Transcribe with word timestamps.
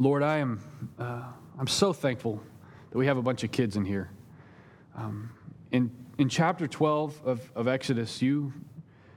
Lord, 0.00 0.22
I 0.22 0.38
am 0.38 0.58
uh, 0.98 1.24
I'm 1.58 1.66
so 1.66 1.92
thankful 1.92 2.42
that 2.90 2.96
we 2.96 3.04
have 3.04 3.18
a 3.18 3.22
bunch 3.22 3.44
of 3.44 3.52
kids 3.52 3.76
in 3.76 3.84
here. 3.84 4.10
Um, 4.96 5.30
in, 5.72 5.90
in 6.16 6.30
chapter 6.30 6.66
12 6.66 7.20
of, 7.26 7.52
of 7.54 7.68
Exodus, 7.68 8.22
you, 8.22 8.50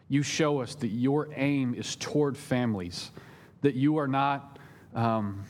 you 0.09 0.23
show 0.23 0.59
us 0.59 0.75
that 0.75 0.89
your 0.89 1.29
aim 1.37 1.73
is 1.73 1.95
toward 1.95 2.37
families, 2.37 3.11
that 3.61 3.75
you 3.75 3.95
are 3.95 4.09
not, 4.09 4.59
um, 4.93 5.45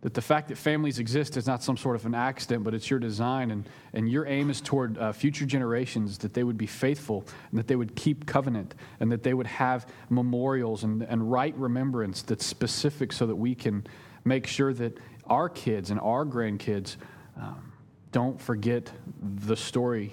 that 0.00 0.14
the 0.14 0.22
fact 0.22 0.48
that 0.48 0.56
families 0.56 1.00
exist 1.00 1.36
is 1.36 1.46
not 1.46 1.62
some 1.62 1.76
sort 1.76 1.96
of 1.96 2.06
an 2.06 2.14
accident, 2.14 2.62
but 2.62 2.72
it's 2.72 2.88
your 2.88 3.00
design, 3.00 3.50
and, 3.50 3.68
and 3.92 4.08
your 4.08 4.26
aim 4.26 4.48
is 4.48 4.60
toward 4.60 4.96
uh, 4.96 5.12
future 5.12 5.44
generations 5.44 6.18
that 6.18 6.34
they 6.34 6.44
would 6.44 6.56
be 6.56 6.66
faithful, 6.66 7.26
and 7.50 7.58
that 7.58 7.66
they 7.66 7.74
would 7.74 7.96
keep 7.96 8.24
covenant, 8.24 8.74
and 9.00 9.10
that 9.10 9.24
they 9.24 9.34
would 9.34 9.48
have 9.48 9.86
memorials 10.08 10.84
and, 10.84 11.02
and 11.02 11.30
right 11.30 11.54
remembrance 11.56 12.22
that's 12.22 12.46
specific 12.46 13.12
so 13.12 13.26
that 13.26 13.34
we 13.34 13.56
can 13.56 13.84
make 14.24 14.46
sure 14.46 14.72
that 14.72 14.96
our 15.26 15.48
kids 15.48 15.90
and 15.90 15.98
our 16.00 16.24
grandkids 16.24 16.96
um, 17.36 17.72
don't 18.12 18.40
forget 18.40 18.90
the 19.20 19.56
story 19.56 20.12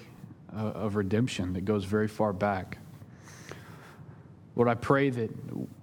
uh, 0.54 0.60
of 0.60 0.96
redemption 0.96 1.52
that 1.52 1.64
goes 1.64 1.84
very 1.84 2.08
far 2.08 2.32
back. 2.32 2.78
Lord, 4.56 4.68
I 4.68 4.74
pray 4.74 5.10
that 5.10 5.30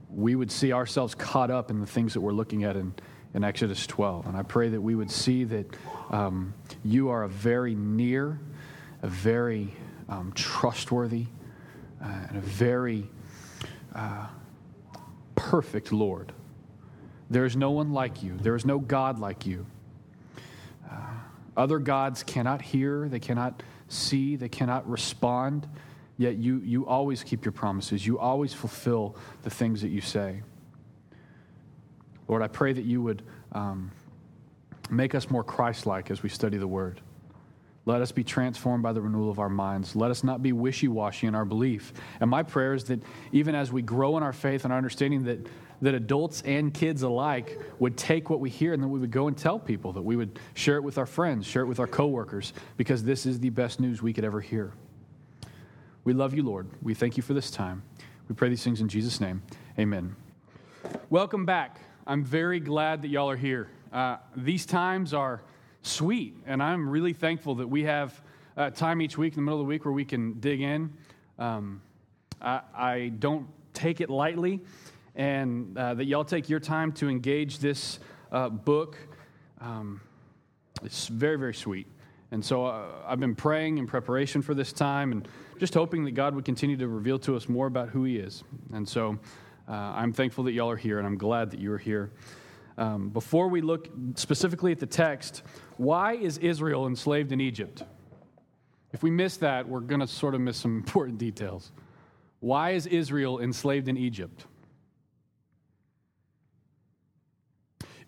we 0.10 0.36
would 0.36 0.52
see 0.52 0.74
ourselves 0.74 1.16
caught 1.16 1.52
up 1.52 1.70
in 1.70 1.80
the 1.80 1.86
things 1.86 2.14
that 2.14 2.22
we're 2.22 2.34
looking 2.34 2.64
at 2.64 2.76
in, 2.76 2.94
in 3.34 3.44
Exodus 3.44 3.88
12. 3.88 4.28
And 4.28 4.38
I 4.38 4.44
pray 4.44 4.70
that 4.70 4.82
we 4.82 4.96
would 4.96 5.12
see 5.12 5.44
that 5.46 5.66
um, 6.10 6.54
you 6.84 7.10
are 7.10 7.24
a 7.24 7.30
very 7.30 7.76
near, 7.76 8.40
a 9.02 9.08
very 9.08 9.74
um, 10.10 10.32
trustworthy, 10.36 11.26
uh, 12.02 12.08
and 12.30 12.38
a 12.38 12.42
very 12.42 13.10
uh, 13.96 14.28
perfect 15.36 15.92
Lord. 15.92 16.32
There 17.30 17.46
is 17.46 17.56
no 17.56 17.72
one 17.72 17.94
like 17.94 18.22
you, 18.22 18.38
there 18.38 18.56
is 18.56 18.66
no 18.66 18.80
God 18.80 19.20
like 19.20 19.46
you. 19.46 19.66
Uh, 20.90 20.98
other 21.56 21.80
gods 21.80 22.24
cannot 22.24 22.62
hear, 22.62 23.08
they 23.10 23.20
cannot 23.20 23.64
see, 23.88 24.36
they 24.36 24.50
cannot 24.50 24.88
respond, 24.90 25.68
yet 26.18 26.36
you, 26.36 26.60
you 26.60 26.86
always 26.86 27.24
keep 27.24 27.46
your 27.46 27.52
promises. 27.52 28.06
You 28.06 28.20
always 28.20 28.54
fulfill 28.54 29.16
the 29.44 29.50
things 29.50 29.82
that 29.82 29.90
you 29.90 30.02
say. 30.02 30.42
Lord, 32.34 32.42
I 32.42 32.48
pray 32.48 32.74
that 32.74 32.84
you 32.84 33.00
would 33.04 33.22
um, 33.52 33.92
make 34.90 35.14
us 35.14 35.30
more 35.30 35.44
Christ 35.44 35.86
like 35.86 36.10
as 36.10 36.24
we 36.24 36.30
study 36.30 36.58
the 36.58 36.66
word. 36.66 37.00
Let 37.86 38.02
us 38.02 38.12
be 38.12 38.24
transformed 38.24 38.82
by 38.82 38.92
the 38.92 39.02
renewal 39.02 39.30
of 39.30 39.38
our 39.38 39.50
minds. 39.50 39.96
Let 39.96 40.10
us 40.10 40.24
not 40.24 40.42
be 40.42 40.52
wishy 40.52 40.88
washy 40.88 41.28
in 41.28 41.36
our 41.36 41.46
belief. 41.46 41.94
And 42.20 42.32
my 42.32 42.42
prayer 42.42 42.74
is 42.74 42.86
that 42.86 43.04
even 43.34 43.54
as 43.54 43.72
we 43.72 43.84
grow 43.84 44.18
in 44.18 44.24
our 44.24 44.34
faith 44.34 44.64
and 44.64 44.74
our 44.74 44.78
understanding 44.78 45.26
that 45.26 45.46
that 45.84 45.94
adults 45.94 46.42
and 46.42 46.74
kids 46.74 47.04
alike 47.04 47.60
would 47.78 47.98
take 47.98 48.32
what 48.32 48.40
we 48.40 48.50
hear 48.50 48.74
and 48.74 48.82
that 48.82 48.88
we 48.88 48.98
would 48.98 49.12
go 49.12 49.28
and 49.28 49.38
tell 49.38 49.60
people, 49.60 49.94
that 49.94 50.02
we 50.02 50.16
would 50.16 50.40
share 50.56 50.78
it 50.78 50.84
with 50.84 50.98
our 50.98 51.06
friends, 51.06 51.46
share 51.46 51.62
it 51.62 51.68
with 51.68 51.80
our 51.80 51.86
coworkers, 51.86 52.54
because 52.78 53.04
this 53.04 53.28
is 53.28 53.42
the 53.42 53.52
best 53.52 53.80
news 53.80 54.02
we 54.02 54.12
could 54.12 54.26
ever 54.26 54.42
hear. 54.42 54.72
We 56.04 56.14
love 56.14 56.34
you, 56.34 56.42
Lord. 56.42 56.68
We 56.82 56.96
thank 56.96 57.16
you 57.16 57.22
for 57.22 57.36
this 57.36 57.52
time. 57.52 57.84
We 58.28 58.34
pray 58.34 58.50
these 58.50 58.64
things 58.64 58.82
in 58.82 58.88
Jesus' 58.88 59.22
name. 59.22 59.44
Amen. 59.78 60.16
Welcome 61.12 61.46
back. 61.46 61.78
I'm 62.06 62.24
very 62.26 62.60
glad 62.60 63.02
that 63.04 63.08
y'all 63.08 63.30
are 63.30 63.38
here. 63.38 63.70
Uh, 63.94 64.18
these 64.36 64.66
times 64.66 65.14
are 65.14 65.42
sweet, 65.84 66.36
and 66.46 66.62
I'm 66.62 66.90
really 66.90 67.14
thankful 67.14 67.56
that 67.56 67.68
we 67.68 67.84
have 67.84 68.22
uh, 68.58 68.72
time 68.72 69.02
each 69.02 69.18
week 69.18 69.34
in 69.34 69.38
the 69.38 69.42
middle 69.42 69.62
of 69.62 69.66
the 69.66 69.70
week 69.70 69.86
where 69.86 69.94
we 69.94 70.04
can 70.04 70.40
dig 70.42 70.60
in. 70.60 70.92
Um, 71.40 71.82
I, 72.42 72.62
I 72.76 73.12
don't 73.20 73.48
take 73.74 74.02
it 74.02 74.10
lightly 74.10 74.60
and 75.16 75.78
uh, 75.78 75.94
that 75.94 76.06
y'all 76.06 76.26
take 76.26 76.50
your 76.50 76.60
time 76.60 76.92
to 76.94 77.08
engage 77.08 77.60
this 77.60 78.00
uh, 78.32 78.50
book. 78.50 78.98
Um, 79.62 80.02
it's 80.84 81.08
very, 81.08 81.38
very 81.38 81.54
sweet. 81.54 81.88
And 82.32 82.44
so 82.44 82.66
uh, 82.66 82.86
I've 83.08 83.20
been 83.20 83.36
praying 83.36 83.78
in 83.78 83.88
preparation 83.88 84.42
for 84.42 84.54
this 84.54 84.74
time 84.74 85.12
and 85.14 85.28
just 85.60 85.74
hoping 85.74 86.04
that 86.04 86.12
God 86.12 86.36
would 86.36 86.46
continue 86.46 86.76
to 86.78 86.88
reveal 86.88 87.20
to 87.20 87.36
us 87.38 87.48
more 87.48 87.68
about 87.68 87.90
who 87.90 88.04
He 88.04 88.18
is. 88.18 88.44
And 88.74 88.88
so 88.88 89.20
uh, 89.68 89.72
I'm 89.72 90.12
thankful 90.12 90.44
that 90.46 90.52
y'all 90.52 90.70
are 90.70 90.76
here, 90.76 90.98
and 90.98 91.08
I'm 91.08 91.18
glad 91.18 91.52
that 91.52 91.60
you're 91.60 91.78
here. 91.78 92.12
Um, 92.78 93.10
before 93.10 93.48
we 93.48 93.62
look 93.62 93.90
specifically 94.16 94.72
at 94.72 94.80
the 94.80 94.86
text, 94.86 95.44
why 95.78 96.16
is 96.16 96.38
Israel 96.40 96.88
enslaved 96.88 97.32
in 97.32 97.40
Egypt? 97.40 97.84
If 98.92 99.04
we 99.04 99.12
miss 99.12 99.38
that, 99.38 99.68
we're 99.68 99.80
going 99.80 100.02
to 100.02 100.08
sort 100.08 100.36
of 100.36 100.42
miss 100.42 100.58
some 100.58 100.76
important 100.78 101.18
details. 101.18 101.72
Why 102.40 102.72
is 102.72 102.88
Israel 102.88 103.40
enslaved 103.40 103.88
in 103.88 103.98
Egypt? 103.98 104.46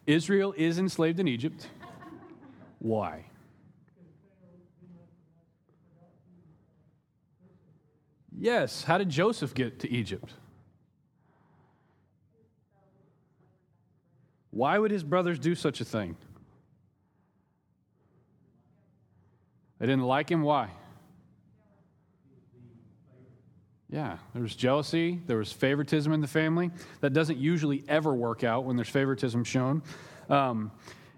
Israel 0.05 0.53
is 0.57 0.77
enslaved 0.77 1.19
in 1.19 1.27
Egypt. 1.27 1.67
Why? 2.79 3.25
Yes. 8.37 8.83
How 8.83 8.97
did 8.97 9.09
Joseph 9.09 9.53
get 9.53 9.79
to 9.79 9.89
Egypt? 9.89 10.33
Why 14.55 14.79
would 14.79 14.89
his 14.89 15.03
brothers 15.03 15.38
do 15.38 15.53
such 15.53 15.81
a 15.81 15.85
thing? 15.85 16.16
They 19.79 19.85
didn't 19.85 20.05
like 20.05 20.31
him. 20.31 20.43
Why? 20.43 20.69
Yeah, 23.89 24.17
there 24.31 24.41
was 24.41 24.55
jealousy, 24.55 25.19
there 25.27 25.35
was 25.35 25.51
favoritism 25.51 26.13
in 26.13 26.21
the 26.21 26.27
family. 26.27 26.71
That 27.01 27.11
doesn't 27.11 27.38
usually 27.38 27.83
ever 27.89 28.13
work 28.13 28.45
out 28.45 28.63
when 28.63 28.77
there's 28.77 28.88
favoritism 28.88 29.43
shown. 29.43 29.83
Um, 30.29 30.72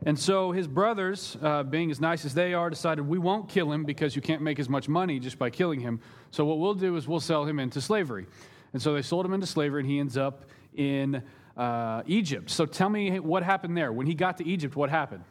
and 0.04 0.18
so 0.18 0.52
his 0.52 0.68
brothers, 0.68 1.38
uh, 1.44 1.62
being 1.62 1.92
as 1.92 2.02
nice 2.02 2.26
as 2.26 2.34
they 2.34 2.56
are, 2.56 2.72
decided 2.72 3.08
we 3.08 3.20
won't 3.20 3.50
kill 3.50 3.72
him 3.72 3.84
because 3.84 4.16
you 4.16 4.22
can't 4.24 4.42
make 4.42 4.58
as 4.58 4.68
much 4.68 4.90
money 4.90 5.20
just 5.20 5.38
by 5.38 5.52
killing 5.52 5.80
him. 5.80 6.00
So 6.32 6.44
what 6.44 6.58
we'll 6.58 6.74
do 6.74 6.96
is 6.96 7.08
we'll 7.08 7.20
sell 7.20 7.46
him 7.46 7.60
into 7.60 7.82
slavery. 7.82 8.26
And 8.74 8.82
so 8.82 8.96
they 8.96 9.04
sold 9.04 9.28
him 9.28 9.34
into 9.34 9.46
slavery, 9.46 9.82
and 9.82 9.90
he 9.90 10.00
ends 10.00 10.18
up 10.18 10.46
in 10.74 11.22
uh, 11.58 12.04
Egypt. 12.06 12.50
So 12.50 12.66
tell 12.66 12.90
me 12.90 13.20
what 13.20 13.44
happened 13.44 13.76
there. 13.76 13.92
When 13.92 14.06
he 14.06 14.14
got 14.14 14.38
to 14.38 14.48
Egypt, 14.48 14.76
what 14.76 14.90
happened? 14.90 15.24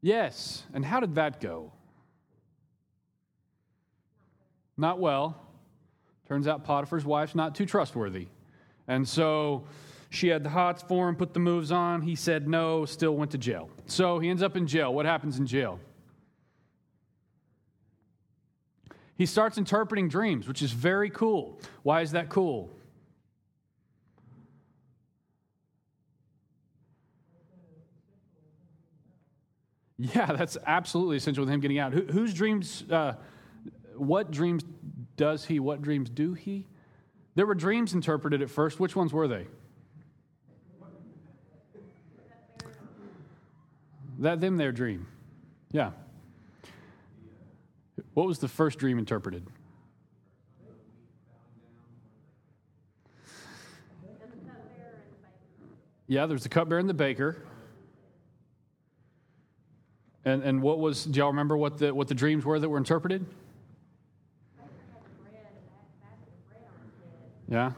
Yes. 0.00 0.64
And 0.74 0.84
how 0.84 1.00
did 1.00 1.14
that 1.14 1.40
go? 1.40 1.72
Not 4.76 4.98
well. 4.98 5.40
Turns 6.26 6.48
out 6.48 6.64
Potiphar's 6.64 7.04
wife's 7.04 7.34
not 7.34 7.54
too 7.54 7.66
trustworthy. 7.66 8.26
And 8.88 9.06
so 9.06 9.64
she 10.10 10.28
had 10.28 10.42
the 10.42 10.50
hots 10.50 10.82
for 10.82 11.08
him, 11.08 11.14
put 11.14 11.34
the 11.34 11.40
moves 11.40 11.70
on. 11.70 12.02
He 12.02 12.16
said 12.16 12.48
no, 12.48 12.84
still 12.84 13.14
went 13.16 13.30
to 13.32 13.38
jail. 13.38 13.70
So 13.86 14.18
he 14.18 14.28
ends 14.28 14.42
up 14.42 14.56
in 14.56 14.66
jail. 14.66 14.92
What 14.92 15.06
happens 15.06 15.38
in 15.38 15.46
jail? 15.46 15.78
He 19.16 19.26
starts 19.26 19.58
interpreting 19.58 20.08
dreams, 20.08 20.48
which 20.48 20.62
is 20.62 20.72
very 20.72 21.10
cool. 21.10 21.60
Why 21.82 22.00
is 22.00 22.12
that 22.12 22.28
cool? 22.28 22.70
Yeah, 29.98 30.32
that's 30.32 30.56
absolutely 30.66 31.18
essential 31.18 31.44
with 31.44 31.52
him 31.52 31.60
getting 31.60 31.78
out. 31.78 31.92
Who, 31.92 32.02
whose 32.02 32.34
dreams, 32.34 32.82
uh, 32.90 33.14
what 33.94 34.32
dreams 34.32 34.64
does 35.16 35.44
he? 35.44 35.60
What 35.60 35.80
dreams 35.80 36.10
do 36.10 36.34
he? 36.34 36.66
There 37.36 37.46
were 37.46 37.54
dreams 37.54 37.94
interpreted 37.94 38.42
at 38.42 38.50
first. 38.50 38.80
Which 38.80 38.96
ones 38.96 39.12
were 39.12 39.28
they? 39.28 39.46
That 44.18 44.40
them 44.40 44.56
their 44.56 44.72
dream. 44.72 45.06
Yeah. 45.70 45.92
What 48.14 48.26
was 48.26 48.38
the 48.38 48.48
first 48.48 48.78
dream 48.78 48.98
interpreted? 48.98 49.46
Yeah, 56.06 56.26
there's 56.26 56.42
the 56.42 56.50
cupbearer 56.50 56.78
and 56.78 56.88
the 56.88 56.94
baker. 56.94 57.42
And, 60.24 60.42
and 60.42 60.62
what 60.62 60.78
was, 60.78 61.04
do 61.04 61.18
y'all 61.18 61.28
remember 61.28 61.56
what 61.56 61.78
the, 61.78 61.94
what 61.94 62.06
the 62.06 62.14
dreams 62.14 62.44
were 62.44 62.58
that 62.58 62.68
were 62.68 62.78
interpreted? 62.78 63.24
Yeah? 67.48 67.72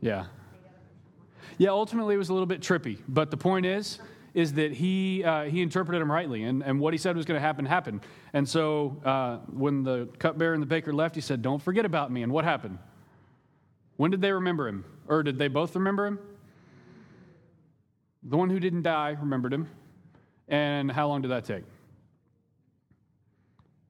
Yeah. 0.00 0.26
Yeah, 1.56 1.70
ultimately 1.70 2.14
it 2.14 2.18
was 2.18 2.30
a 2.30 2.32
little 2.32 2.46
bit 2.46 2.60
trippy. 2.60 2.98
But 3.06 3.30
the 3.30 3.36
point 3.36 3.64
is, 3.64 4.00
is 4.34 4.54
that 4.54 4.72
he, 4.72 5.22
uh, 5.22 5.44
he 5.44 5.62
interpreted 5.62 6.02
them 6.02 6.10
rightly. 6.10 6.42
And, 6.42 6.62
and 6.62 6.80
what 6.80 6.92
he 6.92 6.98
said 6.98 7.16
was 7.16 7.24
going 7.24 7.36
to 7.36 7.46
happen, 7.46 7.64
happened. 7.64 8.00
And 8.32 8.48
so 8.48 9.00
uh, 9.04 9.36
when 9.52 9.84
the 9.84 10.08
cupbearer 10.18 10.52
and 10.52 10.62
the 10.62 10.66
baker 10.66 10.92
left, 10.92 11.14
he 11.14 11.20
said, 11.20 11.40
Don't 11.40 11.62
forget 11.62 11.86
about 11.86 12.10
me. 12.10 12.22
And 12.22 12.32
what 12.32 12.44
happened? 12.44 12.78
When 13.96 14.10
did 14.10 14.20
they 14.20 14.32
remember 14.32 14.66
him? 14.66 14.84
Or 15.06 15.22
did 15.22 15.38
they 15.38 15.48
both 15.48 15.76
remember 15.76 16.06
him? 16.06 16.18
The 18.24 18.36
one 18.36 18.50
who 18.50 18.58
didn't 18.58 18.82
die 18.82 19.16
remembered 19.20 19.52
him. 19.52 19.68
And 20.48 20.90
how 20.90 21.08
long 21.08 21.22
did 21.22 21.30
that 21.30 21.44
take? 21.44 21.64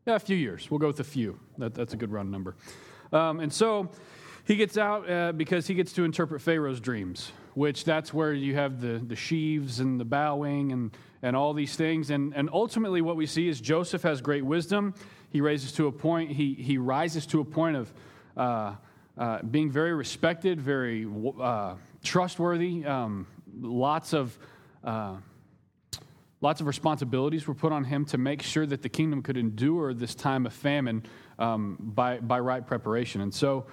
Yeah, 0.07 0.17
a 0.17 0.19
few 0.19 0.37
years. 0.37 0.71
We'll 0.71 0.79
go 0.79 0.89
with 0.89 1.01
a 1.01 1.05
few. 1.05 1.41
That, 1.57 1.75
that's 1.75 1.95
a 1.95 1.97
good 1.97 2.13
round 2.13 2.31
number. 2.31 2.55
Um, 3.13 3.41
and 3.41 3.51
so 3.51 3.91
he 4.45 4.57
gets 4.57 4.77
out 4.77 5.11
uh, 5.11 5.33
because 5.33 5.67
he 5.67 5.75
gets 5.75 5.93
to 5.95 6.05
interpret 6.05 6.43
Pharaoh's 6.43 6.81
dreams, 6.81 7.33
which 7.55 7.85
that's 7.85 8.13
where 8.13 8.33
you 8.33 8.55
have 8.55 8.81
the, 8.81 9.03
the 9.07 9.17
sheaves 9.17 9.81
and 9.81 9.99
the 9.99 10.05
bowing 10.05 10.73
and, 10.73 10.97
and 11.23 11.35
all 11.35 11.55
these 11.55 11.77
things. 11.77 12.11
And, 12.11 12.35
and 12.35 12.51
ultimately, 12.53 13.01
what 13.01 13.17
we 13.17 13.27
see 13.27 13.49
is 13.49 13.61
Joseph 13.61 14.03
has 14.03 14.21
great 14.21 14.45
wisdom. 14.45 14.95
He 15.31 15.41
raises 15.41 15.73
to 15.73 15.87
a 15.87 15.93
point, 15.93 16.31
he, 16.31 16.55
he 16.55 16.79
rises 16.79 17.27
to 17.27 17.41
a 17.41 17.45
point 17.45 17.77
of 17.77 17.93
uh, 18.37 18.75
uh, 19.17 19.43
being 19.43 19.71
very 19.71 19.95
respected, 19.95 20.61
very 20.61 21.07
uh, 21.41 21.75
trustworthy. 22.03 22.85
Um, 22.85 23.27
lots 23.61 24.13
of 24.13 24.37
uh, 24.83 25.17
lots 26.41 26.61
of 26.61 26.67
responsibilities 26.67 27.49
were 27.49 27.55
put 27.55 27.73
on 27.73 27.85
him 27.85 28.05
to 28.05 28.19
make 28.19 28.43
sure 28.43 28.67
that 28.67 28.83
the 28.83 28.89
kingdom 28.89 29.23
could 29.23 29.39
endure 29.39 29.95
this 29.95 30.15
time 30.15 30.45
of 30.45 30.53
famine 30.53 31.03
um, 31.39 31.79
by, 31.81 32.19
by 32.19 32.39
right 32.39 32.67
preparation. 32.67 33.23
And 33.23 33.33
so, 33.33 33.65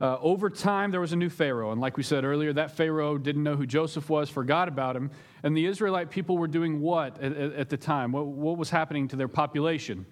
uh, 0.00 0.16
over 0.20 0.48
time, 0.48 0.92
there 0.92 1.00
was 1.00 1.12
a 1.12 1.16
new 1.16 1.28
Pharaoh. 1.28 1.72
And 1.72 1.80
like 1.80 1.96
we 1.96 2.02
said 2.02 2.24
earlier, 2.24 2.52
that 2.52 2.70
Pharaoh 2.70 3.18
didn't 3.18 3.42
know 3.42 3.56
who 3.56 3.66
Joseph 3.66 4.08
was, 4.08 4.30
forgot 4.30 4.68
about 4.68 4.94
him. 4.94 5.10
And 5.42 5.56
the 5.56 5.66
Israelite 5.66 6.10
people 6.10 6.38
were 6.38 6.46
doing 6.46 6.80
what 6.80 7.20
at, 7.20 7.32
at 7.32 7.68
the 7.68 7.76
time? 7.76 8.12
What, 8.12 8.26
what 8.26 8.58
was 8.58 8.70
happening 8.70 9.08
to 9.08 9.16
their 9.16 9.28
population? 9.28 10.06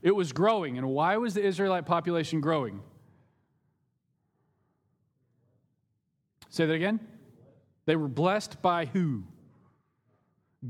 It 0.00 0.14
was 0.14 0.32
growing. 0.32 0.78
And 0.78 0.88
why 0.88 1.18
was 1.18 1.34
the 1.34 1.44
Israelite 1.44 1.84
population 1.84 2.40
growing? 2.40 2.80
Say 6.48 6.66
that 6.66 6.74
again. 6.74 7.00
They 7.84 7.96
were 7.96 8.08
blessed 8.08 8.62
by 8.62 8.86
who? 8.86 9.24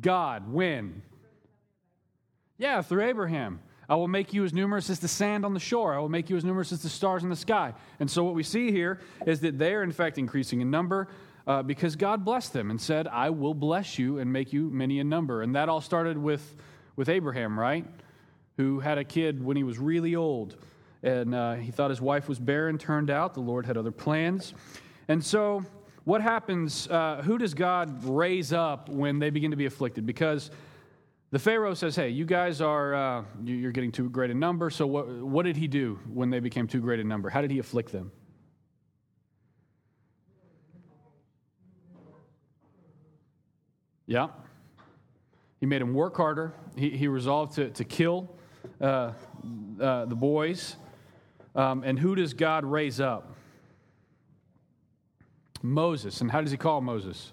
God. 0.01 0.51
When? 0.53 1.03
Yeah, 2.59 2.83
through 2.83 3.05
Abraham. 3.05 3.61
I 3.89 3.97
will 3.97 4.09
make 4.09 4.33
you 4.33 4.45
as 4.45 4.53
numerous 4.53 4.89
as 4.91 4.99
the 4.99 5.09
sand 5.09 5.45
on 5.45 5.55
the 5.55 5.61
shore. 5.61 5.95
I 5.95 5.99
will 5.99 6.09
make 6.09 6.31
you 6.31 6.37
as 6.37 6.45
numerous 6.45 6.73
as 6.73 6.83
the 6.83 6.89
stars 6.89 7.23
in 7.23 7.31
the 7.31 7.37
sky. 7.37 7.75
And 8.01 8.11
so, 8.11 8.25
what 8.25 8.35
we 8.35 8.43
see 8.43 8.71
here 8.71 9.01
is 9.27 9.41
that 9.41 9.59
they 9.59 9.75
are, 9.75 9.83
in 9.83 9.93
fact, 9.93 10.19
increasing 10.19 10.61
in 10.61 10.71
number 10.71 11.09
uh, 11.47 11.63
because 11.63 11.97
God 11.97 12.25
blessed 12.25 12.53
them 12.53 12.71
and 12.71 12.81
said, 12.81 13.07
I 13.07 13.31
will 13.31 13.55
bless 13.55 13.99
you 13.99 14.19
and 14.19 14.33
make 14.33 14.53
you 14.53 14.71
many 14.71 14.99
in 14.99 15.09
number. 15.09 15.43
And 15.43 15.55
that 15.55 15.69
all 15.69 15.81
started 15.81 16.17
with, 16.17 16.55
with 16.97 17.09
Abraham, 17.09 17.59
right? 17.59 17.85
Who 18.57 18.81
had 18.81 18.99
a 18.99 19.05
kid 19.05 19.45
when 19.45 19.57
he 19.57 19.63
was 19.63 19.79
really 19.79 20.15
old. 20.15 20.57
And 21.03 21.35
uh, 21.35 21.55
he 21.55 21.71
thought 21.71 21.91
his 21.91 22.01
wife 22.01 22.29
was 22.29 22.39
barren. 22.39 22.79
Turned 22.79 23.11
out 23.11 23.35
the 23.35 23.41
Lord 23.41 23.67
had 23.67 23.77
other 23.77 23.91
plans. 23.91 24.55
And 25.09 25.23
so, 25.23 25.65
what 26.05 26.23
happens? 26.23 26.89
Uh, 26.89 27.23
who 27.23 27.37
does 27.37 27.53
God 27.53 28.05
raise 28.05 28.53
up 28.53 28.89
when 28.89 29.19
they 29.19 29.31
begin 29.31 29.51
to 29.51 29.57
be 29.57 29.67
afflicted? 29.67 30.07
Because 30.07 30.51
the 31.35 31.41
Pharaoh 31.41 31.75
says, 31.75 31.97
Hey, 31.97 32.11
you 32.11 32.25
guys 32.25 32.61
are, 32.61 32.95
uh, 32.95 33.25
you're 33.43 33.73
getting 33.73 33.91
too 33.91 34.09
great 34.09 34.31
a 34.31 34.35
number. 34.35 34.71
So, 34.71 34.87
what, 34.87 35.09
what 35.09 35.45
did 35.45 35.57
he 35.57 35.67
do 35.67 35.99
when 36.07 36.31
they 36.31 36.39
became 36.39 36.69
too 36.69 36.81
great 36.81 37.01
a 37.01 37.05
number? 37.05 37.29
How 37.29 37.41
did 37.41 37.51
he 37.51 37.59
afflict 37.59 37.91
them? 37.91 38.13
Yeah. 44.07 44.29
He 45.59 45.67
made 45.67 45.83
them 45.83 45.93
work 45.93 46.17
harder. 46.17 46.55
He, 46.77 46.91
he 46.91 47.09
resolved 47.09 47.57
to, 47.57 47.71
to 47.71 47.83
kill 47.83 48.31
uh, 48.81 49.15
uh, 49.81 50.05
the 50.05 50.15
boys. 50.15 50.77
Um, 51.57 51.83
and 51.83 51.99
who 51.99 52.15
does 52.15 52.33
God 52.33 52.65
raise 52.65 53.01
up? 53.01 53.35
Moses. 55.63 56.21
And 56.21 56.31
how 56.31 56.43
does 56.43 56.53
he 56.53 56.57
call 56.57 56.81
Moses? 56.81 57.33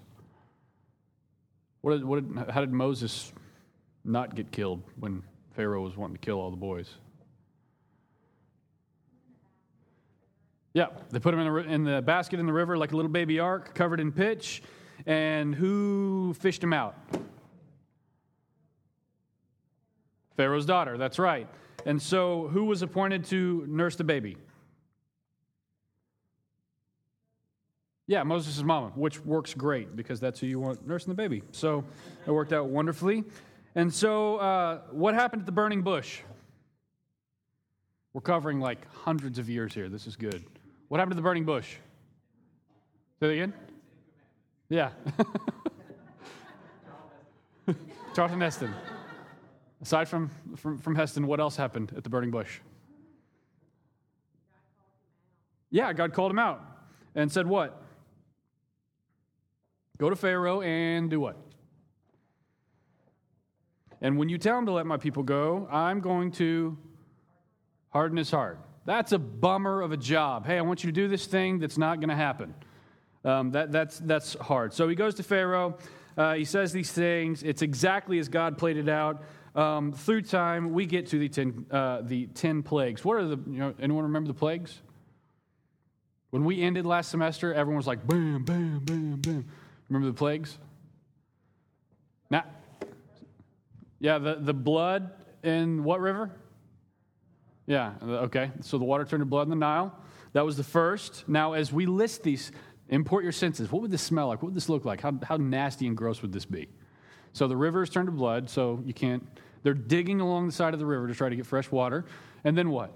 What 1.82 1.92
did, 1.92 2.04
what 2.04 2.34
did, 2.34 2.50
how 2.50 2.62
did 2.62 2.72
Moses 2.72 3.32
not 4.04 4.34
get 4.34 4.50
killed 4.50 4.82
when 4.98 5.22
Pharaoh 5.52 5.82
was 5.82 5.96
wanting 5.96 6.16
to 6.16 6.20
kill 6.20 6.40
all 6.40 6.50
the 6.50 6.56
boys. 6.56 6.94
Yeah, 10.74 10.86
they 11.10 11.18
put 11.18 11.34
him 11.34 11.40
in 11.40 11.52
the, 11.52 11.56
in 11.72 11.84
the 11.84 12.02
basket 12.02 12.40
in 12.40 12.46
the 12.46 12.52
river 12.52 12.78
like 12.78 12.92
a 12.92 12.96
little 12.96 13.10
baby 13.10 13.38
ark 13.38 13.74
covered 13.74 14.00
in 14.00 14.10
pitch. 14.10 14.62
And 15.04 15.54
who 15.54 16.34
fished 16.34 16.62
him 16.62 16.72
out? 16.72 16.94
Pharaoh's 20.36 20.64
daughter, 20.64 20.96
that's 20.96 21.18
right. 21.18 21.46
And 21.84 22.00
so, 22.00 22.48
who 22.48 22.64
was 22.64 22.82
appointed 22.82 23.24
to 23.26 23.66
nurse 23.68 23.96
the 23.96 24.04
baby? 24.04 24.36
Yeah, 28.06 28.22
Moses' 28.22 28.62
mama, 28.62 28.92
which 28.94 29.20
works 29.24 29.52
great 29.54 29.96
because 29.96 30.20
that's 30.20 30.38
who 30.38 30.46
you 30.46 30.60
want 30.60 30.86
nursing 30.86 31.10
the 31.10 31.16
baby. 31.16 31.42
So, 31.50 31.84
it 32.26 32.30
worked 32.30 32.52
out 32.52 32.68
wonderfully. 32.68 33.24
And 33.74 33.92
so, 33.92 34.36
uh, 34.36 34.80
what 34.90 35.14
happened 35.14 35.42
at 35.42 35.46
the 35.46 35.52
burning 35.52 35.82
bush? 35.82 36.20
We're 38.12 38.20
covering 38.20 38.60
like 38.60 38.86
hundreds 38.92 39.38
of 39.38 39.48
years 39.48 39.72
here. 39.72 39.88
This 39.88 40.06
is 40.06 40.16
good. 40.16 40.44
What 40.88 40.98
happened 40.98 41.12
to 41.12 41.16
the 41.16 41.22
burning 41.22 41.44
bush? 41.44 41.76
Say 43.18 43.28
that 43.28 43.30
again? 43.30 43.54
Yeah. 44.68 44.90
Charlton 48.14 48.40
Heston. 48.40 48.74
Aside 49.80 50.08
from, 50.08 50.30
from, 50.56 50.78
from 50.78 50.94
Heston, 50.94 51.26
what 51.26 51.40
else 51.40 51.56
happened 51.56 51.94
at 51.96 52.04
the 52.04 52.10
burning 52.10 52.30
bush? 52.30 52.60
Yeah, 55.70 55.92
God 55.94 56.12
called 56.12 56.30
him 56.30 56.38
out 56.38 56.62
and 57.14 57.32
said, 57.32 57.46
What? 57.46 57.82
Go 59.98 60.10
to 60.10 60.16
Pharaoh 60.16 60.60
and 60.60 61.08
do 61.08 61.20
what? 61.20 61.36
And 64.02 64.18
when 64.18 64.28
you 64.28 64.36
tell 64.36 64.58
him 64.58 64.66
to 64.66 64.72
let 64.72 64.84
my 64.84 64.98
people 64.98 65.22
go, 65.22 65.66
I'm 65.70 66.00
going 66.00 66.32
to 66.32 66.76
harden 67.90 68.18
his 68.18 68.30
heart. 68.30 68.58
That's 68.84 69.12
a 69.12 69.18
bummer 69.18 69.80
of 69.80 69.92
a 69.92 69.96
job. 69.96 70.44
Hey, 70.44 70.58
I 70.58 70.62
want 70.62 70.82
you 70.82 70.88
to 70.88 70.92
do 70.92 71.06
this 71.06 71.26
thing 71.26 71.60
that's 71.60 71.78
not 71.78 72.00
going 72.00 72.08
to 72.08 72.16
happen. 72.16 72.52
Um, 73.24 73.52
that, 73.52 73.70
that's, 73.70 73.98
that's 74.00 74.34
hard. 74.34 74.74
So 74.74 74.88
he 74.88 74.96
goes 74.96 75.14
to 75.14 75.22
Pharaoh. 75.22 75.78
Uh, 76.16 76.34
he 76.34 76.44
says 76.44 76.72
these 76.72 76.90
things. 76.90 77.44
It's 77.44 77.62
exactly 77.62 78.18
as 78.18 78.28
God 78.28 78.58
played 78.58 78.76
it 78.76 78.88
out. 78.88 79.22
Um, 79.54 79.92
through 79.92 80.22
time, 80.22 80.72
we 80.72 80.84
get 80.84 81.06
to 81.08 81.18
the 81.18 81.28
ten, 81.28 81.64
uh, 81.70 82.00
the 82.02 82.26
ten 82.26 82.62
plagues. 82.62 83.04
What 83.04 83.18
are 83.18 83.26
the, 83.28 83.38
you 83.46 83.58
know, 83.58 83.74
anyone 83.80 84.04
remember 84.04 84.28
the 84.28 84.34
plagues? 84.34 84.82
When 86.30 86.44
we 86.44 86.60
ended 86.60 86.86
last 86.86 87.10
semester, 87.10 87.54
everyone 87.54 87.76
was 87.76 87.86
like, 87.86 88.04
bam, 88.06 88.42
bam, 88.42 88.80
bam, 88.80 89.16
bam. 89.20 89.44
Remember 89.88 90.08
the 90.08 90.18
plagues? 90.18 90.58
Now, 92.30 92.44
yeah, 94.02 94.18
the, 94.18 94.34
the 94.34 94.52
blood 94.52 95.12
in 95.44 95.84
what 95.84 96.00
river? 96.00 96.32
Yeah, 97.66 97.92
okay. 98.02 98.50
So 98.60 98.76
the 98.76 98.84
water 98.84 99.04
turned 99.04 99.20
to 99.20 99.26
blood 99.26 99.44
in 99.44 99.50
the 99.50 99.56
Nile. 99.56 99.96
That 100.32 100.44
was 100.44 100.56
the 100.56 100.64
first. 100.64 101.28
Now, 101.28 101.52
as 101.52 101.72
we 101.72 101.86
list 101.86 102.24
these, 102.24 102.50
import 102.88 103.22
your 103.22 103.32
senses. 103.32 103.70
What 103.70 103.80
would 103.80 103.92
this 103.92 104.02
smell 104.02 104.26
like? 104.26 104.42
What 104.42 104.46
would 104.46 104.56
this 104.56 104.68
look 104.68 104.84
like? 104.84 105.00
How, 105.00 105.12
how 105.22 105.36
nasty 105.36 105.86
and 105.86 105.96
gross 105.96 106.20
would 106.20 106.32
this 106.32 106.44
be? 106.44 106.68
So 107.32 107.46
the 107.46 107.56
rivers 107.56 107.90
turned 107.90 108.08
to 108.08 108.12
blood, 108.12 108.50
so 108.50 108.82
you 108.84 108.92
can't. 108.92 109.24
They're 109.62 109.72
digging 109.72 110.20
along 110.20 110.46
the 110.46 110.52
side 110.52 110.74
of 110.74 110.80
the 110.80 110.86
river 110.86 111.06
to 111.06 111.14
try 111.14 111.28
to 111.28 111.36
get 111.36 111.46
fresh 111.46 111.70
water. 111.70 112.04
And 112.42 112.58
then 112.58 112.70
what? 112.70 112.90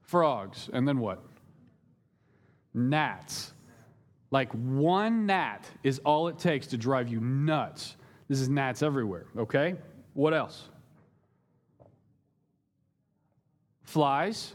Frogs. 0.00 0.70
And 0.72 0.88
then 0.88 0.98
what? 0.98 1.22
Gnats. 2.72 3.52
Like 4.30 4.50
one 4.52 5.26
gnat 5.26 5.62
is 5.82 5.98
all 6.06 6.28
it 6.28 6.38
takes 6.38 6.68
to 6.68 6.78
drive 6.78 7.08
you 7.08 7.20
nuts. 7.20 7.96
This 8.34 8.40
is 8.40 8.48
gnats 8.48 8.82
everywhere, 8.82 9.26
okay? 9.38 9.76
What 10.12 10.34
else? 10.34 10.68
Flies. 13.84 14.54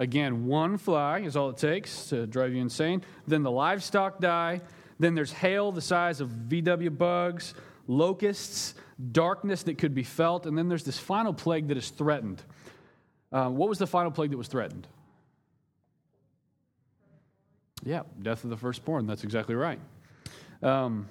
Again, 0.00 0.46
one 0.46 0.76
fly 0.76 1.20
is 1.20 1.36
all 1.36 1.50
it 1.50 1.56
takes 1.56 2.08
to 2.08 2.26
drive 2.26 2.52
you 2.52 2.60
insane. 2.60 3.04
Then 3.28 3.44
the 3.44 3.50
livestock 3.52 4.18
die. 4.18 4.62
Then 4.98 5.14
there's 5.14 5.30
hail 5.30 5.70
the 5.70 5.80
size 5.80 6.20
of 6.20 6.28
VW 6.28 6.98
bugs, 6.98 7.54
locusts, 7.86 8.74
darkness 9.12 9.62
that 9.62 9.78
could 9.78 9.94
be 9.94 10.02
felt. 10.02 10.44
And 10.44 10.58
then 10.58 10.68
there's 10.68 10.82
this 10.82 10.98
final 10.98 11.32
plague 11.32 11.68
that 11.68 11.76
is 11.76 11.90
threatened. 11.90 12.42
Uh, 13.30 13.48
what 13.48 13.68
was 13.68 13.78
the 13.78 13.86
final 13.86 14.10
plague 14.10 14.32
that 14.32 14.38
was 14.38 14.48
threatened? 14.48 14.88
Yeah, 17.84 18.02
death 18.20 18.42
of 18.42 18.50
the 18.50 18.56
firstborn. 18.56 19.06
That's 19.06 19.22
exactly 19.22 19.54
right. 19.54 19.78
Um, 20.64 21.06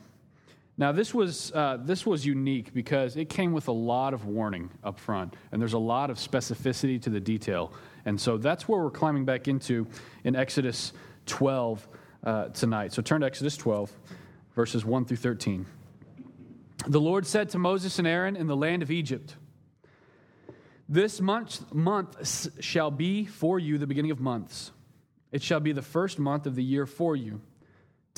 now, 0.80 0.94
this 0.94 1.14
was, 1.14 1.52
uh, 1.52 1.78
this 1.82 2.06
was 2.06 2.26
unique 2.26 2.74
because 2.74 3.18
it 3.18 3.28
came 3.28 3.52
with 3.52 3.68
a 3.68 3.74
lot 3.74 4.14
of 4.14 4.24
warning 4.24 4.70
up 4.82 4.98
front, 4.98 5.36
and 5.52 5.62
there's 5.62 5.74
a 5.74 5.78
lot 5.78 6.10
of 6.10 6.18
specificity 6.18 7.02
to 7.02 7.10
the 7.10 7.20
detail. 7.20 7.74
And 8.06 8.20
so 8.20 8.38
that's 8.38 8.66
where 8.66 8.82
we're 8.82 8.90
climbing 8.90 9.26
back 9.26 9.50
into 9.50 9.88
in 10.24 10.38
Exodus 10.38 10.94
12 11.26 11.86
uh, 12.24 12.46
tonight. 12.46 12.94
So 12.94 13.02
turn 13.02 13.20
to 13.20 13.28
Exodus 13.28 13.58
12, 13.58 13.92
verses 14.56 14.86
1 14.86 15.04
through 15.04 15.18
13. 15.18 15.66
The 16.88 17.02
Lord 17.02 17.28
said 17.28 17.50
to 17.50 17.60
Moses 17.60 18.00
and 18.00 18.08
Aaron 18.08 18.38
in 18.38 18.48
the 18.48 18.56
land 18.56 18.82
of 18.82 18.90
Egypt, 18.90 19.36
This 20.88 21.20
month, 21.20 21.74
month 21.74 22.64
shall 22.64 22.90
be 22.90 23.26
for 23.26 23.60
you 23.60 23.78
the 23.80 23.86
beginning 23.86 24.12
of 24.12 24.22
months. 24.22 24.72
It 25.34 25.44
shall 25.44 25.60
be 25.60 25.74
the 25.74 25.82
first 25.82 26.20
month 26.20 26.46
of 26.46 26.56
the 26.56 26.64
year 26.64 26.86
for 26.86 27.18
you. 27.18 27.42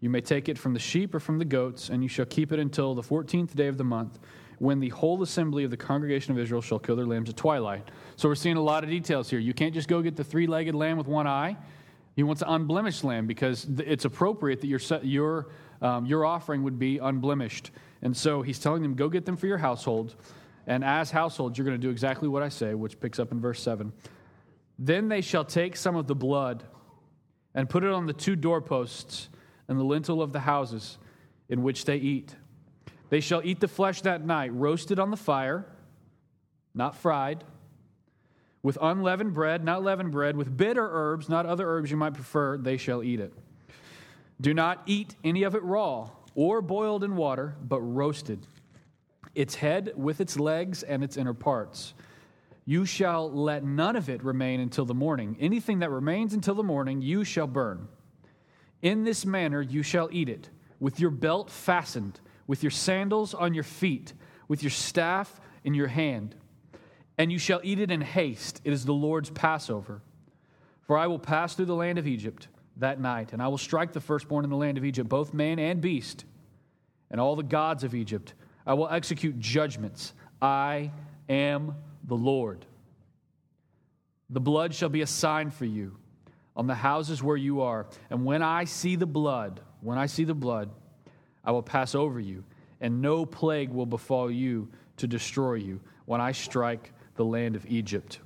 You 0.00 0.10
may 0.10 0.20
take 0.20 0.48
it 0.48 0.58
from 0.58 0.74
the 0.74 0.80
sheep 0.80 1.14
or 1.14 1.20
from 1.20 1.38
the 1.38 1.44
goats, 1.44 1.88
and 1.88 2.02
you 2.02 2.08
shall 2.08 2.26
keep 2.26 2.52
it 2.52 2.58
until 2.58 2.94
the 2.94 3.02
fourteenth 3.02 3.54
day 3.56 3.68
of 3.68 3.78
the 3.78 3.84
month 3.84 4.18
when 4.58 4.80
the 4.80 4.88
whole 4.90 5.22
assembly 5.22 5.64
of 5.64 5.70
the 5.70 5.76
congregation 5.76 6.32
of 6.32 6.38
Israel 6.38 6.60
shall 6.60 6.78
kill 6.78 6.96
their 6.96 7.06
lambs 7.06 7.28
at 7.28 7.36
twilight. 7.36 7.90
So 8.16 8.28
we're 8.28 8.34
seeing 8.34 8.56
a 8.56 8.62
lot 8.62 8.84
of 8.84 8.90
details 8.90 9.28
here. 9.28 9.38
You 9.38 9.52
can't 9.52 9.74
just 9.74 9.88
go 9.88 10.00
get 10.02 10.16
the 10.16 10.24
three 10.24 10.46
legged 10.46 10.74
lamb 10.74 10.96
with 10.96 11.06
one 11.06 11.26
eye. 11.26 11.56
He 12.14 12.22
wants 12.22 12.40
an 12.40 12.48
unblemished 12.48 13.04
lamb 13.04 13.26
because 13.26 13.66
it's 13.78 14.06
appropriate 14.06 14.62
that 14.62 14.66
your, 14.68 14.80
your, 15.02 15.48
um, 15.82 16.06
your 16.06 16.24
offering 16.24 16.62
would 16.62 16.78
be 16.78 16.98
unblemished. 16.98 17.70
And 18.00 18.16
so 18.16 18.40
he's 18.40 18.58
telling 18.58 18.82
them, 18.82 18.94
go 18.94 19.10
get 19.10 19.26
them 19.26 19.36
for 19.36 19.46
your 19.46 19.58
household. 19.58 20.16
And 20.66 20.82
as 20.82 21.10
households, 21.10 21.58
you're 21.58 21.66
going 21.66 21.78
to 21.78 21.86
do 21.86 21.90
exactly 21.90 22.26
what 22.26 22.42
I 22.42 22.48
say, 22.48 22.72
which 22.72 22.98
picks 22.98 23.18
up 23.18 23.32
in 23.32 23.40
verse 23.40 23.62
7. 23.62 23.92
Then 24.78 25.08
they 25.08 25.20
shall 25.20 25.44
take 25.44 25.76
some 25.76 25.94
of 25.94 26.06
the 26.06 26.14
blood 26.14 26.64
and 27.54 27.68
put 27.68 27.84
it 27.84 27.90
on 27.90 28.06
the 28.06 28.12
two 28.14 28.34
doorposts 28.34 29.28
and 29.68 29.78
the 29.78 29.84
lintel 29.84 30.22
of 30.22 30.32
the 30.32 30.40
houses 30.40 30.98
in 31.48 31.62
which 31.62 31.84
they 31.84 31.96
eat. 31.96 32.34
They 33.08 33.20
shall 33.20 33.40
eat 33.44 33.60
the 33.60 33.68
flesh 33.68 34.02
that 34.02 34.24
night, 34.24 34.52
roasted 34.52 34.98
on 34.98 35.10
the 35.10 35.16
fire, 35.16 35.66
not 36.74 36.96
fried, 36.96 37.44
with 38.62 38.76
unleavened 38.80 39.32
bread, 39.32 39.64
not 39.64 39.84
leavened 39.84 40.10
bread, 40.10 40.36
with 40.36 40.56
bitter 40.56 40.88
herbs, 40.90 41.28
not 41.28 41.46
other 41.46 41.68
herbs 41.68 41.90
you 41.90 41.96
might 41.96 42.14
prefer, 42.14 42.58
they 42.58 42.76
shall 42.76 43.02
eat 43.02 43.20
it. 43.20 43.32
Do 44.40 44.52
not 44.52 44.82
eat 44.86 45.14
any 45.22 45.44
of 45.44 45.54
it 45.54 45.62
raw 45.62 46.10
or 46.34 46.60
boiled 46.60 47.04
in 47.04 47.16
water, 47.16 47.54
but 47.62 47.80
roasted, 47.80 48.46
its 49.34 49.54
head 49.54 49.92
with 49.96 50.20
its 50.20 50.38
legs 50.38 50.82
and 50.82 51.04
its 51.04 51.16
inner 51.16 51.32
parts. 51.32 51.94
You 52.64 52.84
shall 52.84 53.30
let 53.30 53.62
none 53.62 53.94
of 53.94 54.10
it 54.10 54.24
remain 54.24 54.58
until 54.58 54.84
the 54.84 54.94
morning. 54.94 55.36
Anything 55.38 55.78
that 55.78 55.90
remains 55.90 56.34
until 56.34 56.56
the 56.56 56.64
morning, 56.64 57.00
you 57.00 57.22
shall 57.22 57.46
burn. 57.46 57.86
In 58.82 59.04
this 59.04 59.26
manner 59.26 59.60
you 59.60 59.82
shall 59.82 60.08
eat 60.12 60.28
it, 60.28 60.50
with 60.78 61.00
your 61.00 61.10
belt 61.10 61.50
fastened 61.50 62.20
with 62.46 62.62
your 62.62 62.70
sandals 62.70 63.34
on 63.34 63.54
your 63.54 63.64
feet, 63.64 64.12
with 64.48 64.62
your 64.62 64.70
staff 64.70 65.40
in 65.64 65.74
your 65.74 65.88
hand. 65.88 66.34
And 67.18 67.32
you 67.32 67.38
shall 67.38 67.60
eat 67.62 67.80
it 67.80 67.90
in 67.90 68.00
haste. 68.00 68.60
It 68.64 68.72
is 68.72 68.84
the 68.84 68.92
Lord's 68.92 69.30
Passover. 69.30 70.02
For 70.82 70.96
I 70.96 71.06
will 71.06 71.18
pass 71.18 71.54
through 71.54 71.66
the 71.66 71.74
land 71.74 71.98
of 71.98 72.06
Egypt 72.06 72.48
that 72.76 73.00
night, 73.00 73.32
and 73.32 73.42
I 73.42 73.48
will 73.48 73.58
strike 73.58 73.92
the 73.92 74.00
firstborn 74.00 74.44
in 74.44 74.50
the 74.50 74.56
land 74.56 74.78
of 74.78 74.84
Egypt, 74.84 75.08
both 75.08 75.34
man 75.34 75.58
and 75.58 75.80
beast, 75.80 76.24
and 77.10 77.20
all 77.20 77.34
the 77.34 77.42
gods 77.42 77.82
of 77.82 77.94
Egypt. 77.94 78.34
I 78.66 78.74
will 78.74 78.88
execute 78.88 79.38
judgments. 79.40 80.12
I 80.40 80.92
am 81.28 81.74
the 82.04 82.14
Lord. 82.14 82.66
The 84.30 84.40
blood 84.40 84.74
shall 84.74 84.88
be 84.88 85.00
a 85.00 85.06
sign 85.06 85.50
for 85.50 85.64
you 85.64 85.96
on 86.56 86.66
the 86.66 86.74
houses 86.74 87.22
where 87.22 87.36
you 87.36 87.60
are. 87.60 87.86
And 88.10 88.24
when 88.24 88.42
I 88.42 88.64
see 88.64 88.96
the 88.96 89.06
blood, 89.06 89.60
when 89.80 89.98
I 89.98 90.06
see 90.06 90.24
the 90.24 90.34
blood, 90.34 90.70
I 91.44 91.52
will 91.52 91.62
pass 91.62 91.94
over 91.94 92.18
you, 92.18 92.44
and 92.80 93.00
no 93.00 93.24
plague 93.26 93.70
will 93.70 93.86
befall 93.86 94.30
you 94.30 94.68
to 94.96 95.06
destroy 95.06 95.54
you 95.54 95.80
when 96.06 96.20
I 96.20 96.32
strike 96.32 96.92
the 97.14 97.24
land 97.24 97.56
of 97.56 97.66
Egypt. 97.66 98.20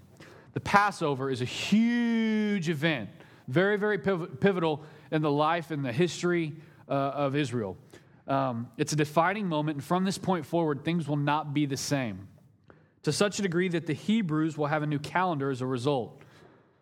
The 0.52 0.60
Passover 0.60 1.30
is 1.30 1.42
a 1.42 1.46
huge 1.46 2.68
event, 2.68 3.10
very, 3.48 3.76
very 3.76 3.98
pivotal 3.98 4.82
in 5.10 5.22
the 5.22 5.30
life 5.30 5.70
and 5.70 5.84
the 5.84 5.92
history 5.92 6.54
uh, 6.88 6.92
of 6.92 7.36
Israel. 7.36 7.76
Um, 8.26 8.68
it's 8.76 8.92
a 8.92 8.96
defining 8.96 9.46
moment, 9.46 9.76
and 9.76 9.84
from 9.84 10.04
this 10.04 10.18
point 10.18 10.46
forward, 10.46 10.84
things 10.84 11.08
will 11.08 11.16
not 11.16 11.52
be 11.52 11.66
the 11.66 11.76
same 11.76 12.28
to 13.02 13.12
such 13.12 13.38
a 13.38 13.42
degree 13.42 13.68
that 13.68 13.86
the 13.86 13.94
Hebrews 13.94 14.58
will 14.58 14.66
have 14.66 14.82
a 14.82 14.86
new 14.86 14.98
calendar 14.98 15.50
as 15.50 15.60
a 15.60 15.66
result. 15.66 16.22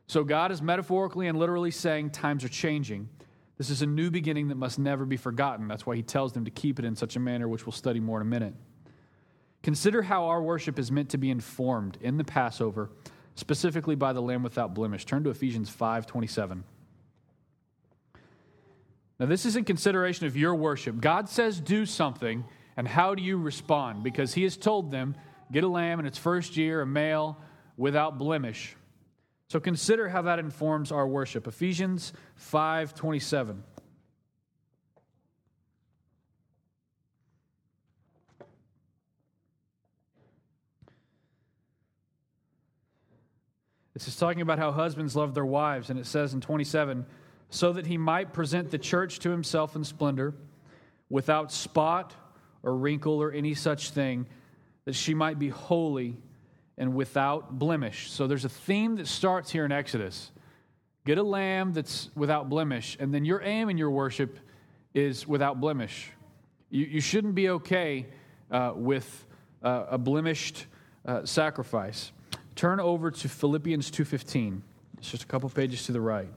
So, 0.09 0.25
God 0.25 0.51
is 0.51 0.63
metaphorically 0.63 1.29
and 1.29 1.39
literally 1.39 1.71
saying 1.71 2.11
times 2.11 2.43
are 2.43 2.49
changing. 2.49 3.11
This 3.59 3.69
is 3.69 3.83
a 3.83 3.87
new 3.87 4.11
beginning 4.11 4.49
that 4.49 4.55
must 4.55 4.79
never 4.79 5.05
be 5.05 5.19
forgotten. 5.19 5.69
That's 5.69 5.85
why 5.85 5.97
he 5.97 6.03
tells 6.03 6.33
them 6.33 6.47
to 6.47 6.51
keep 6.51 6.79
it 6.79 6.87
in 6.87 6.97
such 6.97 7.15
a 7.15 7.21
manner, 7.21 7.47
which 7.47 7.67
we'll 7.67 7.73
study 7.73 8.01
more 8.01 8.19
in 8.19 8.27
a 8.27 8.31
minute. 8.31 8.55
Consider 9.63 10.01
how 10.01 10.27
our 10.27 10.43
worship 10.43 10.79
is 10.79 10.91
meant 10.91 11.11
to 11.11 11.19
be 11.19 11.31
informed 11.31 11.99
in 12.01 12.17
the 12.17 12.25
Passover, 12.25 12.91
specifically 13.35 13.97
by 13.97 14.15
the 14.15 14.23
Lamb 14.23 14.43
without 14.43 14.75
blemish. 14.75 15.05
Turn 15.05 15.25
to 15.25 15.31
Ephesians 15.31 15.69
5 15.69 16.07
27. 16.07 16.65
Now, 19.21 19.27
this 19.27 19.45
is 19.45 19.57
in 19.57 19.65
consideration 19.65 20.27
of 20.27 20.39
your 20.39 20.55
worship. 20.55 21.01
God 21.01 21.29
says, 21.29 21.61
do 21.61 21.85
something, 21.85 22.45
and 22.79 22.89
how 22.89 23.15
do 23.15 23.23
you 23.23 23.37
respond? 23.37 24.05
Because 24.05 24.33
He 24.33 24.45
has 24.45 24.57
told 24.57 24.91
them, 24.91 25.17
get 25.53 25.65
a 25.65 25.69
lamb 25.69 26.01
in 26.01 26.07
its 26.07 26.17
first 26.17 26.57
year, 26.57 26.81
a 26.81 26.87
male 26.87 27.37
without 27.77 28.17
blemish. 28.17 28.75
So 29.49 29.59
consider 29.61 30.11
how 30.11 30.23
that 30.23 30.39
informs 30.39 30.93
our 30.93 31.09
worship. 31.09 31.47
Ephesians 31.47 32.13
5:27. 32.37 33.65
This 43.95 44.07
is 44.07 44.17
talking 44.17 44.43
about 44.43 44.59
how 44.61 44.71
husbands 44.71 45.17
love 45.17 45.35
their 45.35 45.47
wives, 45.47 45.91
and 45.91 45.99
it 45.99 46.07
says 46.07 46.33
in 46.33 46.41
27 46.41 47.05
so 47.51 47.73
that 47.73 47.87
he 47.87 47.97
might 47.97 48.33
present 48.33 48.71
the 48.71 48.79
church 48.79 49.19
to 49.21 49.31
himself 49.31 49.75
in 49.75 49.83
splendor, 49.83 50.35
without 51.09 51.51
spot 51.51 52.15
or 52.63 52.77
wrinkle 52.77 53.15
or 53.15 53.33
any 53.33 53.55
such 53.55 53.91
thing, 53.91 54.27
that 54.85 54.95
she 54.95 55.15
might 55.15 55.39
be 55.39 55.49
holy 55.49 56.17
and 56.79 56.95
without 56.95 57.59
blemish. 57.59 58.11
So 58.11 58.27
there's 58.27 58.45
a 58.45 58.49
theme 58.49 58.97
that 58.97 59.09
starts 59.09 59.51
here 59.51 59.65
in 59.65 59.73
Exodus. 59.73 60.31
Get 61.05 61.19
a 61.19 61.23
lamb 61.23 61.73
that's 61.73 62.09
without 62.15 62.49
blemish, 62.49 62.97
and 63.01 63.13
then 63.13 63.25
your 63.25 63.43
aim 63.43 63.69
in 63.69 63.77
your 63.77 63.91
worship 63.91 64.39
is 64.95 65.27
without 65.27 65.61
blemish. 65.61 66.13
You, 66.71 66.87
you 66.87 67.01
shouldn't 67.01 67.35
be 67.35 67.51
okay 67.51 68.07
uh, 68.51 68.73
with 68.75 69.27
uh, 69.63 69.87
a 69.91 69.99
blemished 69.99 70.67
uh, 71.05 71.25
sacrifice. 71.25 72.13
Turn 72.55 72.81
over 72.81 73.11
to 73.11 73.29
Philippians 73.29 73.91
2.15. 73.91 74.61
It's 74.99 75.11
just 75.11 75.25
a 75.25 75.27
couple 75.27 75.49
pages 75.51 75.87
to 75.87 75.93
the 75.93 76.01
right. 76.01 76.31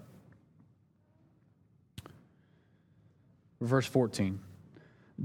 Verse 3.60 3.86
14. 3.86 4.40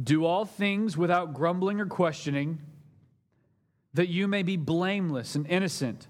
Do 0.03 0.27
all 0.27 0.45
things 0.45 0.97
without 0.97 1.33
grumbling 1.33 1.81
or 1.81 1.87
questioning 1.87 2.59
that 3.97 4.09
you 4.09 4.29
may 4.29 4.43
be 4.43 4.57
blameless 4.57 5.35
and 5.35 5.47
innocent, 5.47 6.07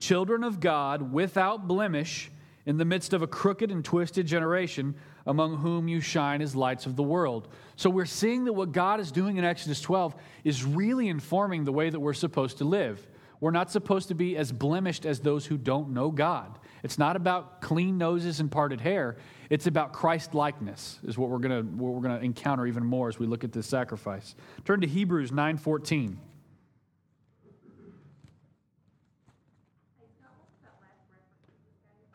children 0.00 0.42
of 0.42 0.58
God 0.58 1.12
without 1.12 1.68
blemish 1.68 2.30
in 2.66 2.76
the 2.76 2.84
midst 2.84 3.12
of 3.12 3.22
a 3.22 3.26
crooked 3.26 3.70
and 3.70 3.84
twisted 3.84 4.26
generation 4.26 4.94
among 5.26 5.58
whom 5.58 5.86
you 5.86 6.00
shine 6.00 6.42
as 6.42 6.56
lights 6.56 6.86
of 6.86 6.96
the 6.96 7.02
world. 7.04 7.46
So 7.76 7.88
we're 7.88 8.04
seeing 8.04 8.44
that 8.44 8.52
what 8.52 8.72
God 8.72 8.98
is 8.98 9.12
doing 9.12 9.36
in 9.36 9.44
Exodus 9.44 9.80
12 9.80 10.16
is 10.42 10.64
really 10.64 11.08
informing 11.08 11.64
the 11.64 11.72
way 11.72 11.88
that 11.88 12.00
we're 12.00 12.14
supposed 12.14 12.58
to 12.58 12.64
live. 12.64 13.06
We're 13.38 13.52
not 13.52 13.70
supposed 13.70 14.08
to 14.08 14.14
be 14.14 14.36
as 14.36 14.50
blemished 14.50 15.06
as 15.06 15.20
those 15.20 15.46
who 15.46 15.56
don't 15.56 15.90
know 15.90 16.10
God. 16.10 16.58
It's 16.82 16.98
not 16.98 17.14
about 17.14 17.60
clean 17.60 17.96
noses 17.96 18.40
and 18.40 18.50
parted 18.50 18.80
hair. 18.80 19.18
It's 19.50 19.66
about 19.66 19.92
Christ 19.92 20.34
likeness, 20.34 20.98
is 21.04 21.16
what 21.16 21.30
we're 21.30 21.38
gonna 21.38 21.62
what 21.62 21.94
we're 21.94 22.02
gonna 22.02 22.20
encounter 22.20 22.66
even 22.66 22.84
more 22.84 23.08
as 23.08 23.18
we 23.18 23.26
look 23.26 23.44
at 23.44 23.52
this 23.52 23.66
sacrifice. 23.66 24.34
Turn 24.64 24.80
to 24.80 24.86
Hebrews 24.86 25.30
9:14. 25.30 26.18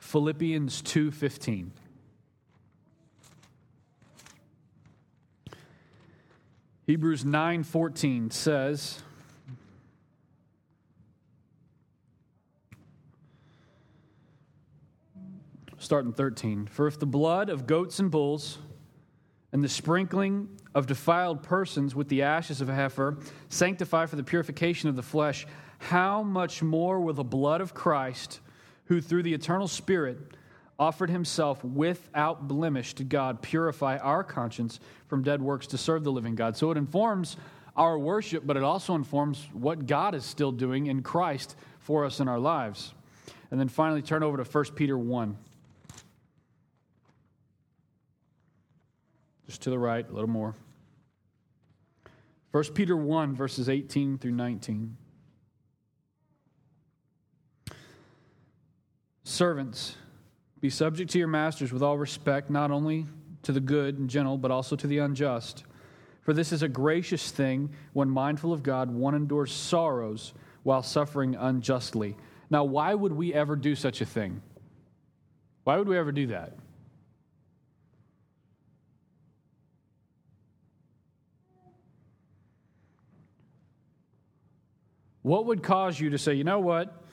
Philippians 0.05 0.83
2:15. 0.83 1.71
Hebrews 6.85 7.23
9:14 7.25 8.29
says 8.31 9.01
starting 15.79 16.13
13. 16.13 16.67
For 16.67 16.85
if 16.85 16.99
the 16.99 17.07
blood 17.07 17.49
of 17.49 17.65
goats 17.65 17.99
and 17.99 18.11
bulls 18.11 18.59
and 19.51 19.63
the 19.63 19.67
sprinkling 19.67 20.49
of 20.75 20.85
defiled 20.85 21.41
persons 21.41 21.95
with 21.95 22.09
the 22.09 22.21
ashes 22.21 22.61
of 22.61 22.69
a 22.69 22.75
heifer 22.75 23.17
sanctify 23.49 24.05
for 24.05 24.17
the 24.17 24.23
purification 24.23 24.87
of 24.87 24.95
the 24.95 25.01
flesh, 25.01 25.47
how 25.79 26.21
much 26.21 26.61
more 26.61 26.99
will 26.99 27.13
the 27.15 27.23
blood 27.23 27.59
of 27.59 27.73
Christ 27.73 28.39
who 28.85 29.01
through 29.01 29.23
the 29.23 29.33
eternal 29.33 29.67
Spirit 29.67 30.17
offered 30.77 31.09
himself 31.09 31.63
without 31.63 32.47
blemish 32.47 32.93
to 32.95 33.03
God, 33.03 33.41
purify 33.41 33.97
our 33.97 34.23
conscience 34.23 34.79
from 35.07 35.23
dead 35.23 35.41
works 35.41 35.67
to 35.67 35.77
serve 35.77 36.03
the 36.03 36.11
living 36.11 36.35
God. 36.35 36.57
So 36.57 36.71
it 36.71 36.77
informs 36.77 37.37
our 37.75 37.97
worship, 37.97 38.45
but 38.45 38.57
it 38.57 38.63
also 38.63 38.95
informs 38.95 39.47
what 39.53 39.85
God 39.85 40.15
is 40.15 40.25
still 40.25 40.51
doing 40.51 40.87
in 40.87 41.01
Christ 41.01 41.55
for 41.79 42.05
us 42.05 42.19
in 42.19 42.27
our 42.27 42.39
lives. 42.39 42.93
And 43.51 43.59
then 43.59 43.69
finally, 43.69 44.01
turn 44.01 44.23
over 44.23 44.37
to 44.37 44.43
1 44.43 44.63
Peter 44.75 44.97
1. 44.97 45.37
Just 49.47 49.61
to 49.61 49.69
the 49.69 49.79
right, 49.79 50.07
a 50.09 50.11
little 50.11 50.29
more. 50.29 50.55
1 52.51 52.63
Peter 52.73 52.97
1, 52.97 53.35
verses 53.35 53.69
18 53.69 54.17
through 54.17 54.31
19. 54.31 54.97
Servants, 59.27 59.95
be 60.61 60.69
subject 60.69 61.09
to 61.09 61.17
your 61.17 61.27
masters 61.27 61.73
with 61.73 61.81
all 61.81 61.97
respect, 61.97 62.51
not 62.51 62.69
only 62.69 63.07
to 63.41 63.51
the 63.51 63.59
good 63.59 63.97
and 63.97 64.07
gentle, 64.07 64.37
but 64.37 64.51
also 64.51 64.75
to 64.75 64.85
the 64.85 64.99
unjust. 64.99 65.63
For 66.21 66.31
this 66.31 66.51
is 66.51 66.61
a 66.61 66.67
gracious 66.67 67.31
thing 67.31 67.71
when 67.93 68.07
mindful 68.07 68.53
of 68.53 68.61
God, 68.61 68.91
one 68.91 69.15
endures 69.15 69.51
sorrows 69.51 70.33
while 70.61 70.83
suffering 70.83 71.35
unjustly. 71.35 72.15
Now, 72.51 72.65
why 72.65 72.93
would 72.93 73.13
we 73.13 73.33
ever 73.33 73.55
do 73.55 73.73
such 73.73 73.99
a 73.99 74.05
thing? 74.05 74.43
Why 75.63 75.77
would 75.77 75.87
we 75.87 75.97
ever 75.97 76.11
do 76.11 76.27
that? 76.27 76.55
What 85.23 85.47
would 85.47 85.63
cause 85.63 85.99
you 85.99 86.11
to 86.11 86.19
say, 86.19 86.35
you 86.35 86.43
know 86.43 86.59
what? 86.59 87.04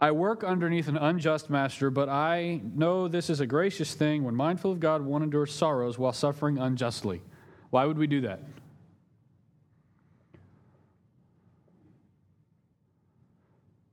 I 0.00 0.10
work 0.10 0.44
underneath 0.44 0.88
an 0.88 0.96
unjust 0.96 1.48
master, 1.48 1.90
but 1.90 2.08
I 2.08 2.60
know 2.74 3.08
this 3.08 3.30
is 3.30 3.40
a 3.40 3.46
gracious 3.46 3.94
thing. 3.94 4.24
When 4.24 4.34
mindful 4.34 4.72
of 4.72 4.80
God, 4.80 5.02
one 5.02 5.22
endures 5.22 5.52
sorrows 5.54 5.98
while 5.98 6.12
suffering 6.12 6.58
unjustly. 6.58 7.22
Why 7.70 7.86
would 7.86 7.98
we 7.98 8.06
do 8.06 8.22
that? 8.22 8.40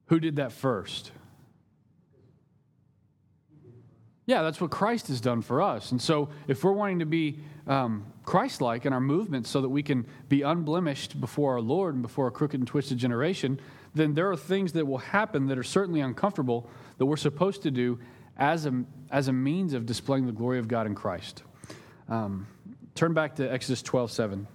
Who 0.07 0.19
did 0.19 0.35
that 0.35 0.51
first? 0.51 1.11
Yeah, 4.25 4.43
that's 4.43 4.59
what 4.59 4.69
Christ 4.69 5.07
has 5.07 5.21
done 5.21 5.41
for 5.41 5.61
us. 5.61 5.91
And 5.91 6.01
so, 6.01 6.29
if 6.47 6.63
we're 6.63 6.73
wanting 6.73 6.99
to 6.99 7.05
be 7.05 7.39
um, 7.65 8.05
Christ 8.23 8.61
like 8.61 8.85
in 8.85 8.93
our 8.93 8.99
movements 8.99 9.49
so 9.49 9.61
that 9.61 9.69
we 9.69 9.83
can 9.83 10.05
be 10.29 10.41
unblemished 10.41 11.19
before 11.19 11.53
our 11.53 11.61
Lord 11.61 11.95
and 11.95 12.01
before 12.01 12.27
a 12.27 12.31
crooked 12.31 12.59
and 12.59 12.67
twisted 12.67 12.97
generation, 12.97 13.59
then 13.93 14.13
there 14.13 14.31
are 14.31 14.37
things 14.37 14.73
that 14.73 14.87
will 14.87 14.99
happen 14.99 15.47
that 15.47 15.57
are 15.57 15.63
certainly 15.63 15.99
uncomfortable 15.99 16.69
that 16.97 17.05
we're 17.05 17.17
supposed 17.17 17.63
to 17.63 17.71
do 17.71 17.99
as 18.37 18.65
a, 18.65 18.83
as 19.09 19.27
a 19.27 19.33
means 19.33 19.73
of 19.73 19.85
displaying 19.85 20.25
the 20.25 20.31
glory 20.31 20.59
of 20.59 20.67
God 20.67 20.87
in 20.87 20.95
Christ. 20.95 21.43
Um, 22.07 22.47
turn 22.95 23.13
back 23.13 23.35
to 23.35 23.51
Exodus 23.51 23.81
12 23.81 24.11
7. 24.11 24.47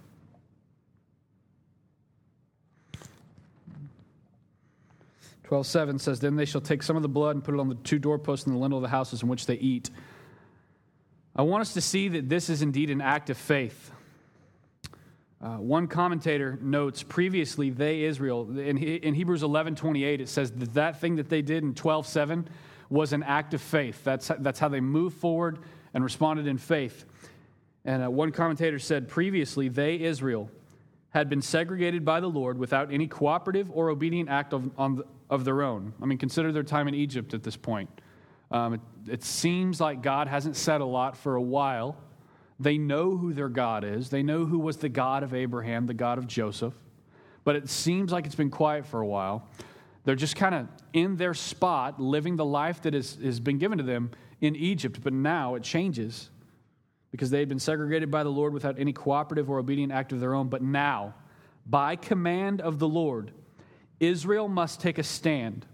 12 5.43 5.65
7 5.65 5.99
says, 5.99 6.19
Then 6.19 6.35
they 6.35 6.45
shall 6.45 6.59
take 6.59 6.83
some 6.83 6.97
of 6.97 7.01
the 7.01 7.07
blood 7.07 7.35
and 7.35 7.43
put 7.43 7.53
it 7.53 7.59
on 7.59 7.69
the 7.69 7.75
two 7.75 7.99
doorposts 7.99 8.45
and 8.45 8.55
the 8.55 8.59
lintel 8.59 8.79
of 8.79 8.81
the 8.81 8.89
houses 8.89 9.23
in 9.23 9.29
which 9.29 9.45
they 9.45 9.55
eat. 9.55 9.89
I 11.35 11.43
want 11.43 11.61
us 11.61 11.73
to 11.75 11.81
see 11.81 12.09
that 12.09 12.27
this 12.27 12.49
is 12.49 12.61
indeed 12.61 12.89
an 12.89 12.99
act 12.99 13.29
of 13.29 13.37
faith. 13.37 13.91
Uh, 15.39 15.57
one 15.57 15.87
commentator 15.87 16.57
notes 16.61 17.03
previously 17.03 17.69
they 17.69 18.01
israel 18.01 18.49
in, 18.57 18.77
in 18.77 19.13
hebrews 19.13 19.43
11 19.43 19.75
28 19.75 20.21
it 20.21 20.29
says 20.29 20.51
that 20.51 20.73
that 20.73 20.99
thing 20.99 21.15
that 21.17 21.29
they 21.29 21.43
did 21.43 21.63
in 21.63 21.75
12 21.75 22.07
7 22.07 22.47
was 22.89 23.13
an 23.13 23.21
act 23.21 23.53
of 23.53 23.61
faith 23.61 24.03
that's, 24.03 24.31
that's 24.39 24.59
how 24.59 24.67
they 24.67 24.79
moved 24.79 25.17
forward 25.17 25.59
and 25.93 26.03
responded 26.03 26.47
in 26.47 26.57
faith 26.57 27.05
and 27.85 28.03
uh, 28.03 28.09
one 28.09 28.31
commentator 28.31 28.79
said 28.79 29.07
previously 29.07 29.69
they 29.69 29.99
israel 29.99 30.49
had 31.11 31.29
been 31.29 31.41
segregated 31.41 32.03
by 32.03 32.19
the 32.19 32.29
lord 32.29 32.57
without 32.57 32.91
any 32.91 33.07
cooperative 33.07 33.69
or 33.71 33.89
obedient 33.89 34.29
act 34.29 34.53
of, 34.53 34.71
on, 34.77 35.03
of 35.29 35.45
their 35.45 35.61
own. 35.61 35.93
I 36.01 36.05
mean, 36.05 36.17
consider 36.17 36.51
their 36.51 36.63
time 36.63 36.87
in 36.87 36.95
Egypt 36.95 37.33
at 37.33 37.43
this 37.43 37.57
point. 37.57 37.89
Um, 38.49 38.75
it, 38.75 38.81
it 39.07 39.23
seems 39.23 39.81
like 39.81 40.01
God 40.01 40.27
hasn't 40.27 40.55
said 40.55 40.81
a 40.81 40.85
lot 40.85 41.17
for 41.17 41.35
a 41.35 41.41
while. 41.41 41.97
They 42.59 42.77
know 42.77 43.17
who 43.17 43.33
their 43.33 43.49
God 43.49 43.83
is, 43.83 44.09
they 44.09 44.23
know 44.23 44.45
who 44.45 44.59
was 44.59 44.77
the 44.77 44.89
God 44.89 45.23
of 45.23 45.33
Abraham, 45.33 45.85
the 45.85 45.93
God 45.93 46.17
of 46.17 46.27
Joseph, 46.27 46.73
but 47.43 47.55
it 47.55 47.69
seems 47.69 48.11
like 48.11 48.25
it's 48.25 48.35
been 48.35 48.49
quiet 48.49 48.85
for 48.85 48.99
a 48.99 49.07
while. 49.07 49.47
They're 50.03 50.15
just 50.15 50.35
kind 50.35 50.55
of 50.55 50.67
in 50.93 51.17
their 51.17 51.33
spot, 51.33 51.99
living 51.99 52.35
the 52.35 52.45
life 52.45 52.81
that 52.83 52.95
is, 52.95 53.17
has 53.21 53.39
been 53.39 53.57
given 53.57 53.77
to 53.77 53.83
them 53.83 54.11
in 54.41 54.55
Egypt, 54.55 54.99
but 55.03 55.13
now 55.13 55.55
it 55.55 55.63
changes 55.63 56.29
because 57.11 57.29
they 57.29 57.39
had 57.39 57.49
been 57.49 57.59
segregated 57.59 58.09
by 58.09 58.23
the 58.23 58.29
Lord 58.29 58.53
without 58.53 58.79
any 58.79 58.93
cooperative 58.93 59.49
or 59.49 59.59
obedient 59.59 59.91
act 59.91 60.11
of 60.11 60.19
their 60.19 60.33
own. 60.33 60.49
But 60.49 60.61
now, 60.61 61.15
by 61.65 61.95
command 61.95 62.61
of 62.61 62.79
the 62.79 62.87
Lord, 62.87 63.31
Israel 63.99 64.47
must 64.47 64.81
take 64.81 64.97
a 64.97 65.03
stand, 65.03 65.65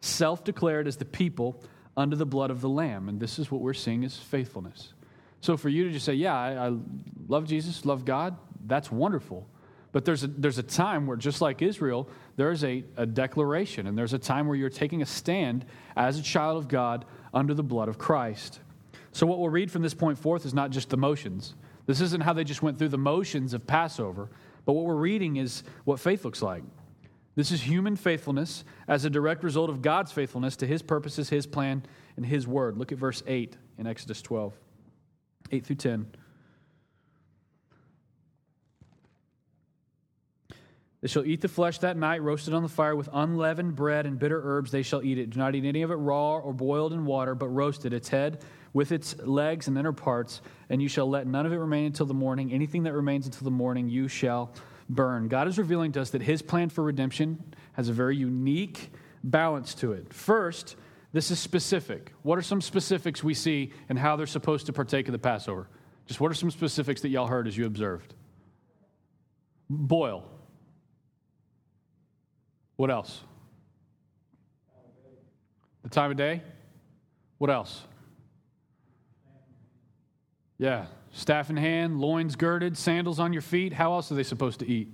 self 0.00 0.44
declared 0.44 0.86
as 0.86 0.96
the 0.96 1.04
people 1.04 1.62
under 1.96 2.16
the 2.16 2.26
blood 2.26 2.50
of 2.50 2.60
the 2.60 2.68
Lamb. 2.68 3.08
And 3.08 3.20
this 3.20 3.38
is 3.38 3.50
what 3.50 3.60
we're 3.60 3.74
seeing 3.74 4.04
as 4.04 4.16
faithfulness. 4.16 4.94
So 5.40 5.56
for 5.56 5.68
you 5.68 5.84
to 5.84 5.90
just 5.90 6.04
say, 6.04 6.14
Yeah, 6.14 6.34
I, 6.34 6.68
I 6.68 6.76
love 7.28 7.46
Jesus, 7.46 7.84
love 7.84 8.04
God, 8.04 8.36
that's 8.66 8.90
wonderful. 8.90 9.46
But 9.92 10.04
there's 10.04 10.22
a, 10.22 10.28
there's 10.28 10.58
a 10.58 10.62
time 10.62 11.06
where, 11.06 11.16
just 11.16 11.40
like 11.40 11.62
Israel, 11.62 12.08
there's 12.36 12.62
a, 12.62 12.84
a 12.96 13.06
declaration, 13.06 13.88
and 13.88 13.98
there's 13.98 14.12
a 14.12 14.18
time 14.18 14.46
where 14.46 14.56
you're 14.56 14.70
taking 14.70 15.02
a 15.02 15.06
stand 15.06 15.64
as 15.96 16.18
a 16.18 16.22
child 16.22 16.58
of 16.58 16.68
God 16.68 17.04
under 17.34 17.54
the 17.54 17.64
blood 17.64 17.88
of 17.88 17.98
Christ. 17.98 18.60
So, 19.12 19.26
what 19.26 19.40
we'll 19.40 19.48
read 19.48 19.70
from 19.70 19.82
this 19.82 19.94
point 19.94 20.18
forth 20.18 20.46
is 20.46 20.54
not 20.54 20.70
just 20.70 20.90
the 20.90 20.96
motions. 20.96 21.54
This 21.86 22.00
isn't 22.00 22.22
how 22.22 22.32
they 22.32 22.44
just 22.44 22.62
went 22.62 22.78
through 22.78 22.90
the 22.90 22.98
motions 22.98 23.52
of 23.52 23.66
Passover, 23.66 24.30
but 24.64 24.74
what 24.74 24.84
we're 24.84 24.94
reading 24.94 25.36
is 25.36 25.64
what 25.84 25.98
faith 25.98 26.24
looks 26.24 26.40
like. 26.40 26.62
This 27.34 27.50
is 27.50 27.62
human 27.62 27.96
faithfulness 27.96 28.64
as 28.86 29.04
a 29.04 29.10
direct 29.10 29.42
result 29.42 29.70
of 29.70 29.82
God's 29.82 30.12
faithfulness 30.12 30.56
to 30.56 30.66
his 30.66 30.82
purposes, 30.82 31.30
his 31.30 31.46
plan, 31.46 31.82
and 32.16 32.26
his 32.26 32.46
word. 32.46 32.76
Look 32.76 32.92
at 32.92 32.98
verse 32.98 33.22
8 33.26 33.56
in 33.78 33.86
Exodus 33.86 34.22
12, 34.22 34.54
8 35.50 35.66
through 35.66 35.76
10. 35.76 36.06
They 41.00 41.08
shall 41.08 41.24
eat 41.24 41.40
the 41.40 41.48
flesh 41.48 41.78
that 41.78 41.96
night, 41.96 42.22
roasted 42.22 42.52
on 42.52 42.62
the 42.62 42.68
fire 42.68 42.94
with 42.94 43.08
unleavened 43.12 43.74
bread 43.74 44.04
and 44.04 44.18
bitter 44.18 44.40
herbs. 44.44 44.70
They 44.70 44.82
shall 44.82 45.02
eat 45.02 45.16
it. 45.16 45.30
Do 45.30 45.38
not 45.38 45.54
eat 45.54 45.64
any 45.64 45.80
of 45.82 45.90
it 45.90 45.94
raw 45.94 46.36
or 46.36 46.52
boiled 46.52 46.92
in 46.92 47.06
water, 47.06 47.34
but 47.34 47.48
roasted, 47.48 47.94
its 47.94 48.08
head 48.08 48.42
with 48.74 48.92
its 48.92 49.16
legs 49.18 49.66
and 49.66 49.78
inner 49.78 49.92
parts. 49.92 50.42
And 50.68 50.82
you 50.82 50.88
shall 50.88 51.08
let 51.08 51.26
none 51.26 51.46
of 51.46 51.52
it 51.52 51.56
remain 51.56 51.86
until 51.86 52.04
the 52.04 52.14
morning. 52.14 52.52
Anything 52.52 52.82
that 52.82 52.92
remains 52.92 53.24
until 53.24 53.44
the 53.44 53.50
morning, 53.50 53.88
you 53.88 54.08
shall 54.08 54.52
burn. 54.90 55.28
God 55.28 55.48
is 55.48 55.56
revealing 55.56 55.92
to 55.92 56.02
us 56.02 56.10
that 56.10 56.22
his 56.22 56.42
plan 56.42 56.68
for 56.68 56.84
redemption 56.84 57.42
has 57.72 57.88
a 57.88 57.94
very 57.94 58.16
unique 58.16 58.92
balance 59.24 59.74
to 59.76 59.92
it. 59.92 60.12
First, 60.12 60.76
this 61.12 61.30
is 61.30 61.38
specific. 61.38 62.12
What 62.22 62.38
are 62.38 62.42
some 62.42 62.60
specifics 62.60 63.24
we 63.24 63.34
see 63.34 63.72
in 63.88 63.96
how 63.96 64.16
they're 64.16 64.26
supposed 64.26 64.66
to 64.66 64.72
partake 64.72 65.08
of 65.08 65.12
the 65.12 65.18
Passover? 65.18 65.68
Just 66.06 66.20
what 66.20 66.30
are 66.30 66.34
some 66.34 66.50
specifics 66.50 67.00
that 67.02 67.08
y'all 67.08 67.26
heard 67.26 67.48
as 67.48 67.56
you 67.56 67.66
observed? 67.66 68.14
Boil. 69.68 70.24
What 72.76 72.90
else? 72.90 73.22
The 75.82 75.88
time 75.88 76.10
of 76.10 76.16
day? 76.16 76.42
What 77.38 77.50
else? 77.50 77.82
Yeah, 80.58 80.86
staff 81.10 81.50
in 81.50 81.56
hand, 81.56 82.00
loins 82.00 82.36
girded, 82.36 82.76
sandals 82.76 83.18
on 83.18 83.32
your 83.32 83.42
feet. 83.42 83.72
How 83.72 83.94
else 83.94 84.12
are 84.12 84.14
they 84.14 84.22
supposed 84.22 84.60
to 84.60 84.68
eat? 84.68 84.92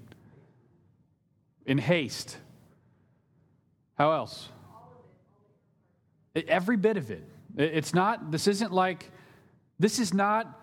In 1.66 1.78
haste. 1.78 2.38
How 3.98 4.12
else? 4.12 4.48
Every 6.48 6.76
bit 6.76 6.96
of 6.96 7.10
it. 7.10 7.24
It's 7.56 7.94
not, 7.94 8.30
this 8.30 8.46
isn't 8.46 8.72
like, 8.72 9.10
this 9.78 9.98
is 9.98 10.12
not 10.12 10.60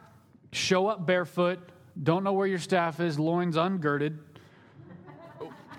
show 0.51 0.88
up 0.88 1.05
barefoot, 1.05 1.59
don't 2.01 2.23
know 2.23 2.33
where 2.33 2.47
your 2.47 2.59
staff 2.59 2.99
is, 2.99 3.17
loins 3.17 3.55
ungirded, 3.55 4.17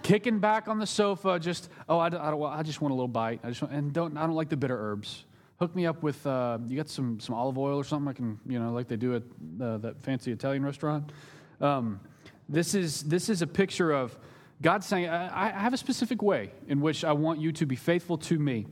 kicking 0.02 0.40
back 0.40 0.66
on 0.66 0.78
the 0.78 0.86
sofa, 0.86 1.38
just, 1.38 1.68
oh, 1.88 1.98
I, 1.98 2.08
I, 2.08 2.58
I 2.58 2.62
just 2.62 2.80
want 2.80 2.92
a 2.92 2.94
little 2.94 3.08
bite. 3.08 3.40
I 3.44 3.48
just 3.48 3.62
want, 3.62 3.74
and 3.74 3.92
don't, 3.92 4.16
I 4.16 4.26
don't 4.26 4.34
like 4.34 4.48
the 4.48 4.56
bitter 4.56 4.76
herbs 4.76 5.24
hook 5.58 5.74
me 5.74 5.86
up 5.86 6.02
with 6.02 6.26
uh, 6.26 6.58
you 6.66 6.76
got 6.76 6.88
some 6.88 7.20
some 7.20 7.34
olive 7.34 7.56
oil 7.56 7.78
or 7.78 7.84
something 7.84 8.08
I 8.08 8.12
can 8.12 8.38
you 8.46 8.58
know 8.58 8.72
like 8.72 8.88
they 8.88 8.96
do 8.96 9.16
at 9.16 9.22
uh, 9.62 9.78
that 9.78 10.02
fancy 10.02 10.32
Italian 10.32 10.64
restaurant. 10.64 11.12
Um, 11.60 12.00
this 12.48 12.74
is 12.74 13.02
this 13.04 13.28
is 13.28 13.42
a 13.42 13.46
picture 13.46 13.92
of 13.92 14.18
God 14.60 14.84
saying 14.84 15.08
I, 15.08 15.46
I 15.46 15.60
have 15.60 15.72
a 15.72 15.78
specific 15.78 16.22
way 16.22 16.50
in 16.68 16.80
which 16.80 17.04
I 17.04 17.12
want 17.12 17.40
you 17.40 17.52
to 17.52 17.66
be 17.66 17.76
faithful 17.76 18.18
to 18.18 18.38
me. 18.38 18.66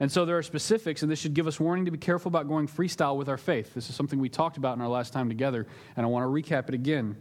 And 0.00 0.12
so 0.12 0.24
there 0.24 0.38
are 0.38 0.42
specifics, 0.42 1.02
and 1.02 1.10
this 1.10 1.18
should 1.18 1.34
give 1.34 1.46
us 1.46 1.58
warning 1.58 1.86
to 1.86 1.90
be 1.90 1.98
careful 1.98 2.28
about 2.28 2.46
going 2.46 2.68
freestyle 2.68 3.16
with 3.16 3.28
our 3.28 3.36
faith. 3.36 3.74
This 3.74 3.90
is 3.90 3.96
something 3.96 4.20
we 4.20 4.28
talked 4.28 4.56
about 4.56 4.76
in 4.76 4.82
our 4.82 4.88
last 4.88 5.12
time 5.12 5.28
together, 5.28 5.66
and 5.96 6.06
I 6.06 6.08
want 6.08 6.22
to 6.24 6.28
recap 6.28 6.68
it 6.68 6.74
again. 6.74 7.16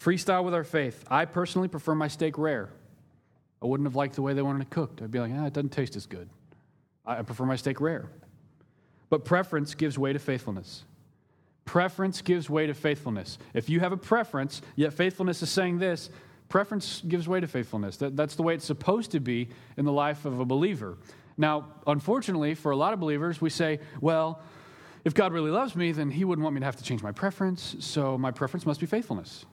Freestyle 0.00 0.44
with 0.44 0.54
our 0.54 0.64
faith. 0.64 1.04
I 1.10 1.26
personally 1.26 1.68
prefer 1.68 1.94
my 1.94 2.08
steak 2.08 2.38
rare. 2.38 2.70
I 3.60 3.66
wouldn't 3.66 3.86
have 3.86 3.96
liked 3.96 4.14
the 4.14 4.22
way 4.22 4.32
they 4.32 4.42
wanted 4.42 4.62
it 4.62 4.70
cooked. 4.70 5.02
I'd 5.02 5.10
be 5.10 5.18
like, 5.18 5.32
ah, 5.34 5.46
it 5.46 5.52
doesn't 5.52 5.72
taste 5.72 5.96
as 5.96 6.06
good. 6.06 6.30
I 7.04 7.22
prefer 7.22 7.44
my 7.44 7.56
steak 7.56 7.80
rare. 7.80 8.08
But 9.10 9.24
preference 9.24 9.74
gives 9.74 9.98
way 9.98 10.12
to 10.12 10.18
faithfulness. 10.18 10.84
Preference 11.64 12.22
gives 12.22 12.48
way 12.48 12.66
to 12.66 12.74
faithfulness. 12.74 13.38
If 13.52 13.68
you 13.68 13.80
have 13.80 13.92
a 13.92 13.96
preference, 13.96 14.62
yet 14.76 14.92
faithfulness 14.92 15.42
is 15.42 15.50
saying 15.50 15.78
this, 15.78 16.08
preference 16.48 17.02
gives 17.06 17.28
way 17.28 17.40
to 17.40 17.46
faithfulness. 17.46 17.96
That, 17.98 18.16
that's 18.16 18.34
the 18.34 18.42
way 18.42 18.54
it's 18.54 18.64
supposed 18.64 19.10
to 19.12 19.20
be 19.20 19.48
in 19.76 19.84
the 19.84 19.92
life 19.92 20.24
of 20.24 20.40
a 20.40 20.44
believer. 20.44 20.98
Now, 21.36 21.66
unfortunately, 21.86 22.54
for 22.54 22.72
a 22.72 22.76
lot 22.76 22.92
of 22.92 23.00
believers, 23.00 23.40
we 23.40 23.50
say, 23.50 23.80
well, 24.00 24.40
if 25.04 25.14
God 25.14 25.32
really 25.32 25.50
loves 25.50 25.76
me, 25.76 25.92
then 25.92 26.10
he 26.10 26.24
wouldn't 26.24 26.42
want 26.42 26.54
me 26.54 26.60
to 26.60 26.66
have 26.66 26.76
to 26.76 26.84
change 26.84 27.02
my 27.02 27.12
preference, 27.12 27.76
so 27.78 28.18
my 28.18 28.30
preference 28.30 28.66
must 28.66 28.80
be 28.80 28.86
faithfulness. 28.86 29.46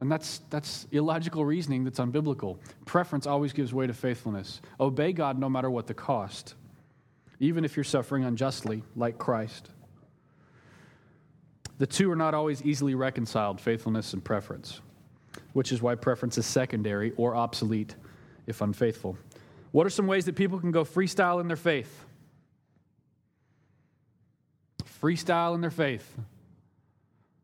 And 0.00 0.12
that's, 0.12 0.42
that's 0.50 0.86
illogical 0.92 1.44
reasoning 1.44 1.84
that's 1.84 1.98
unbiblical. 1.98 2.58
Preference 2.84 3.26
always 3.26 3.52
gives 3.54 3.72
way 3.72 3.86
to 3.86 3.94
faithfulness. 3.94 4.60
Obey 4.78 5.12
God 5.12 5.38
no 5.38 5.48
matter 5.48 5.70
what 5.70 5.86
the 5.86 5.94
cost, 5.94 6.54
even 7.40 7.64
if 7.64 7.76
you're 7.76 7.84
suffering 7.84 8.24
unjustly, 8.24 8.82
like 8.94 9.18
Christ. 9.18 9.70
The 11.78 11.86
two 11.86 12.10
are 12.10 12.16
not 12.16 12.34
always 12.34 12.62
easily 12.62 12.94
reconciled, 12.94 13.60
faithfulness 13.60 14.12
and 14.12 14.22
preference, 14.22 14.80
which 15.52 15.72
is 15.72 15.82
why 15.82 15.94
preference 15.94 16.38
is 16.38 16.46
secondary 16.46 17.12
or 17.16 17.34
obsolete 17.34 17.94
if 18.46 18.60
unfaithful. 18.60 19.16
What 19.72 19.86
are 19.86 19.90
some 19.90 20.06
ways 20.06 20.24
that 20.26 20.36
people 20.36 20.58
can 20.58 20.70
go 20.70 20.84
freestyle 20.84 21.40
in 21.40 21.48
their 21.48 21.56
faith? 21.56 22.04
Freestyle 25.02 25.54
in 25.54 25.60
their 25.60 25.70
faith. 25.70 26.16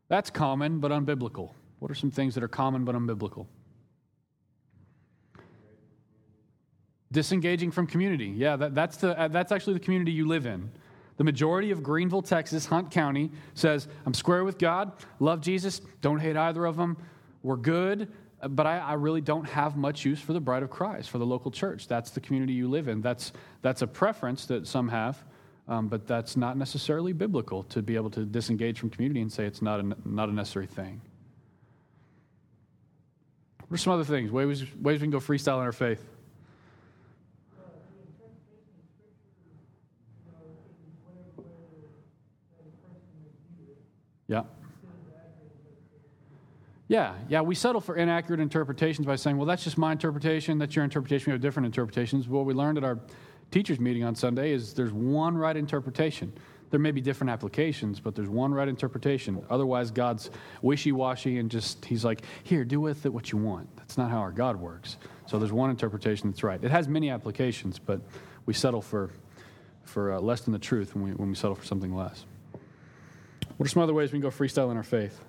That's 0.07 0.29
common 0.29 0.79
but 0.79 0.91
unbiblical. 0.91 1.51
What 1.79 1.91
are 1.91 1.95
some 1.95 2.11
things 2.11 2.35
that 2.35 2.43
are 2.43 2.47
common 2.47 2.85
but 2.85 2.95
unbiblical? 2.95 3.45
Disengaging 7.11 7.71
from 7.71 7.85
community. 7.85 8.27
Yeah, 8.27 8.55
that, 8.55 8.73
that's, 8.73 8.97
the, 8.97 9.19
uh, 9.19 9.27
that's 9.27 9.51
actually 9.51 9.73
the 9.73 9.79
community 9.81 10.11
you 10.11 10.27
live 10.27 10.45
in. 10.45 10.71
The 11.17 11.23
majority 11.23 11.69
of 11.69 11.83
Greenville, 11.83 12.23
Texas, 12.23 12.65
Hunt 12.65 12.89
County 12.89 13.31
says, 13.53 13.87
I'm 14.05 14.15
square 14.15 14.43
with 14.43 14.57
God, 14.57 14.93
love 15.19 15.41
Jesus, 15.41 15.81
don't 16.01 16.19
hate 16.19 16.35
either 16.35 16.65
of 16.65 16.75
them, 16.75 16.97
we're 17.43 17.57
good, 17.57 18.11
but 18.49 18.65
I, 18.65 18.79
I, 18.79 18.93
really 18.93 19.21
don't 19.21 19.45
have 19.45 19.77
much 19.77 20.05
use 20.05 20.19
for 20.19 20.33
the 20.33 20.39
bride 20.39 20.63
of 20.63 20.69
Christ, 20.69 21.09
for 21.09 21.17
the 21.17 21.25
local 21.25 21.51
church. 21.51 21.87
That's 21.87 22.09
the 22.09 22.19
community 22.19 22.53
you 22.53 22.69
live 22.69 22.87
in. 22.87 23.01
That's, 23.01 23.33
that's 23.61 23.81
a 23.81 23.87
preference 23.87 24.45
that 24.47 24.65
some 24.65 24.87
have, 24.89 25.23
um, 25.67 25.87
but 25.87 26.07
that's 26.07 26.35
not 26.35 26.57
necessarily 26.57 27.13
biblical 27.13 27.63
to 27.63 27.81
be 27.81 27.95
able 27.95 28.09
to 28.11 28.25
disengage 28.25 28.79
from 28.79 28.89
community 28.89 29.21
and 29.21 29.31
say 29.31 29.45
it's 29.45 29.61
not 29.61 29.79
a, 29.81 29.95
not 30.05 30.29
a 30.29 30.33
necessary 30.33 30.67
thing. 30.67 31.01
What 33.67 33.75
are 33.75 33.77
some 33.77 33.93
other 33.93 34.03
things? 34.03 34.31
Ways, 34.31 34.63
ways 34.81 34.99
we 34.99 35.05
can 35.05 35.11
go 35.11 35.19
freestyle 35.19 35.57
in 35.57 35.63
our 35.63 35.71
faith? 35.71 36.03
Yeah. 44.27 44.43
Yeah, 46.93 47.15
yeah, 47.27 47.41
we 47.41 47.55
settle 47.55 47.81
for 47.81 47.95
inaccurate 47.95 48.39
interpretations 48.39 49.07
by 49.07 49.15
saying, 49.15 49.37
well, 49.37 49.47
that's 49.47 49.63
just 49.63 49.79
my 49.79 49.91
interpretation, 49.91 50.59
that's 50.59 50.75
your 50.75 50.85
interpretation, 50.85 51.31
we 51.31 51.33
have 51.33 51.41
different 51.41 51.65
interpretations. 51.65 52.27
What 52.27 52.45
we 52.45 52.53
learned 52.53 52.77
at 52.77 52.83
our 52.83 52.99
teachers' 53.49 53.79
meeting 53.79 54.03
on 54.03 54.13
Sunday 54.13 54.51
is 54.51 54.75
there's 54.75 54.93
one 54.93 55.35
right 55.35 55.57
interpretation. 55.57 56.31
There 56.69 56.79
may 56.79 56.91
be 56.91 57.01
different 57.01 57.31
applications, 57.31 57.99
but 57.99 58.13
there's 58.13 58.29
one 58.29 58.53
right 58.53 58.67
interpretation. 58.67 59.43
Otherwise, 59.49 59.89
God's 59.89 60.29
wishy 60.61 60.91
washy 60.91 61.39
and 61.39 61.49
just, 61.49 61.83
He's 61.83 62.05
like, 62.05 62.21
here, 62.43 62.63
do 62.63 62.79
with 62.79 63.07
it 63.07 63.09
what 63.11 63.31
you 63.31 63.39
want. 63.39 63.75
That's 63.75 63.97
not 63.97 64.11
how 64.11 64.19
our 64.19 64.31
God 64.31 64.57
works. 64.57 64.97
So 65.25 65.39
there's 65.39 65.51
one 65.51 65.71
interpretation 65.71 66.29
that's 66.29 66.43
right. 66.43 66.63
It 66.63 66.69
has 66.69 66.87
many 66.87 67.09
applications, 67.09 67.79
but 67.79 68.01
we 68.45 68.53
settle 68.53 68.83
for, 68.83 69.09
for 69.83 70.13
uh, 70.13 70.19
less 70.19 70.41
than 70.41 70.53
the 70.53 70.59
truth 70.59 70.93
when 70.93 71.05
we, 71.05 71.11
when 71.13 71.29
we 71.29 71.35
settle 71.35 71.55
for 71.55 71.65
something 71.65 71.95
less. 71.95 72.25
What 73.57 73.65
are 73.65 73.69
some 73.69 73.81
other 73.81 73.95
ways 73.95 74.11
we 74.11 74.19
can 74.19 74.29
go 74.29 74.35
freestyle 74.35 74.69
in 74.69 74.77
our 74.77 74.83
faith? 74.83 75.19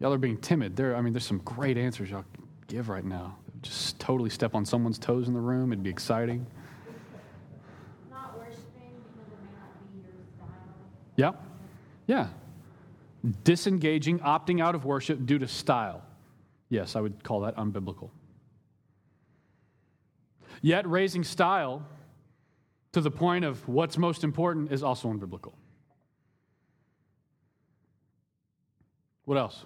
Y'all 0.00 0.12
are 0.12 0.18
being 0.18 0.36
timid. 0.38 0.76
There, 0.76 0.96
I 0.96 1.00
mean, 1.00 1.12
there's 1.12 1.26
some 1.26 1.38
great 1.38 1.78
answers 1.78 2.10
y'all 2.10 2.24
give 2.66 2.88
right 2.88 3.04
now. 3.04 3.38
Just 3.62 3.98
totally 3.98 4.30
step 4.30 4.54
on 4.54 4.64
someone's 4.64 4.98
toes 4.98 5.28
in 5.28 5.34
the 5.34 5.40
room. 5.40 5.72
It'd 5.72 5.82
be 5.82 5.90
exciting. 5.90 6.46
Not 8.10 8.36
worshiping 8.36 8.62
because 8.74 9.32
it 9.32 9.38
may 9.42 9.52
not 9.58 9.92
be 9.92 10.00
your 10.00 10.12
style. 10.36 10.56
Yeah. 11.16 11.32
Yeah. 12.06 12.28
Disengaging, 13.44 14.18
opting 14.18 14.62
out 14.62 14.74
of 14.74 14.84
worship 14.84 15.24
due 15.24 15.38
to 15.38 15.48
style. 15.48 16.02
Yes, 16.68 16.96
I 16.96 17.00
would 17.00 17.22
call 17.22 17.40
that 17.40 17.56
unbiblical. 17.56 18.10
Yet, 20.60 20.86
raising 20.88 21.24
style 21.24 21.86
to 22.92 23.00
the 23.00 23.10
point 23.10 23.44
of 23.44 23.66
what's 23.68 23.96
most 23.96 24.24
important 24.24 24.72
is 24.72 24.82
also 24.82 25.12
unbiblical. 25.12 25.52
What 29.24 29.38
else? 29.38 29.64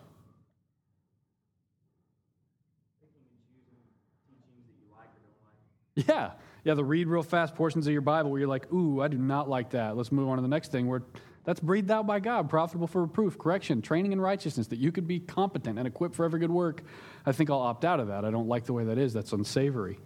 Yeah. 6.07 6.33
Yeah, 6.65 6.75
the 6.75 6.85
read 6.85 7.09
real 7.09 7.23
fast 7.23 7.55
portions 7.55 7.87
of 7.87 7.93
your 7.93 8.03
Bible 8.03 8.31
where 8.31 8.41
you're 8.41 8.49
like, 8.49 8.71
ooh, 8.73 9.01
I 9.01 9.09
do 9.09 9.17
not 9.17 9.49
like 9.49 9.71
that. 9.71 9.97
Let's 9.97 10.13
move 10.13 10.29
on 10.29 10.37
to 10.37 10.43
the 10.43 10.49
next 10.49 10.71
thing 10.71 10.87
where 10.87 11.03
that's 11.45 11.61
breathed 11.61 11.91
out 11.91 12.07
by 12.07 12.21
God, 12.21 12.51
profitable 12.51 12.87
for 12.87 13.03
reproof, 13.03 13.39
correction, 13.39 13.81
training 13.81 14.13
in 14.13 14.21
righteousness, 14.21 14.67
that 14.67 14.79
you 14.79 14.93
could 14.93 15.09
be 15.09 15.19
competent 15.19 15.79
and 15.79 15.89
equipped 15.89 16.15
for 16.15 16.25
every 16.25 16.41
good 16.41 16.51
work. 16.51 16.83
I 17.25 17.33
think 17.33 17.49
I'll 17.49 17.61
opt 17.61 17.85
out 17.85 18.01
of 18.01 18.09
that. 18.09 18.25
I 18.25 18.31
don't 18.31 18.49
like 18.49 18.65
the 18.65 18.75
way 18.75 18.85
that 18.85 18.99
is. 18.99 19.13
That's 19.15 19.33
unsavory. 19.33 19.99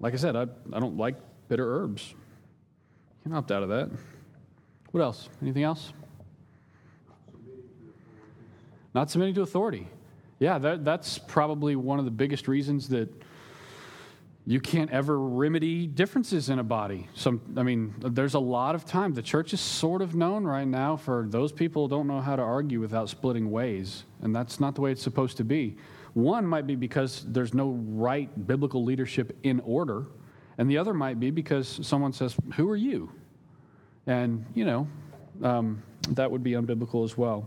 Like 0.00 0.14
I 0.14 0.16
said, 0.16 0.36
I, 0.36 0.42
I 0.72 0.80
don't 0.80 0.96
like 0.96 1.16
bitter 1.48 1.82
herbs. 1.82 2.10
You 2.12 3.24
can 3.24 3.34
opt 3.34 3.50
out 3.50 3.62
of 3.62 3.68
that. 3.68 3.90
What 4.92 5.02
else? 5.02 5.28
Anything 5.42 5.64
else? 5.64 5.92
Not 8.94 9.10
submitting 9.10 9.34
to 9.34 9.42
authority. 9.42 9.86
Yeah, 10.38 10.58
that, 10.58 10.84
that's 10.84 11.18
probably 11.18 11.76
one 11.76 11.98
of 11.98 12.04
the 12.04 12.10
biggest 12.10 12.48
reasons 12.48 12.88
that 12.88 13.12
you 14.48 14.60
can't 14.60 14.90
ever 14.90 15.20
remedy 15.20 15.86
differences 15.86 16.48
in 16.48 16.58
a 16.58 16.64
body. 16.64 17.06
Some, 17.12 17.42
I 17.58 17.62
mean, 17.62 17.94
there's 17.98 18.32
a 18.32 18.38
lot 18.38 18.74
of 18.74 18.86
time. 18.86 19.12
The 19.12 19.20
church 19.20 19.52
is 19.52 19.60
sort 19.60 20.00
of 20.00 20.14
known 20.14 20.44
right 20.44 20.66
now 20.66 20.96
for 20.96 21.26
those 21.28 21.52
people 21.52 21.82
who 21.82 21.90
don't 21.90 22.06
know 22.06 22.22
how 22.22 22.34
to 22.34 22.40
argue 22.40 22.80
without 22.80 23.10
splitting 23.10 23.50
ways, 23.50 24.04
and 24.22 24.34
that's 24.34 24.58
not 24.58 24.74
the 24.74 24.80
way 24.80 24.90
it's 24.90 25.02
supposed 25.02 25.36
to 25.36 25.44
be. 25.44 25.76
One 26.14 26.46
might 26.46 26.66
be 26.66 26.76
because 26.76 27.26
there's 27.28 27.52
no 27.52 27.72
right 27.90 28.46
biblical 28.46 28.82
leadership 28.82 29.36
in 29.42 29.60
order, 29.66 30.06
and 30.56 30.70
the 30.70 30.78
other 30.78 30.94
might 30.94 31.20
be 31.20 31.30
because 31.30 31.86
someone 31.86 32.14
says, 32.14 32.34
"Who 32.56 32.70
are 32.70 32.76
you?" 32.76 33.12
And 34.06 34.46
you 34.54 34.64
know, 34.64 34.88
um, 35.42 35.82
that 36.08 36.30
would 36.30 36.42
be 36.42 36.52
unbiblical 36.52 37.04
as 37.04 37.18
well. 37.18 37.46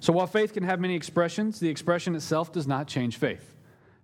So 0.00 0.14
while 0.14 0.26
faith 0.26 0.54
can 0.54 0.62
have 0.62 0.80
many 0.80 0.94
expressions, 0.94 1.60
the 1.60 1.68
expression 1.68 2.14
itself 2.14 2.50
does 2.50 2.66
not 2.66 2.88
change 2.88 3.18
faith. 3.18 3.57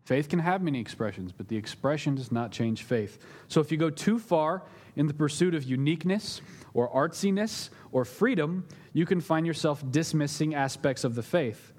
Faith 0.04 0.28
can 0.28 0.38
have 0.38 0.60
many 0.60 0.80
expressions, 0.80 1.32
but 1.32 1.48
the 1.48 1.56
expression 1.56 2.14
does 2.14 2.30
not 2.30 2.52
change 2.52 2.82
faith. 2.82 3.18
So 3.48 3.60
if 3.60 3.72
you 3.72 3.78
go 3.78 3.88
too 3.88 4.18
far 4.18 4.62
in 4.96 5.06
the 5.06 5.14
pursuit 5.14 5.54
of 5.54 5.64
uniqueness 5.64 6.42
or 6.74 6.90
artsiness 6.90 7.70
or 7.90 8.04
freedom, 8.04 8.66
you 8.92 9.06
can 9.06 9.22
find 9.22 9.46
yourself 9.46 9.82
dismissing 9.90 10.54
aspects 10.54 11.04
of 11.04 11.14
the 11.14 11.22
faith, 11.22 11.72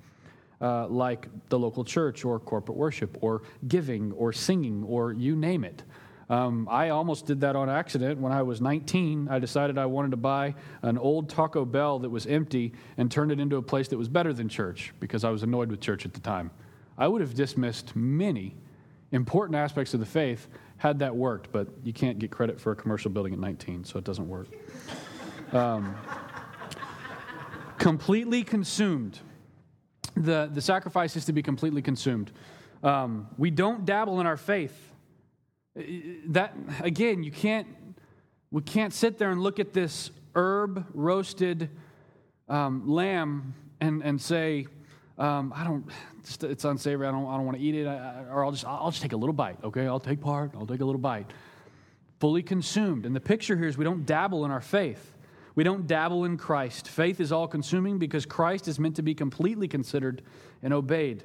uh, 0.59 0.87
like 0.87 1.27
the 1.49 1.59
local 1.59 1.83
church 1.83 2.25
or 2.25 2.39
corporate 2.39 2.77
worship 2.77 3.15
or 3.21 3.43
giving 3.67 4.11
or 4.13 4.33
singing 4.33 4.83
or 4.83 5.13
you 5.13 5.35
name 5.35 5.63
it. 5.63 5.83
Um, 6.27 6.67
I 6.71 6.89
almost 6.89 7.27
did 7.27 7.41
that 7.41 7.55
on 7.55 7.69
accident. 7.69 8.19
When 8.19 8.31
I 8.31 8.41
was 8.41 8.59
19, 8.59 9.27
I 9.29 9.37
decided 9.37 9.77
I 9.77 9.85
wanted 9.85 10.09
to 10.11 10.17
buy 10.17 10.55
an 10.81 10.97
old 10.97 11.29
Taco 11.29 11.63
Bell 11.63 11.99
that 11.99 12.09
was 12.09 12.25
empty 12.25 12.73
and 12.97 13.11
turn 13.11 13.29
it 13.29 13.39
into 13.39 13.57
a 13.57 13.61
place 13.61 13.89
that 13.89 13.97
was 13.97 14.09
better 14.09 14.33
than 14.33 14.49
church 14.49 14.95
because 14.99 15.23
I 15.23 15.29
was 15.29 15.43
annoyed 15.43 15.69
with 15.69 15.79
church 15.79 16.03
at 16.07 16.13
the 16.13 16.19
time. 16.19 16.49
I 16.97 17.07
would 17.07 17.21
have 17.21 17.33
dismissed 17.33 17.95
many 17.95 18.55
important 19.11 19.55
aspects 19.55 19.93
of 19.93 19.99
the 19.99 20.05
faith 20.05 20.47
had 20.77 20.99
that 20.99 21.15
worked, 21.15 21.51
but 21.51 21.67
you 21.83 21.93
can't 21.93 22.19
get 22.19 22.31
credit 22.31 22.59
for 22.59 22.71
a 22.71 22.75
commercial 22.75 23.09
building 23.11 23.33
at 23.33 23.39
19, 23.39 23.85
so 23.85 23.97
it 23.97 24.03
doesn't 24.03 24.27
work. 24.27 24.47
Um, 25.51 25.95
completely 27.77 28.43
consumed. 28.43 29.19
The, 30.17 30.49
the 30.51 30.59
sacrifice 30.59 31.15
is 31.15 31.25
to 31.25 31.33
be 31.33 31.43
completely 31.43 31.83
consumed. 31.83 32.31
Um, 32.83 33.27
we 33.37 33.51
don't 33.51 33.85
dabble 33.85 34.19
in 34.19 34.25
our 34.25 34.37
faith. 34.37 34.75
That, 36.27 36.55
again, 36.81 37.23
you 37.23 37.31
can't, 37.31 37.67
we 38.49 38.63
can't 38.63 38.91
sit 38.91 39.17
there 39.17 39.29
and 39.29 39.39
look 39.41 39.59
at 39.59 39.71
this 39.71 40.09
herb 40.35 40.85
roasted 40.93 41.69
um, 42.49 42.89
lamb 42.89 43.53
and, 43.79 44.01
and 44.03 44.19
say, 44.19 44.67
um, 45.17 45.53
I 45.55 45.63
don't, 45.63 45.85
it's 46.43 46.65
unsavory. 46.65 47.07
I 47.07 47.11
don't, 47.11 47.25
I 47.25 47.37
don't 47.37 47.45
want 47.45 47.57
to 47.57 47.63
eat 47.63 47.75
it. 47.75 47.87
I, 47.87 48.25
or 48.29 48.43
I'll 48.43 48.51
just, 48.51 48.65
I'll 48.65 48.91
just 48.91 49.01
take 49.01 49.13
a 49.13 49.17
little 49.17 49.33
bite. 49.33 49.57
Okay, 49.63 49.87
I'll 49.87 49.99
take 49.99 50.19
part. 50.19 50.51
I'll 50.55 50.67
take 50.67 50.81
a 50.81 50.85
little 50.85 50.99
bite. 50.99 51.31
Fully 52.19 52.43
consumed. 52.43 53.05
And 53.05 53.15
the 53.15 53.21
picture 53.21 53.55
here 53.55 53.67
is 53.67 53.77
we 53.77 53.85
don't 53.85 54.05
dabble 54.05 54.45
in 54.45 54.51
our 54.51 54.61
faith. 54.61 55.13
We 55.55 55.63
don't 55.63 55.87
dabble 55.87 56.25
in 56.25 56.37
Christ. 56.37 56.89
Faith 56.89 57.21
is 57.21 57.31
all 57.31 57.47
consuming 57.47 57.97
because 57.97 58.25
Christ 58.25 58.67
is 58.67 58.77
meant 58.77 58.97
to 58.97 59.01
be 59.01 59.15
completely 59.15 59.69
considered 59.69 60.21
and 60.61 60.73
obeyed. 60.73 61.23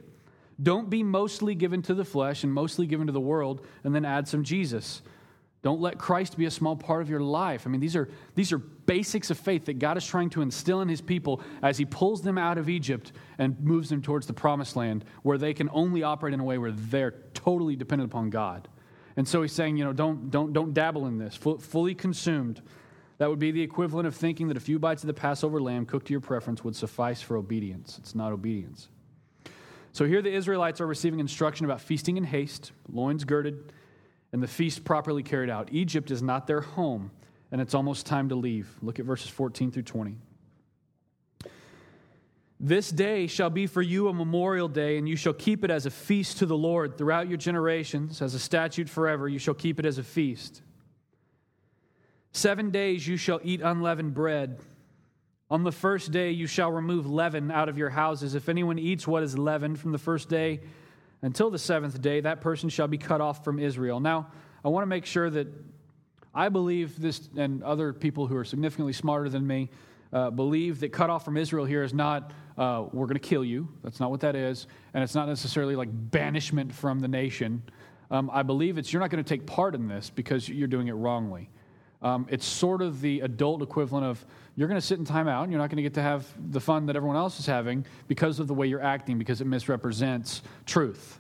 Don't 0.62 0.88
be 0.88 1.02
mostly 1.02 1.54
given 1.54 1.82
to 1.82 1.94
the 1.94 2.04
flesh 2.04 2.44
and 2.44 2.52
mostly 2.52 2.86
given 2.86 3.06
to 3.08 3.12
the 3.12 3.20
world 3.20 3.66
and 3.82 3.94
then 3.94 4.04
add 4.04 4.28
some 4.28 4.44
Jesus. 4.44 5.02
Don't 5.62 5.80
let 5.80 5.98
Christ 5.98 6.38
be 6.38 6.46
a 6.46 6.50
small 6.50 6.74
part 6.74 7.02
of 7.02 7.10
your 7.10 7.20
life. 7.20 7.66
I 7.66 7.70
mean, 7.70 7.80
these 7.80 7.94
are, 7.94 8.08
these 8.34 8.50
are 8.50 8.58
basics 8.58 9.30
of 9.30 9.38
faith 9.38 9.66
that 9.66 9.78
God 9.78 9.98
is 9.98 10.06
trying 10.06 10.30
to 10.30 10.40
instill 10.40 10.80
in 10.80 10.88
his 10.88 11.02
people 11.02 11.42
as 11.62 11.76
he 11.76 11.84
pulls 11.84 12.22
them 12.22 12.38
out 12.38 12.56
of 12.56 12.70
Egypt 12.70 13.12
and 13.38 13.60
moves 13.60 13.90
them 13.90 14.00
towards 14.00 14.26
the 14.26 14.32
promised 14.32 14.74
land 14.74 15.04
where 15.22 15.36
they 15.36 15.52
can 15.52 15.68
only 15.72 16.02
operate 16.02 16.32
in 16.32 16.40
a 16.40 16.44
way 16.44 16.56
where 16.56 16.72
they're 16.72 17.14
totally 17.34 17.76
dependent 17.76 18.10
upon 18.10 18.30
God. 18.30 18.68
And 19.16 19.28
so 19.28 19.42
he's 19.42 19.52
saying, 19.52 19.76
you 19.76 19.84
know, 19.84 19.92
don't, 19.92 20.30
don't, 20.30 20.54
don't 20.54 20.72
dabble 20.72 21.06
in 21.06 21.18
this. 21.18 21.36
fully 21.36 21.94
consumed. 21.94 22.62
That 23.18 23.28
would 23.28 23.38
be 23.38 23.50
the 23.50 23.60
equivalent 23.60 24.06
of 24.06 24.14
thinking 24.14 24.48
that 24.48 24.56
a 24.56 24.60
few 24.60 24.78
bites 24.78 25.02
of 25.02 25.08
the 25.08 25.14
Passover 25.14 25.60
lamb 25.60 25.84
cooked 25.84 26.06
to 26.06 26.12
your 26.14 26.22
preference 26.22 26.64
would 26.64 26.74
suffice 26.74 27.20
for 27.20 27.36
obedience. 27.36 27.98
It's 27.98 28.14
not 28.14 28.32
obedience. 28.32 28.88
So 29.92 30.06
here 30.06 30.22
the 30.22 30.32
Israelites 30.32 30.80
are 30.80 30.86
receiving 30.86 31.20
instruction 31.20 31.66
about 31.66 31.82
feasting 31.82 32.16
in 32.16 32.24
haste, 32.24 32.72
loins 32.90 33.24
girded, 33.24 33.74
and 34.32 34.42
the 34.42 34.48
feast 34.48 34.84
properly 34.84 35.22
carried 35.22 35.50
out. 35.50 35.68
Egypt 35.72 36.10
is 36.10 36.22
not 36.22 36.46
their 36.46 36.60
home, 36.60 37.10
and 37.50 37.60
it's 37.60 37.74
almost 37.74 38.06
time 38.06 38.28
to 38.28 38.34
leave. 38.34 38.68
Look 38.82 38.98
at 38.98 39.04
verses 39.04 39.28
14 39.30 39.70
through 39.70 39.82
20. 39.82 40.16
This 42.62 42.90
day 42.90 43.26
shall 43.26 43.48
be 43.48 43.66
for 43.66 43.80
you 43.80 44.08
a 44.08 44.12
memorial 44.12 44.68
day, 44.68 44.98
and 44.98 45.08
you 45.08 45.16
shall 45.16 45.32
keep 45.32 45.64
it 45.64 45.70
as 45.70 45.86
a 45.86 45.90
feast 45.90 46.38
to 46.38 46.46
the 46.46 46.56
Lord 46.56 46.98
throughout 46.98 47.26
your 47.26 47.38
generations, 47.38 48.20
as 48.20 48.34
a 48.34 48.38
statute 48.38 48.88
forever. 48.88 49.28
You 49.28 49.38
shall 49.38 49.54
keep 49.54 49.78
it 49.78 49.86
as 49.86 49.96
a 49.96 50.02
feast. 50.02 50.60
Seven 52.32 52.70
days 52.70 53.08
you 53.08 53.16
shall 53.16 53.40
eat 53.42 53.62
unleavened 53.62 54.14
bread. 54.14 54.60
On 55.50 55.64
the 55.64 55.72
first 55.72 56.12
day 56.12 56.30
you 56.30 56.46
shall 56.46 56.70
remove 56.70 57.10
leaven 57.10 57.50
out 57.50 57.68
of 57.68 57.78
your 57.78 57.90
houses. 57.90 58.34
If 58.34 58.48
anyone 58.48 58.78
eats 58.78 59.06
what 59.06 59.22
is 59.22 59.36
leavened 59.36 59.80
from 59.80 59.92
the 59.92 59.98
first 59.98 60.28
day 60.28 60.60
until 61.22 61.50
the 61.50 61.58
seventh 61.58 62.00
day, 62.00 62.20
that 62.20 62.40
person 62.40 62.68
shall 62.68 62.88
be 62.88 62.98
cut 62.98 63.20
off 63.20 63.44
from 63.44 63.58
Israel. 63.58 64.00
Now, 64.00 64.28
I 64.64 64.68
want 64.68 64.82
to 64.82 64.86
make 64.86 65.06
sure 65.06 65.30
that 65.30 65.48
I 66.34 66.48
believe 66.48 67.00
this, 67.00 67.28
and 67.36 67.62
other 67.62 67.92
people 67.92 68.26
who 68.26 68.36
are 68.36 68.44
significantly 68.44 68.92
smarter 68.92 69.28
than 69.28 69.46
me 69.46 69.70
uh, 70.12 70.30
believe 70.30 70.80
that 70.80 70.92
cut 70.92 71.10
off 71.10 71.24
from 71.24 71.36
Israel 71.36 71.64
here 71.64 71.82
is 71.82 71.94
not, 71.94 72.32
uh, 72.56 72.86
we're 72.92 73.06
going 73.06 73.14
to 73.14 73.28
kill 73.28 73.44
you. 73.44 73.68
That's 73.82 74.00
not 74.00 74.10
what 74.10 74.20
that 74.20 74.36
is. 74.36 74.66
And 74.94 75.02
it's 75.02 75.14
not 75.14 75.28
necessarily 75.28 75.76
like 75.76 75.88
banishment 75.92 76.72
from 76.72 77.00
the 77.00 77.08
nation. 77.08 77.62
Um, 78.10 78.30
I 78.32 78.42
believe 78.42 78.78
it's 78.78 78.92
you're 78.92 79.00
not 79.00 79.10
going 79.10 79.22
to 79.22 79.28
take 79.28 79.46
part 79.46 79.74
in 79.74 79.88
this 79.88 80.10
because 80.10 80.48
you're 80.48 80.68
doing 80.68 80.88
it 80.88 80.92
wrongly. 80.92 81.48
Um, 82.02 82.26
it's 82.30 82.46
sort 82.46 82.80
of 82.82 83.00
the 83.00 83.20
adult 83.20 83.62
equivalent 83.62 84.06
of 84.06 84.24
you're 84.60 84.68
going 84.68 84.78
to 84.78 84.86
sit 84.86 84.98
in 84.98 85.06
timeout 85.06 85.44
and 85.44 85.50
you're 85.50 85.58
not 85.58 85.70
going 85.70 85.78
to 85.78 85.82
get 85.82 85.94
to 85.94 86.02
have 86.02 86.26
the 86.52 86.60
fun 86.60 86.84
that 86.84 86.94
everyone 86.94 87.16
else 87.16 87.40
is 87.40 87.46
having 87.46 87.82
because 88.08 88.38
of 88.38 88.46
the 88.46 88.52
way 88.52 88.66
you're 88.66 88.82
acting, 88.82 89.16
because 89.16 89.40
it 89.40 89.46
misrepresents 89.46 90.42
truth. 90.66 91.18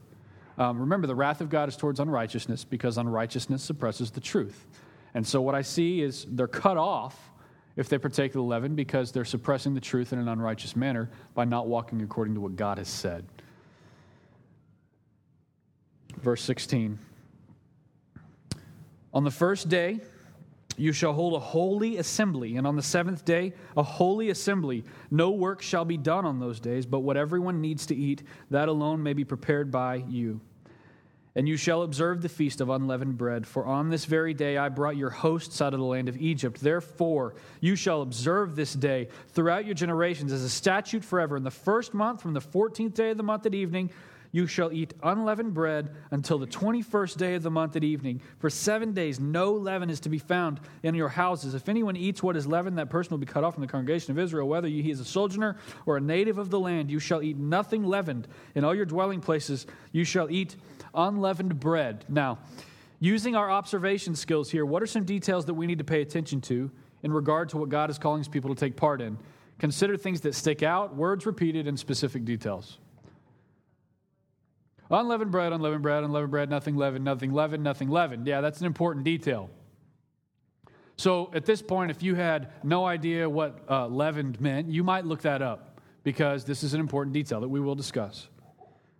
Um, 0.58 0.78
remember, 0.78 1.06
the 1.06 1.14
wrath 1.14 1.40
of 1.40 1.48
God 1.48 1.66
is 1.66 1.74
towards 1.74 2.00
unrighteousness 2.00 2.64
because 2.64 2.98
unrighteousness 2.98 3.62
suppresses 3.62 4.10
the 4.10 4.20
truth. 4.20 4.66
And 5.14 5.26
so 5.26 5.40
what 5.40 5.54
I 5.54 5.62
see 5.62 6.02
is 6.02 6.26
they're 6.28 6.46
cut 6.46 6.76
off 6.76 7.18
if 7.76 7.88
they 7.88 7.96
partake 7.96 8.32
of 8.32 8.34
the 8.34 8.42
leaven 8.42 8.74
because 8.74 9.10
they're 9.10 9.24
suppressing 9.24 9.72
the 9.72 9.80
truth 9.80 10.12
in 10.12 10.18
an 10.18 10.28
unrighteous 10.28 10.76
manner 10.76 11.08
by 11.32 11.46
not 11.46 11.66
walking 11.66 12.02
according 12.02 12.34
to 12.34 12.42
what 12.42 12.56
God 12.56 12.76
has 12.76 12.88
said. 12.88 13.24
Verse 16.18 16.42
16. 16.42 16.98
On 19.14 19.24
the 19.24 19.30
first 19.30 19.70
day, 19.70 20.00
you 20.76 20.92
shall 20.92 21.12
hold 21.12 21.34
a 21.34 21.40
holy 21.40 21.98
assembly, 21.98 22.56
and 22.56 22.66
on 22.66 22.76
the 22.76 22.82
seventh 22.82 23.24
day, 23.24 23.52
a 23.76 23.82
holy 23.82 24.30
assembly. 24.30 24.84
No 25.10 25.30
work 25.30 25.60
shall 25.60 25.84
be 25.84 25.96
done 25.96 26.24
on 26.24 26.40
those 26.40 26.60
days, 26.60 26.86
but 26.86 27.00
what 27.00 27.16
everyone 27.16 27.60
needs 27.60 27.86
to 27.86 27.94
eat, 27.94 28.22
that 28.50 28.68
alone 28.68 29.02
may 29.02 29.12
be 29.12 29.24
prepared 29.24 29.70
by 29.70 29.96
you. 30.08 30.40
And 31.36 31.48
you 31.48 31.56
shall 31.56 31.82
observe 31.82 32.22
the 32.22 32.28
feast 32.28 32.60
of 32.60 32.70
unleavened 32.70 33.16
bread, 33.16 33.46
for 33.46 33.64
on 33.64 33.88
this 33.88 34.04
very 34.04 34.34
day 34.34 34.58
I 34.58 34.68
brought 34.68 34.96
your 34.96 35.10
hosts 35.10 35.60
out 35.60 35.74
of 35.74 35.78
the 35.78 35.86
land 35.86 36.08
of 36.08 36.16
Egypt. 36.16 36.60
Therefore, 36.60 37.34
you 37.60 37.76
shall 37.76 38.02
observe 38.02 38.56
this 38.56 38.72
day 38.72 39.08
throughout 39.28 39.64
your 39.64 39.74
generations 39.74 40.32
as 40.32 40.42
a 40.42 40.50
statute 40.50 41.04
forever. 41.04 41.36
In 41.36 41.44
the 41.44 41.50
first 41.50 41.94
month, 41.94 42.20
from 42.20 42.32
the 42.32 42.40
fourteenth 42.40 42.94
day 42.94 43.10
of 43.10 43.16
the 43.16 43.22
month 43.22 43.46
at 43.46 43.54
evening, 43.54 43.90
you 44.32 44.46
shall 44.46 44.72
eat 44.72 44.94
unleavened 45.02 45.54
bread 45.54 45.90
until 46.10 46.38
the 46.38 46.46
21st 46.46 47.16
day 47.16 47.34
of 47.34 47.42
the 47.42 47.50
month 47.50 47.76
at 47.76 47.84
evening. 47.84 48.20
For 48.38 48.48
seven 48.48 48.92
days, 48.92 49.18
no 49.18 49.52
leaven 49.52 49.90
is 49.90 50.00
to 50.00 50.08
be 50.08 50.18
found 50.18 50.60
in 50.82 50.94
your 50.94 51.08
houses. 51.08 51.54
If 51.54 51.68
anyone 51.68 51.96
eats 51.96 52.22
what 52.22 52.36
is 52.36 52.46
leavened, 52.46 52.78
that 52.78 52.90
person 52.90 53.10
will 53.10 53.18
be 53.18 53.26
cut 53.26 53.44
off 53.44 53.54
from 53.54 53.62
the 53.62 53.68
congregation 53.68 54.12
of 54.12 54.18
Israel. 54.18 54.48
Whether 54.48 54.68
he 54.68 54.90
is 54.90 55.00
a 55.00 55.04
sojourner 55.04 55.56
or 55.86 55.96
a 55.96 56.00
native 56.00 56.38
of 56.38 56.50
the 56.50 56.60
land, 56.60 56.90
you 56.90 57.00
shall 57.00 57.22
eat 57.22 57.36
nothing 57.36 57.84
leavened. 57.84 58.28
In 58.54 58.64
all 58.64 58.74
your 58.74 58.86
dwelling 58.86 59.20
places, 59.20 59.66
you 59.92 60.04
shall 60.04 60.30
eat 60.30 60.56
unleavened 60.94 61.58
bread. 61.58 62.04
Now, 62.08 62.38
using 63.00 63.34
our 63.34 63.50
observation 63.50 64.14
skills 64.14 64.50
here, 64.50 64.64
what 64.64 64.82
are 64.82 64.86
some 64.86 65.04
details 65.04 65.46
that 65.46 65.54
we 65.54 65.66
need 65.66 65.78
to 65.78 65.84
pay 65.84 66.02
attention 66.02 66.40
to 66.42 66.70
in 67.02 67.12
regard 67.12 67.48
to 67.48 67.56
what 67.56 67.68
God 67.68 67.90
is 67.90 67.98
calling 67.98 68.20
his 68.20 68.28
people 68.28 68.54
to 68.54 68.58
take 68.58 68.76
part 68.76 69.00
in? 69.00 69.18
Consider 69.58 69.96
things 69.96 70.22
that 70.22 70.34
stick 70.34 70.62
out, 70.62 70.94
words 70.94 71.26
repeated, 71.26 71.66
and 71.66 71.78
specific 71.78 72.24
details. 72.24 72.78
Unleavened 74.90 75.30
bread, 75.30 75.52
unleavened 75.52 75.82
bread, 75.82 76.02
unleavened 76.02 76.30
bread, 76.32 76.50
nothing 76.50 76.76
leavened, 76.76 77.04
nothing 77.04 77.32
leavened, 77.32 77.62
nothing 77.62 77.88
leavened. 77.88 78.26
Yeah, 78.26 78.40
that's 78.40 78.60
an 78.60 78.66
important 78.66 79.04
detail. 79.04 79.48
So 80.96 81.30
at 81.32 81.46
this 81.46 81.62
point, 81.62 81.90
if 81.90 82.02
you 82.02 82.16
had 82.16 82.52
no 82.64 82.84
idea 82.84 83.30
what 83.30 83.60
uh, 83.70 83.86
leavened 83.86 84.40
meant, 84.40 84.68
you 84.68 84.82
might 84.82 85.06
look 85.06 85.22
that 85.22 85.42
up 85.42 85.80
because 86.02 86.44
this 86.44 86.62
is 86.62 86.74
an 86.74 86.80
important 86.80 87.14
detail 87.14 87.40
that 87.40 87.48
we 87.48 87.60
will 87.60 87.76
discuss. 87.76 88.28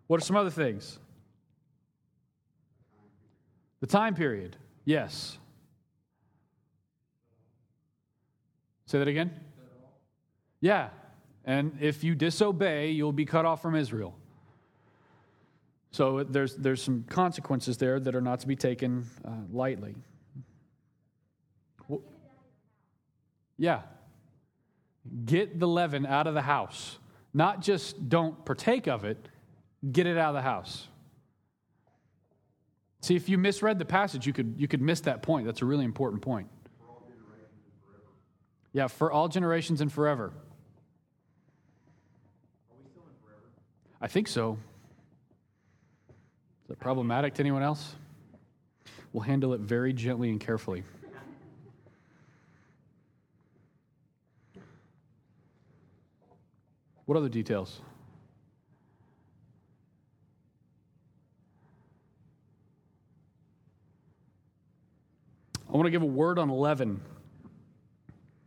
What 0.07 0.21
are 0.21 0.25
some 0.25 0.37
other 0.37 0.51
things? 0.51 0.99
The 3.81 3.87
time 3.87 4.15
period. 4.15 4.57
Yes. 4.85 5.39
Say 8.87 8.99
that 8.99 9.09
again? 9.09 9.33
Yeah. 10.61 10.91
And 11.45 11.79
if 11.81 12.05
you 12.05 12.15
disobey, 12.15 12.91
you'll 12.91 13.13
be 13.13 13.25
cut 13.25 13.45
off 13.45 13.61
from 13.61 13.75
Israel. 13.75 14.15
So 16.01 16.23
there's, 16.23 16.57
there's 16.57 16.83
some 16.83 17.05
consequences 17.11 17.77
there 17.77 18.01
that 18.01 18.15
are 18.15 18.23
not 18.23 18.41
to 18.41 18.47
be 18.47 18.57
taken 18.57 19.05
uh, 19.23 19.33
lightly. 19.53 19.95
Well, 21.89 22.01
yeah. 23.59 23.83
Get 25.27 25.61
the 25.61 25.69
leaven 25.69 26.07
out 26.07 26.27
of 26.27 26.33
the 26.33 26.41
house. 26.41 26.97
Not 27.35 27.61
just 27.61 28.09
don't 28.09 28.47
partake 28.47 28.89
of 28.89 29.05
it, 29.05 29.29
get 29.93 30.07
it 30.07 30.17
out 30.17 30.31
of 30.31 30.37
the 30.37 30.41
house. 30.41 30.89
See, 33.03 33.15
if 33.15 33.29
you 33.29 33.37
misread 33.37 33.79
the 33.79 33.85
passage, 33.85 34.27
you 34.27 34.33
could, 34.33 34.55
you 34.57 34.69
could 34.69 34.81
miss 34.81 35.01
that 35.01 35.23
point. 35.23 35.45
That's 35.45 35.61
a 35.61 35.67
really 35.67 35.85
important 35.85 36.23
point. 36.23 36.49
Yeah, 38.73 38.87
for 38.87 39.13
all 39.13 39.29
generations 39.29 39.83
and 39.83 39.93
forever. 39.93 40.33
Are 40.33 40.33
we 42.79 42.89
still 42.89 43.03
in 43.03 43.23
forever. 43.23 43.51
I 44.01 44.09
think 44.09 44.29
so 44.29 44.57
that 46.71 46.79
problematic 46.79 47.35
to 47.35 47.43
anyone 47.43 47.65
else? 47.65 47.97
We'll 49.13 49.25
handle 49.25 49.55
it 49.55 49.61
very 49.61 49.93
gently 49.93 50.31
and 50.31 50.41
carefully. 50.41 50.85
What 57.07 57.19
other 57.19 57.29
details? 57.29 57.81
I 65.69 65.73
want 65.73 65.87
to 65.87 65.91
give 65.91 66.03
a 66.03 66.07
word 66.07 66.39
on 66.39 66.51
11, 66.51 67.01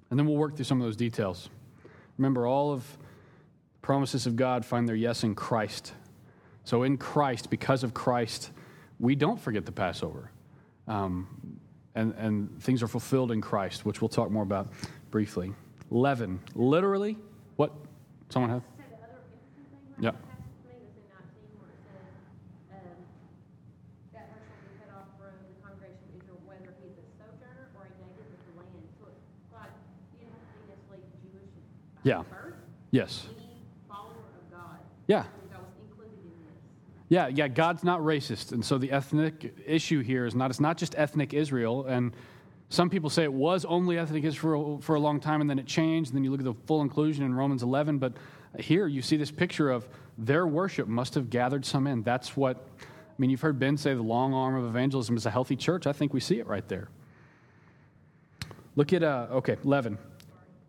and 0.10 0.20
then 0.20 0.26
we'll 0.26 0.38
work 0.38 0.56
through 0.56 0.64
some 0.64 0.80
of 0.80 0.88
those 0.88 0.96
details. 0.96 1.50
Remember, 2.18 2.48
all 2.48 2.72
of 2.72 2.90
the 3.74 3.80
promises 3.82 4.26
of 4.26 4.38
God 4.38 4.66
find 4.66 4.88
their 4.88 4.96
yes 4.96 5.26
in 5.26 5.36
Christ. 5.36 5.92
So, 6.64 6.84
in 6.84 6.98
Christ, 6.98 7.50
because 7.50 7.84
of 7.84 7.94
Christ, 7.94 8.52
we 9.00 9.16
don't 9.16 9.40
forget 9.40 9.66
the 9.66 9.72
Passover. 9.72 10.32
Um, 10.88 11.60
and, 11.96 12.14
and 12.18 12.62
things 12.62 12.82
are 12.82 12.88
fulfilled 12.88 13.32
in 13.32 13.42
Christ, 13.42 13.86
which 13.86 14.02
we'll 14.02 14.10
talk 14.10 14.32
more 14.32 14.44
about 14.44 14.72
briefly. 15.12 15.54
Leaven, 15.90 16.40
literally, 16.56 17.18
what? 17.56 17.72
Someone 18.30 18.50
have? 18.50 18.64
Yeah. 20.00 20.12
Yeah. 32.04 32.24
Yes. 32.92 33.28
Yeah. 35.08 35.24
Yeah, 37.14 37.28
yeah, 37.28 37.48
God's 37.48 37.84
not 37.84 38.00
racist. 38.00 38.54
And 38.54 38.66
so 38.66 38.80
the 38.80 38.92
ethnic 38.92 39.54
issue 39.68 40.02
here 40.02 40.26
is 40.26 40.34
not, 40.34 40.50
it's 40.50 40.60
not 40.60 40.80
just 40.80 40.96
ethnic 40.98 41.32
Israel. 41.32 41.86
And 41.86 42.12
some 42.70 42.90
people 42.90 43.08
say 43.08 43.22
it 43.22 43.32
was 43.32 43.66
only 43.66 44.00
ethnic 44.00 44.24
Israel 44.24 44.80
for 44.82 44.96
a 44.96 45.00
long 45.00 45.20
time 45.20 45.40
and 45.40 45.48
then 45.48 45.60
it 45.60 45.68
changed. 45.68 46.10
And 46.10 46.18
then 46.18 46.24
you 46.24 46.32
look 46.32 46.40
at 46.40 46.46
the 46.46 46.56
full 46.66 46.82
inclusion 46.82 47.24
in 47.24 47.36
Romans 47.36 47.62
11. 47.62 48.00
But 48.00 48.14
here 48.58 48.88
you 48.88 49.04
see 49.04 49.16
this 49.16 49.30
picture 49.30 49.70
of 49.70 49.88
their 50.18 50.48
worship 50.48 50.88
must 50.88 51.14
have 51.14 51.30
gathered 51.30 51.66
some 51.66 51.86
in. 51.86 52.02
That's 52.02 52.36
what 52.36 52.66
I 52.82 53.16
mean, 53.20 53.30
you've 53.30 53.42
heard 53.42 53.60
Ben 53.60 53.78
say 53.78 53.94
the 53.94 54.02
long 54.02 54.34
arm 54.34 54.56
of 54.56 54.66
evangelism 54.66 55.16
is 55.16 55.28
a 55.28 55.30
healthy 55.30 55.56
church. 55.56 55.86
I 55.86 55.94
think 55.94 56.16
we 56.16 56.20
see 56.20 56.40
it 56.40 56.48
right 56.48 56.68
there. 56.68 56.90
Look 58.76 58.92
at, 58.92 59.04
uh, 59.04 59.28
okay, 59.34 59.58
leaven. 59.64 60.00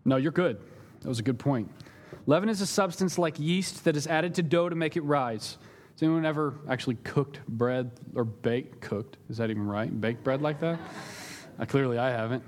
No, 0.05 0.17
you're 0.17 0.31
good. 0.31 0.61
That 1.01 1.09
was 1.09 1.21
a 1.21 1.23
good 1.23 1.39
point. 1.39 1.71
Leaven 2.27 2.51
is 2.51 2.61
a 2.61 2.67
substance 2.67 3.17
like 3.17 3.41
yeast 3.41 3.87
that 3.87 3.97
is 3.97 4.07
added 4.07 4.35
to 4.35 4.43
dough 4.43 4.69
to 4.69 4.77
make 4.77 4.99
it 4.99 5.05
rise. 5.05 5.57
Has 5.95 6.03
anyone 6.03 6.27
ever 6.27 6.55
actually 6.69 6.97
cooked 7.05 7.39
bread 7.47 7.93
or 8.17 8.25
baked? 8.25 8.81
Cooked. 8.81 9.17
Is 9.31 9.37
that 9.37 9.51
even 9.51 9.65
right? 9.65 10.01
Baked 10.01 10.25
bread 10.25 10.43
like 10.43 10.59
that? 10.59 10.81
Uh, 11.57 11.65
clearly, 11.67 11.99
I 11.99 12.11
haven't. 12.11 12.43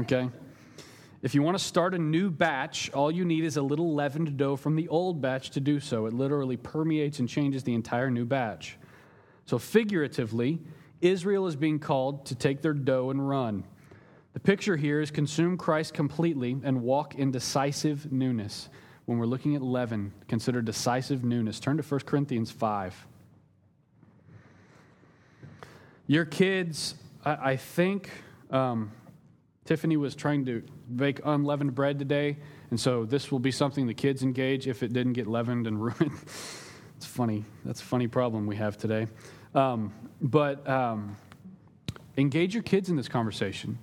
Okay. 0.00 0.28
If 1.22 1.36
you 1.36 1.42
want 1.42 1.56
to 1.56 1.62
start 1.62 1.94
a 1.94 1.98
new 1.98 2.32
batch, 2.32 2.90
all 2.90 3.12
you 3.12 3.24
need 3.24 3.44
is 3.44 3.56
a 3.56 3.62
little 3.62 3.94
leavened 3.94 4.36
dough 4.36 4.56
from 4.56 4.74
the 4.74 4.88
old 4.88 5.22
batch 5.22 5.50
to 5.50 5.60
do 5.60 5.78
so. 5.78 6.06
It 6.06 6.14
literally 6.14 6.56
permeates 6.56 7.20
and 7.20 7.28
changes 7.28 7.62
the 7.62 7.74
entire 7.74 8.10
new 8.10 8.24
batch. 8.24 8.76
So, 9.46 9.56
figuratively, 9.56 10.60
Israel 11.00 11.46
is 11.46 11.54
being 11.54 11.78
called 11.78 12.26
to 12.26 12.34
take 12.34 12.60
their 12.60 12.74
dough 12.74 13.10
and 13.10 13.28
run. 13.28 13.62
The 14.32 14.40
picture 14.40 14.76
here 14.76 15.00
is 15.00 15.12
consume 15.12 15.56
Christ 15.56 15.94
completely 15.94 16.56
and 16.64 16.82
walk 16.82 17.14
in 17.14 17.30
decisive 17.30 18.10
newness. 18.10 18.68
When 19.06 19.18
we're 19.18 19.26
looking 19.26 19.54
at 19.54 19.62
leaven, 19.62 20.12
consider 20.28 20.62
decisive 20.62 21.24
newness. 21.24 21.60
Turn 21.60 21.76
to 21.76 21.82
1 21.82 22.00
Corinthians 22.00 22.50
5. 22.50 23.06
Your 26.06 26.24
kids, 26.24 26.94
I, 27.24 27.52
I 27.52 27.56
think 27.56 28.10
um, 28.50 28.92
Tiffany 29.64 29.96
was 29.96 30.14
trying 30.14 30.46
to 30.46 30.62
bake 30.94 31.20
unleavened 31.24 31.74
bread 31.74 31.98
today, 31.98 32.36
and 32.70 32.80
so 32.80 33.04
this 33.04 33.30
will 33.30 33.38
be 33.38 33.50
something 33.50 33.86
the 33.86 33.94
kids 33.94 34.22
engage 34.22 34.66
if 34.66 34.82
it 34.82 34.92
didn't 34.92 35.14
get 35.14 35.26
leavened 35.26 35.66
and 35.66 35.82
ruined. 35.82 36.18
it's 36.96 37.06
funny. 37.06 37.44
That's 37.64 37.80
a 37.80 37.84
funny 37.84 38.06
problem 38.06 38.46
we 38.46 38.56
have 38.56 38.78
today. 38.78 39.06
Um, 39.54 39.92
but 40.20 40.66
um, 40.68 41.16
engage 42.16 42.54
your 42.54 42.62
kids 42.62 42.88
in 42.88 42.96
this 42.96 43.08
conversation. 43.08 43.78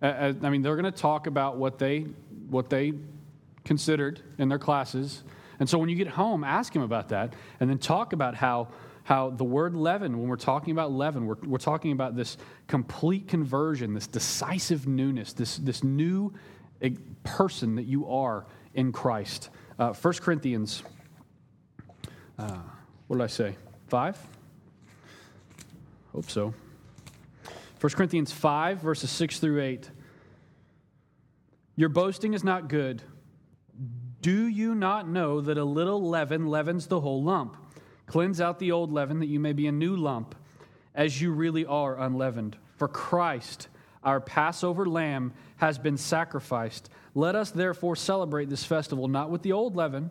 I 0.00 0.32
mean, 0.32 0.62
they're 0.62 0.76
going 0.76 0.84
to 0.84 0.92
talk 0.92 1.26
about 1.26 1.56
what 1.56 1.78
they 1.78 2.06
what 2.50 2.70
they 2.70 2.92
considered 3.68 4.20
in 4.38 4.48
their 4.48 4.58
classes, 4.58 5.22
and 5.60 5.68
so 5.68 5.78
when 5.78 5.88
you 5.88 5.94
get 5.94 6.08
home, 6.08 6.42
ask 6.42 6.72
them 6.72 6.82
about 6.82 7.10
that, 7.10 7.34
and 7.60 7.68
then 7.68 7.78
talk 7.78 8.12
about 8.12 8.34
how 8.34 8.68
how 9.04 9.30
the 9.30 9.44
word 9.44 9.74
leaven, 9.74 10.18
when 10.18 10.28
we're 10.28 10.36
talking 10.36 10.70
about 10.70 10.92
leaven, 10.92 11.24
we're, 11.24 11.36
we're 11.46 11.56
talking 11.56 11.92
about 11.92 12.14
this 12.14 12.36
complete 12.66 13.26
conversion, 13.26 13.94
this 13.94 14.06
decisive 14.06 14.86
newness, 14.86 15.32
this 15.32 15.56
this 15.58 15.82
new 15.82 16.32
eh, 16.82 16.90
person 17.24 17.76
that 17.76 17.84
you 17.84 18.06
are 18.08 18.46
in 18.74 18.92
Christ. 18.92 19.50
Uh, 19.78 19.92
1 19.92 20.14
Corinthians, 20.14 20.82
uh, 22.38 22.58
what 23.06 23.16
did 23.16 23.22
I 23.22 23.28
say? 23.28 23.56
Five. 23.86 24.18
Hope 26.12 26.30
so. 26.30 26.54
1 27.80 27.92
Corinthians 27.92 28.32
5, 28.32 28.80
verses 28.80 29.10
6 29.10 29.38
through 29.38 29.62
8. 29.62 29.90
Your 31.76 31.88
boasting 31.88 32.34
is 32.34 32.42
not 32.42 32.68
good. 32.68 33.02
Do 34.20 34.46
you 34.46 34.74
not 34.74 35.08
know 35.08 35.40
that 35.40 35.58
a 35.58 35.64
little 35.64 36.02
leaven 36.02 36.48
leavens 36.48 36.86
the 36.86 37.00
whole 37.00 37.22
lump? 37.22 37.56
Cleanse 38.06 38.40
out 38.40 38.58
the 38.58 38.72
old 38.72 38.92
leaven 38.92 39.20
that 39.20 39.26
you 39.26 39.38
may 39.38 39.52
be 39.52 39.66
a 39.66 39.72
new 39.72 39.96
lump, 39.96 40.34
as 40.94 41.20
you 41.20 41.30
really 41.32 41.64
are 41.66 41.98
unleavened. 41.98 42.56
For 42.76 42.88
Christ, 42.88 43.68
our 44.02 44.20
Passover 44.20 44.86
lamb, 44.86 45.32
has 45.56 45.78
been 45.78 45.96
sacrificed. 45.96 46.90
Let 47.14 47.34
us 47.34 47.50
therefore 47.50 47.96
celebrate 47.96 48.48
this 48.48 48.64
festival 48.64 49.08
not 49.08 49.30
with 49.30 49.42
the 49.42 49.52
old 49.52 49.76
leaven, 49.76 50.10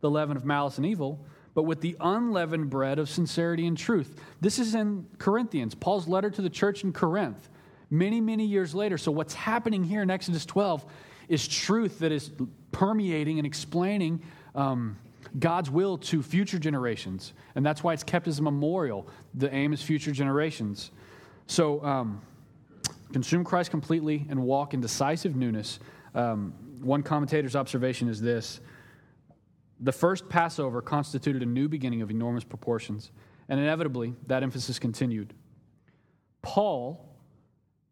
the 0.00 0.10
leaven 0.10 0.36
of 0.36 0.44
malice 0.44 0.76
and 0.76 0.86
evil 0.86 1.24
but 1.56 1.62
with 1.62 1.80
the 1.80 1.96
unleavened 2.00 2.68
bread 2.68 2.98
of 2.98 3.08
sincerity 3.08 3.66
and 3.66 3.78
truth. 3.78 4.20
This 4.42 4.58
is 4.58 4.74
in 4.74 5.06
Corinthians, 5.16 5.74
Paul's 5.74 6.06
letter 6.06 6.28
to 6.28 6.42
the 6.42 6.50
church 6.50 6.84
in 6.84 6.92
Corinth, 6.92 7.48
many, 7.88 8.20
many 8.20 8.44
years 8.44 8.74
later. 8.74 8.98
So, 8.98 9.10
what's 9.10 9.32
happening 9.32 9.82
here 9.82 10.02
in 10.02 10.10
Exodus 10.10 10.44
12 10.44 10.84
is 11.28 11.46
truth 11.46 11.98
that 12.00 12.12
is 12.12 12.30
permeating 12.72 13.38
and 13.38 13.46
explaining 13.46 14.22
um, 14.54 14.96
God's 15.38 15.70
will 15.70 15.98
to 15.98 16.22
future 16.22 16.58
generations. 16.58 17.32
And 17.54 17.64
that's 17.64 17.82
why 17.82 17.92
it's 17.92 18.04
kept 18.04 18.28
as 18.28 18.38
a 18.38 18.42
memorial. 18.42 19.06
The 19.34 19.52
aim 19.54 19.72
is 19.72 19.82
future 19.82 20.12
generations. 20.12 20.90
So, 21.46 21.84
um, 21.84 22.22
consume 23.12 23.44
Christ 23.44 23.70
completely 23.70 24.26
and 24.28 24.42
walk 24.42 24.74
in 24.74 24.80
decisive 24.80 25.36
newness. 25.36 25.78
Um, 26.14 26.52
one 26.80 27.02
commentator's 27.02 27.56
observation 27.56 28.08
is 28.08 28.20
this 28.20 28.60
the 29.80 29.92
first 29.92 30.28
Passover 30.28 30.80
constituted 30.80 31.42
a 31.42 31.46
new 31.46 31.68
beginning 31.68 32.02
of 32.02 32.10
enormous 32.10 32.44
proportions, 32.44 33.10
and 33.48 33.60
inevitably 33.60 34.14
that 34.26 34.42
emphasis 34.42 34.78
continued. 34.78 35.34
Paul, 36.42 37.15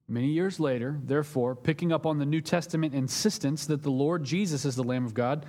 many 0.09 0.29
years 0.29 0.61
later, 0.61 0.99
therefore, 1.05 1.55
picking 1.55 1.93
up 1.93 2.07
on 2.07 2.19
the 2.19 2.27
New 2.27 2.41
Testament 2.41 2.95
insistence 2.95 3.67
that 3.67 3.83
the 3.83 3.91
Lord 3.91 4.25
Jesus 4.25 4.65
is 4.65 4.77
the 4.77 4.83
Lamb 4.83 5.05
of 5.05 5.15
God, 5.15 5.47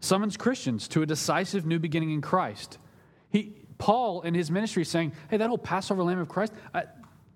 summons 0.00 0.36
Christians 0.36 0.88
to 0.88 1.02
a 1.02 1.06
decisive 1.06 1.66
new 1.66 1.78
beginning 1.78 2.10
in 2.10 2.20
Christ. 2.20 2.78
He, 3.30 3.52
Paul, 3.78 4.22
in 4.22 4.34
his 4.34 4.50
ministry, 4.50 4.82
is 4.82 4.88
saying, 4.88 5.12
Hey, 5.30 5.36
that 5.38 5.50
old 5.50 5.64
Passover 5.64 6.02
Lamb 6.02 6.18
of 6.18 6.28
Christ, 6.28 6.52
I, 6.72 6.84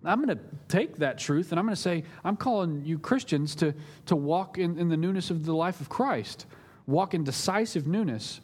I'm 0.04 0.22
going 0.24 0.36
to 0.36 0.42
take 0.68 0.96
that 0.98 1.18
truth 1.18 1.50
and 1.50 1.58
I'm 1.58 1.66
going 1.66 1.74
to 1.74 1.80
say, 1.80 2.04
I'm 2.24 2.36
calling 2.36 2.84
you 2.84 2.98
Christians 2.98 3.54
to, 3.56 3.74
to 4.06 4.14
walk 4.14 4.58
in, 4.58 4.78
in 4.78 4.88
the 4.88 4.96
newness 4.96 5.30
of 5.30 5.44
the 5.44 5.54
life 5.54 5.80
of 5.80 5.88
Christ 5.88 6.46
walk 6.88 7.14
in 7.14 7.22
decisive 7.22 7.86
newness. 7.86 8.40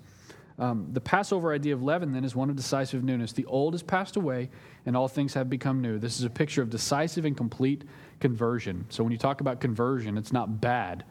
Um, 0.57 0.89
the 0.93 1.01
Passover 1.01 1.53
idea 1.53 1.75
of 1.75 1.83
leaven 1.83 2.13
then 2.13 2.25
is 2.25 2.37
one 2.37 2.49
of 2.49 2.55
decisive 2.55 3.03
newness. 3.03 3.33
The 3.33 3.47
old 3.47 3.75
has 3.75 3.83
passed 3.83 4.15
away 4.15 4.51
and 4.87 4.97
all 4.97 5.09
things 5.09 5.35
have 5.35 5.51
become 5.51 5.81
new. 5.81 5.99
This 5.99 6.19
is 6.19 6.25
a 6.25 6.31
picture 6.31 6.63
of 6.63 6.71
decisive 6.71 7.25
and 7.25 7.37
complete 7.37 7.83
conversion. 8.21 8.87
So 8.89 9.03
when 9.03 9.13
you 9.13 9.19
talk 9.19 9.41
about 9.41 9.61
conversion, 9.61 10.17
it's 10.19 10.33
not 10.33 10.61
bad. 10.61 11.05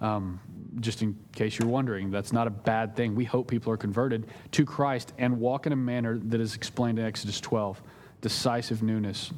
Um, 0.00 0.40
just 0.80 1.02
in 1.02 1.18
case 1.32 1.58
you're 1.58 1.68
wondering, 1.68 2.10
that's 2.10 2.32
not 2.32 2.46
a 2.46 2.50
bad 2.50 2.94
thing. 2.94 3.14
We 3.14 3.24
hope 3.24 3.48
people 3.48 3.72
are 3.72 3.76
converted 3.76 4.26
to 4.52 4.64
Christ 4.64 5.12
and 5.18 5.40
walk 5.40 5.66
in 5.66 5.72
a 5.72 5.76
manner 5.76 6.18
that 6.18 6.40
is 6.40 6.54
explained 6.54 6.98
in 6.98 7.04
Exodus 7.04 7.40
12. 7.40 7.82
Decisive 8.20 8.82
newness 8.82 9.32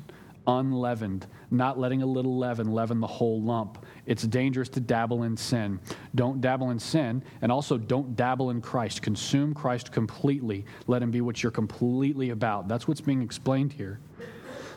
unleavened, 0.46 1.26
not 1.50 1.78
letting 1.78 2.02
a 2.02 2.06
little 2.06 2.38
leaven 2.38 2.72
leaven 2.72 3.00
the 3.00 3.06
whole 3.06 3.40
lump. 3.42 3.84
It's 4.06 4.22
dangerous 4.22 4.68
to 4.70 4.80
dabble 4.80 5.22
in 5.22 5.36
sin. 5.36 5.80
Don't 6.14 6.40
dabble 6.40 6.70
in 6.70 6.78
sin, 6.78 7.22
and 7.42 7.52
also 7.52 7.78
don't 7.78 8.16
dabble 8.16 8.50
in 8.50 8.60
Christ. 8.60 9.02
Consume 9.02 9.54
Christ 9.54 9.92
completely. 9.92 10.64
Let 10.86 11.02
him 11.02 11.10
be 11.10 11.20
what 11.20 11.42
you're 11.42 11.52
completely 11.52 12.30
about. 12.30 12.68
That's 12.68 12.88
what's 12.88 13.00
being 13.00 13.22
explained 13.22 13.72
here. 13.72 14.00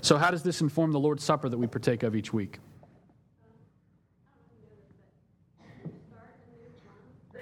So, 0.03 0.17
how 0.17 0.31
does 0.31 0.43
this 0.43 0.59
inform 0.59 0.91
the 0.91 0.99
Lord's 0.99 1.23
Supper 1.23 1.47
that 1.47 1.57
we 1.57 1.65
partake 1.65 2.03
of 2.03 2.13
each 2.13 2.33
week? 2.33 2.59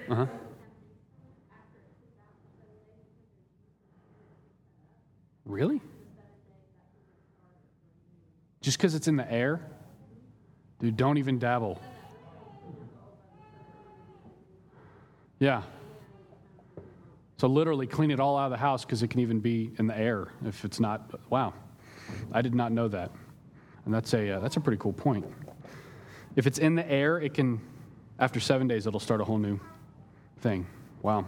Uh 0.08 0.14
huh. 0.14 0.26
Really? 5.44 5.80
Just 8.60 8.78
because 8.78 8.94
it's 8.94 9.08
in 9.08 9.16
the 9.16 9.30
air? 9.30 9.60
Dude, 10.78 10.96
don't 10.96 11.18
even 11.18 11.40
dabble. 11.40 11.80
Yeah. 15.40 15.62
So 17.38 17.48
literally 17.48 17.88
clean 17.88 18.12
it 18.12 18.20
all 18.20 18.38
out 18.38 18.44
of 18.44 18.50
the 18.52 18.56
house 18.56 18.84
because 18.84 19.02
it 19.02 19.08
can 19.08 19.18
even 19.18 19.40
be 19.40 19.72
in 19.80 19.88
the 19.88 19.98
air 19.98 20.28
if 20.46 20.64
it's 20.64 20.78
not. 20.78 21.10
Wow, 21.28 21.54
I 22.32 22.42
did 22.42 22.54
not 22.54 22.72
know 22.72 22.88
that, 22.88 23.10
and 23.84 23.94
that's 23.94 24.14
a 24.14 24.36
uh, 24.36 24.40
that's 24.40 24.56
a 24.56 24.60
pretty 24.60 24.78
cool 24.78 24.92
point. 24.92 25.26
If 26.36 26.46
it's 26.46 26.58
in 26.58 26.74
the 26.74 26.90
air, 26.90 27.18
it 27.18 27.34
can. 27.34 27.60
After 28.18 28.40
seven 28.40 28.68
days, 28.68 28.86
it'll 28.86 29.00
start 29.00 29.20
a 29.20 29.24
whole 29.24 29.38
new 29.38 29.58
thing. 30.40 30.66
Wow. 31.02 31.26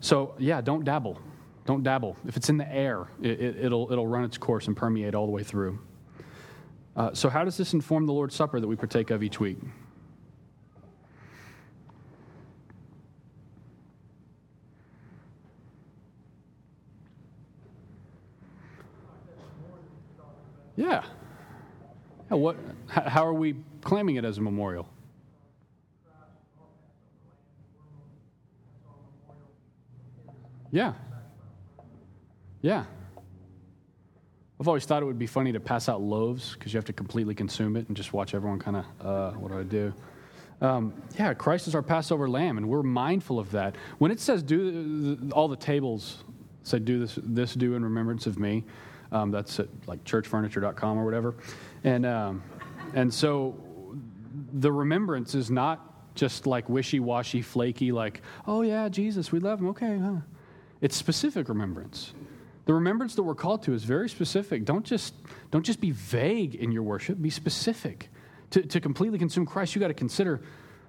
So 0.00 0.34
yeah, 0.38 0.60
don't 0.60 0.84
dabble. 0.84 1.20
Don't 1.66 1.82
dabble. 1.82 2.16
If 2.26 2.36
it's 2.36 2.48
in 2.48 2.56
the 2.56 2.72
air, 2.72 3.08
it, 3.20 3.40
it, 3.40 3.56
it'll 3.64 3.90
it'll 3.92 4.06
run 4.06 4.24
its 4.24 4.38
course 4.38 4.68
and 4.68 4.76
permeate 4.76 5.14
all 5.14 5.26
the 5.26 5.32
way 5.32 5.42
through. 5.42 5.78
Uh, 6.96 7.12
so, 7.12 7.28
how 7.28 7.44
does 7.44 7.56
this 7.56 7.74
inform 7.74 8.06
the 8.06 8.12
Lord's 8.12 8.34
Supper 8.34 8.58
that 8.58 8.66
we 8.66 8.74
partake 8.74 9.10
of 9.10 9.22
each 9.22 9.38
week? 9.38 9.58
Yeah. 20.76 21.04
yeah 22.30 22.36
what, 22.36 22.56
how 22.88 23.26
are 23.26 23.34
we 23.34 23.56
claiming 23.82 24.16
it 24.16 24.24
as 24.24 24.38
a 24.38 24.40
memorial? 24.40 24.88
Yeah. 30.70 30.92
Yeah. 32.60 32.84
I've 34.58 34.68
always 34.68 34.84
thought 34.84 35.02
it 35.02 35.06
would 35.06 35.18
be 35.18 35.26
funny 35.26 35.52
to 35.52 35.60
pass 35.60 35.88
out 35.88 36.00
loaves 36.00 36.54
because 36.54 36.72
you 36.72 36.78
have 36.78 36.86
to 36.86 36.92
completely 36.92 37.34
consume 37.34 37.76
it 37.76 37.88
and 37.88 37.96
just 37.96 38.12
watch 38.12 38.34
everyone 38.34 38.58
kind 38.58 38.76
of, 38.76 39.06
uh, 39.06 39.30
what 39.32 39.52
do 39.52 39.58
I 39.58 39.62
do? 39.62 39.94
Um, 40.60 40.94
yeah, 41.18 41.34
Christ 41.34 41.68
is 41.68 41.74
our 41.74 41.82
Passover 41.82 42.28
lamb, 42.28 42.56
and 42.56 42.66
we're 42.66 42.82
mindful 42.82 43.38
of 43.38 43.50
that. 43.50 43.76
When 43.98 44.10
it 44.10 44.20
says 44.20 44.42
do 44.42 45.30
all 45.32 45.48
the 45.48 45.56
tables 45.56 46.24
Say, 46.66 46.80
do 46.80 46.98
this, 46.98 47.16
this 47.22 47.54
do 47.54 47.76
in 47.76 47.84
remembrance 47.84 48.26
of 48.26 48.40
me. 48.40 48.64
Um, 49.12 49.30
that's 49.30 49.60
at 49.60 49.68
like 49.86 50.04
churchfurniture.com 50.04 50.98
or 50.98 51.04
whatever. 51.04 51.34
And, 51.84 52.04
um, 52.04 52.42
and 52.94 53.12
so 53.12 53.56
the 54.52 54.72
remembrance 54.72 55.34
is 55.34 55.50
not 55.50 56.14
just 56.14 56.46
like 56.46 56.68
wishy 56.68 56.98
washy, 56.98 57.42
flaky, 57.42 57.92
like, 57.92 58.22
oh 58.46 58.62
yeah, 58.62 58.88
Jesus, 58.88 59.30
we 59.30 59.38
love 59.38 59.60
him. 59.60 59.68
Okay. 59.68 59.98
Huh. 59.98 60.16
It's 60.80 60.96
specific 60.96 61.48
remembrance. 61.48 62.12
The 62.66 62.74
remembrance 62.74 63.14
that 63.14 63.22
we're 63.22 63.36
called 63.36 63.62
to 63.64 63.74
is 63.74 63.84
very 63.84 64.08
specific. 64.08 64.64
Don't 64.64 64.84
just, 64.84 65.14
don't 65.50 65.64
just 65.64 65.80
be 65.80 65.92
vague 65.92 66.56
in 66.56 66.72
your 66.72 66.82
worship, 66.82 67.20
be 67.20 67.30
specific. 67.30 68.10
To, 68.50 68.62
to 68.62 68.80
completely 68.80 69.18
consume 69.18 69.46
Christ, 69.46 69.74
you 69.74 69.80
got 69.80 69.88
to 69.88 69.94
consider 69.94 70.42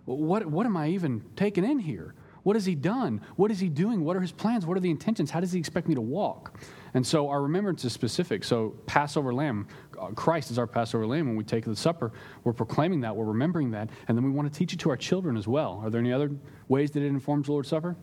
what, 0.05 0.45
what 0.45 0.65
am 0.65 0.77
I 0.77 0.89
even 0.89 1.23
taking 1.35 1.63
in 1.63 1.79
here? 1.79 2.15
What 2.47 2.55
has 2.55 2.65
he 2.65 2.75
done? 2.75 3.19
What 3.35 3.51
is 3.51 3.59
he 3.59 3.67
doing? 3.67 4.05
What 4.05 4.15
are 4.15 4.21
his 4.21 4.31
plans? 4.31 4.65
What 4.65 4.77
are 4.77 4.79
the 4.79 4.89
intentions? 4.89 5.29
How 5.29 5.41
does 5.41 5.51
he 5.51 5.59
expect 5.59 5.89
me 5.89 5.95
to 5.95 6.01
walk? 6.01 6.57
And 6.93 7.05
so 7.05 7.27
our 7.27 7.41
remembrance 7.41 7.83
is 7.83 7.91
specific. 7.91 8.45
So, 8.45 8.73
Passover 8.85 9.33
lamb, 9.33 9.67
uh, 9.99 10.11
Christ 10.11 10.49
is 10.49 10.57
our 10.57 10.65
Passover 10.65 11.05
lamb. 11.05 11.27
When 11.27 11.35
we 11.35 11.43
take 11.43 11.65
the 11.65 11.75
supper, 11.75 12.13
we're 12.45 12.53
proclaiming 12.53 13.01
that, 13.01 13.13
we're 13.13 13.25
remembering 13.25 13.71
that, 13.71 13.89
and 14.07 14.17
then 14.17 14.23
we 14.23 14.31
want 14.31 14.49
to 14.49 14.57
teach 14.57 14.71
it 14.71 14.79
to 14.79 14.89
our 14.89 14.95
children 14.95 15.35
as 15.35 15.45
well. 15.45 15.81
Are 15.83 15.89
there 15.89 15.99
any 15.99 16.13
other 16.13 16.31
ways 16.69 16.89
that 16.91 17.03
it 17.03 17.07
informs 17.07 17.47
the 17.47 17.51
Lord's 17.51 17.67
Supper? 17.67 17.97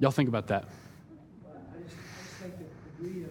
Y'all 0.00 0.10
think 0.10 0.28
about 0.28 0.48
that. 0.48 0.64
I 0.64 1.84
just, 1.84 1.96
I 1.96 2.22
just 2.24 2.36
think 2.40 2.58
that 2.58 2.66
the 2.98 3.04
degree 3.04 3.22
of, 3.24 3.30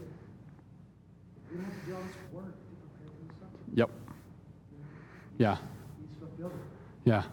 we 1.52 1.58
don't 1.58 1.66
have 1.66 1.80
to 1.80 1.86
do 1.86 1.96
all 1.96 2.02
this 2.02 2.16
work 2.32 2.46
to 2.46 2.52
prepare 2.80 3.12
for 3.12 3.28
the 3.28 3.34
supper. 3.40 3.58
Yep. 3.74 3.90
Yeah. 5.42 5.58
Yeah. 7.04 7.24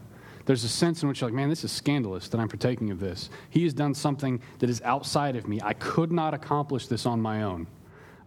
There's 0.46 0.64
a 0.64 0.68
sense 0.68 1.02
in 1.02 1.10
which 1.10 1.20
you're 1.20 1.28
like, 1.28 1.34
man, 1.36 1.50
this 1.50 1.62
is 1.62 1.70
scandalous 1.70 2.28
that 2.28 2.40
I'm 2.40 2.48
partaking 2.48 2.90
of 2.90 3.00
this. 3.00 3.28
He 3.50 3.64
has 3.64 3.74
done 3.74 3.92
something 3.92 4.40
that 4.60 4.70
is 4.70 4.80
outside 4.80 5.36
of 5.36 5.46
me. 5.46 5.60
I 5.62 5.74
could 5.74 6.10
not 6.10 6.32
accomplish 6.32 6.86
this 6.86 7.04
on 7.04 7.20
my 7.20 7.42
own. 7.42 7.66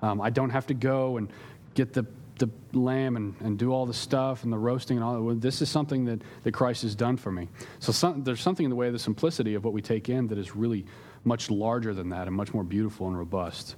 Um, 0.03 0.21
I 0.21 0.29
don't 0.29 0.51
have 0.51 0.67
to 0.67 0.75
go 0.75 1.17
and 1.17 1.29
get 1.73 1.93
the, 1.93 2.05
the 2.37 2.47
lamb 2.73 3.15
and, 3.15 3.33
and 3.39 3.57
do 3.57 3.73
all 3.73 3.87
the 3.87 3.93
stuff 3.93 4.43
and 4.43 4.53
the 4.53 4.57
roasting 4.57 4.97
and 4.97 5.03
all 5.03 5.19
that. 5.19 5.41
This 5.41 5.63
is 5.63 5.69
something 5.69 6.05
that, 6.05 6.21
that 6.43 6.51
Christ 6.51 6.83
has 6.83 6.93
done 6.93 7.17
for 7.17 7.31
me. 7.31 7.47
So 7.79 7.91
some, 7.91 8.23
there's 8.23 8.41
something 8.41 8.65
in 8.65 8.69
the 8.69 8.75
way 8.75 8.85
of 8.85 8.93
the 8.93 8.99
simplicity 8.99 9.55
of 9.55 9.63
what 9.63 9.73
we 9.73 9.81
take 9.81 10.07
in 10.07 10.27
that 10.27 10.37
is 10.37 10.55
really 10.55 10.85
much 11.23 11.49
larger 11.49 11.95
than 11.95 12.09
that 12.09 12.27
and 12.27 12.35
much 12.35 12.53
more 12.53 12.63
beautiful 12.63 13.07
and 13.07 13.17
robust. 13.17 13.77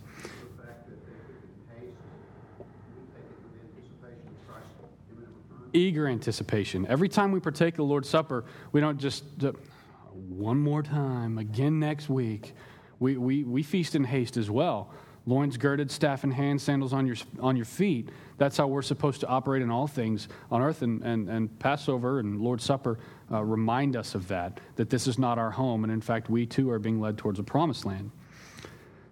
the 0.57 0.67
fact 0.67 0.89
that 0.89 0.99
they 1.05 1.15
could 1.15 1.47
be 1.47 1.63
patient, 1.79 1.95
we 2.59 3.07
take 3.15 3.23
it 3.23 3.39
with 3.39 3.55
anticipation 3.71 4.27
of 4.27 4.35
Christ's 4.51 4.83
imminent 5.11 5.31
return. 5.47 5.62
Eager 5.73 6.07
anticipation. 6.07 6.85
Every 6.87 7.09
time 7.09 7.31
we 7.31 7.39
partake 7.39 7.73
of 7.73 7.77
the 7.77 7.83
Lord's 7.83 8.09
Supper, 8.09 8.45
we 8.71 8.81
don't 8.81 8.99
just, 8.99 9.23
uh, 9.43 9.51
one 10.13 10.59
more 10.59 10.83
time, 10.83 11.37
again 11.37 11.79
next 11.79 12.09
week. 12.09 12.53
We, 12.99 13.17
we, 13.17 13.43
we 13.43 13.63
feast 13.63 13.95
in 13.95 14.03
haste 14.03 14.37
as 14.37 14.49
well. 14.49 14.91
Loins 15.25 15.57
girded, 15.57 15.89
staff 15.89 16.23
in 16.23 16.31
hand, 16.31 16.61
sandals 16.61 16.93
on 16.93 17.07
your, 17.07 17.15
on 17.39 17.55
your 17.55 17.65
feet. 17.65 18.09
That's 18.37 18.57
how 18.57 18.67
we're 18.67 18.81
supposed 18.81 19.21
to 19.21 19.27
operate 19.27 19.61
in 19.61 19.71
all 19.71 19.87
things 19.87 20.27
on 20.51 20.61
earth. 20.61 20.81
And, 20.81 21.01
and, 21.01 21.29
and 21.29 21.59
Passover 21.59 22.19
and 22.19 22.41
Lord's 22.41 22.65
Supper 22.65 22.99
uh, 23.31 23.43
remind 23.43 23.95
us 23.95 24.15
of 24.15 24.27
that, 24.27 24.59
that 24.75 24.89
this 24.89 25.07
is 25.07 25.17
not 25.17 25.37
our 25.37 25.51
home. 25.51 25.83
And 25.83 25.93
in 25.93 26.01
fact, 26.01 26.29
we 26.29 26.45
too 26.45 26.69
are 26.71 26.79
being 26.79 26.99
led 26.99 27.17
towards 27.17 27.39
a 27.39 27.43
promised 27.43 27.85
land. 27.85 28.11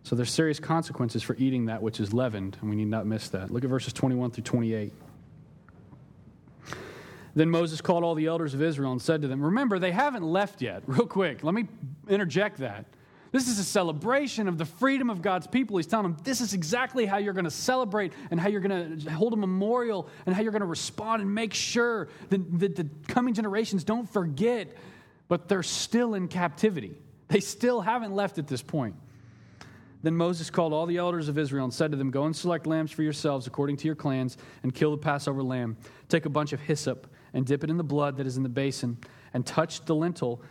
So 0.04 0.16
there's 0.16 0.32
serious 0.32 0.60
consequences 0.60 1.24
for 1.24 1.36
eating 1.38 1.66
that 1.66 1.82
which 1.82 2.00
is 2.00 2.12
leavened, 2.12 2.58
and 2.60 2.70
we 2.70 2.76
need 2.76 2.88
not 2.88 3.06
miss 3.06 3.30
that. 3.30 3.52
Look 3.52 3.64
at 3.64 3.70
verses 3.70 3.94
21 3.94 4.32
through 4.32 4.44
28. 4.44 4.94
Then 7.34 7.50
Moses 7.50 7.82
called 7.82 8.04
all 8.04 8.16
the 8.16 8.26
elders 8.26 8.54
of 8.54 8.62
Israel 8.62 8.92
and 8.92 9.02
said 9.02 9.22
to 9.22 9.28
them, 9.28 9.42
Remember, 9.42 9.80
they 9.80 9.92
haven't 9.92 10.24
left 10.24 10.62
yet. 10.62 10.84
Real 10.88 11.08
quick, 11.08 11.44
let 11.44 11.54
me 11.54 11.68
interject 12.08 12.58
that. 12.58 12.86
This 13.32 13.48
is 13.48 13.60
a 13.60 13.64
celebration 13.64 14.50
of 14.50 14.58
the 14.58 14.66
freedom 14.66 15.10
of 15.10 15.22
God's 15.22 15.48
people. 15.48 15.78
He's 15.78 15.88
telling 15.88 16.04
them 16.12 16.18
this 16.24 16.42
is 16.42 16.54
exactly 16.54 17.06
how 17.06 17.18
you're 17.18 17.34
going 17.34 17.46
to 17.46 17.52
celebrate 17.52 18.12
and 18.30 18.38
how 18.38 18.50
you're 18.50 18.60
going 18.60 19.00
to 19.00 19.10
hold 19.12 19.32
a 19.32 19.38
memorial 19.38 20.10
and 20.26 20.36
how 20.36 20.42
you're 20.42 20.52
going 20.52 20.62
to 20.62 20.68
respond 20.68 21.22
and 21.22 21.34
make 21.34 21.54
sure 21.54 22.10
that, 22.30 22.60
that 22.60 22.76
the 22.76 22.90
coming 23.08 23.34
generations 23.34 23.86
don't 23.86 24.10
forget, 24.10 24.76
but 25.30 25.48
they're 25.48 25.64
still 25.64 26.14
in 26.14 26.28
captivity. 26.28 26.98
They 27.30 27.40
still 27.40 27.80
haven't 27.80 28.14
left 28.14 28.38
at 28.38 28.48
this 28.48 28.62
point. 28.62 28.96
Then 30.04 30.16
Moses 30.16 30.50
called 30.50 30.74
all 30.74 30.86
the 30.86 30.98
elders 30.98 31.30
of 31.30 31.38
Israel 31.38 31.64
and 31.64 31.74
said 31.74 31.92
to 31.92 31.98
them, 31.98 32.12
Go 32.12 32.26
and 32.26 32.36
select 32.36 32.68
lambs 32.68 32.92
for 32.92 33.04
yourselves 33.04 33.48
according 33.48 33.78
to 33.78 33.86
your 33.86 33.96
clans, 33.96 34.36
and 34.64 34.74
kill 34.74 34.92
the 34.92 34.98
Passover 34.98 35.44
lamb. 35.44 35.78
Take 36.10 36.26
a 36.26 36.30
bunch 36.30 36.54
of 36.54 36.60
hyssop 36.60 37.08
and 37.34 37.46
dip 37.46 37.64
it 37.64 37.70
in 37.70 37.78
the 37.78 37.84
blood 37.84 38.18
that 38.18 38.28
is 38.28 38.38
in 38.38 38.44
the 38.44 38.50
basin, 38.50 38.98
and 39.34 39.46
touch 39.46 39.86
the 39.86 39.96
lintel 39.96 40.42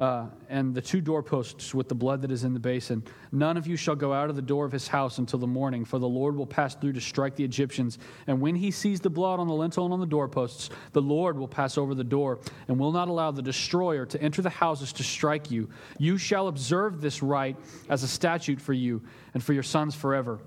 uh, 0.00 0.24
and 0.48 0.74
the 0.74 0.80
two 0.80 1.02
doorposts 1.02 1.74
with 1.74 1.86
the 1.86 1.94
blood 1.94 2.22
that 2.22 2.30
is 2.30 2.42
in 2.42 2.54
the 2.54 2.58
basin. 2.58 3.02
None 3.32 3.58
of 3.58 3.66
you 3.66 3.76
shall 3.76 3.94
go 3.94 4.14
out 4.14 4.30
of 4.30 4.36
the 4.36 4.40
door 4.40 4.64
of 4.64 4.72
his 4.72 4.88
house 4.88 5.18
until 5.18 5.38
the 5.38 5.46
morning, 5.46 5.84
for 5.84 5.98
the 5.98 6.08
Lord 6.08 6.34
will 6.34 6.46
pass 6.46 6.74
through 6.74 6.94
to 6.94 7.00
strike 7.02 7.36
the 7.36 7.44
Egyptians. 7.44 7.98
And 8.26 8.40
when 8.40 8.54
he 8.54 8.70
sees 8.70 9.00
the 9.00 9.10
blood 9.10 9.38
on 9.38 9.46
the 9.46 9.52
lintel 9.52 9.84
and 9.84 9.92
on 9.92 10.00
the 10.00 10.06
doorposts, 10.06 10.70
the 10.92 11.02
Lord 11.02 11.36
will 11.36 11.48
pass 11.48 11.76
over 11.76 11.94
the 11.94 12.02
door 12.02 12.38
and 12.66 12.78
will 12.78 12.92
not 12.92 13.08
allow 13.08 13.30
the 13.30 13.42
destroyer 13.42 14.06
to 14.06 14.22
enter 14.22 14.40
the 14.40 14.48
houses 14.48 14.90
to 14.94 15.02
strike 15.02 15.50
you. 15.50 15.68
You 15.98 16.16
shall 16.16 16.48
observe 16.48 17.02
this 17.02 17.22
rite 17.22 17.58
as 17.90 18.02
a 18.02 18.08
statute 18.08 18.60
for 18.60 18.72
you 18.72 19.02
and 19.34 19.44
for 19.44 19.52
your 19.52 19.62
sons 19.62 19.94
forever. 19.94 20.40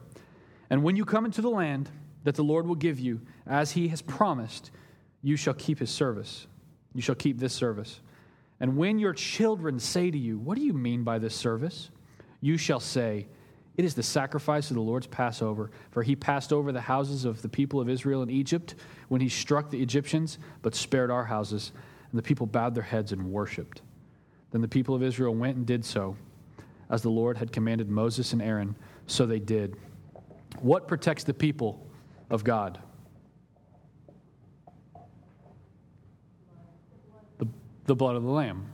And 0.72 0.82
when 0.82 0.96
you 0.96 1.06
come 1.06 1.26
into 1.26 1.44
the 1.44 1.52
land 1.52 1.92
that 2.24 2.34
the 2.34 2.44
Lord 2.44 2.66
will 2.66 2.74
give 2.74 3.00
you, 3.00 3.22
as 3.46 3.74
he 3.74 3.90
has 3.90 4.02
promised, 4.02 4.72
you 5.24 5.38
shall 5.38 5.54
keep 5.56 5.80
his 5.80 5.90
service. 5.90 6.46
You 6.94 7.02
shall 7.02 7.16
keep 7.16 7.40
this 7.40 7.54
service. 7.54 8.02
And 8.60 8.78
when 8.78 9.00
your 9.00 9.14
children 9.14 9.80
say 9.80 10.12
to 10.12 10.18
you, 10.18 10.38
What 10.38 10.58
do 10.58 10.64
you 10.64 10.74
mean 10.74 11.04
by 11.04 11.18
this 11.18 11.34
service? 11.34 11.90
You 12.42 12.58
shall 12.58 12.82
say, 12.82 13.28
It 13.78 13.86
is 13.86 13.96
the 13.96 14.04
sacrifice 14.04 14.70
of 14.70 14.76
the 14.76 14.82
Lord's 14.82 15.08
Passover, 15.08 15.72
for 15.92 16.04
he 16.04 16.16
passed 16.16 16.54
over 16.54 16.72
the 16.72 16.82
houses 16.82 17.26
of 17.26 17.42
the 17.42 17.50
people 17.50 17.80
of 17.80 17.90
Israel 17.90 18.22
in 18.22 18.30
Egypt 18.30 18.76
when 19.08 19.22
he 19.22 19.30
struck 19.30 19.70
the 19.70 19.82
Egyptians, 19.82 20.38
but 20.62 20.76
spared 20.76 21.10
our 21.10 21.26
houses. 21.26 21.72
And 22.12 22.20
the 22.20 22.24
people 22.24 22.46
bowed 22.46 22.76
their 22.76 22.84
heads 22.84 23.12
and 23.12 23.32
worshiped. 23.32 23.82
Then 24.52 24.62
the 24.62 24.68
people 24.68 24.94
of 24.94 25.02
Israel 25.02 25.34
went 25.34 25.58
and 25.58 25.66
did 25.66 25.84
so, 25.84 26.16
as 26.90 27.02
the 27.02 27.10
Lord 27.10 27.38
had 27.38 27.52
commanded 27.52 27.90
Moses 27.90 28.34
and 28.34 28.42
Aaron, 28.42 28.76
so 29.08 29.26
they 29.26 29.40
did. 29.40 29.78
What 30.60 30.88
protects 30.88 31.24
the 31.24 31.34
people 31.34 31.88
of 32.30 32.44
God? 32.44 32.80
The, 37.86 37.96
blood 37.96 38.16
of 38.16 38.24
the 38.24 38.30
Lamb. 38.30 38.66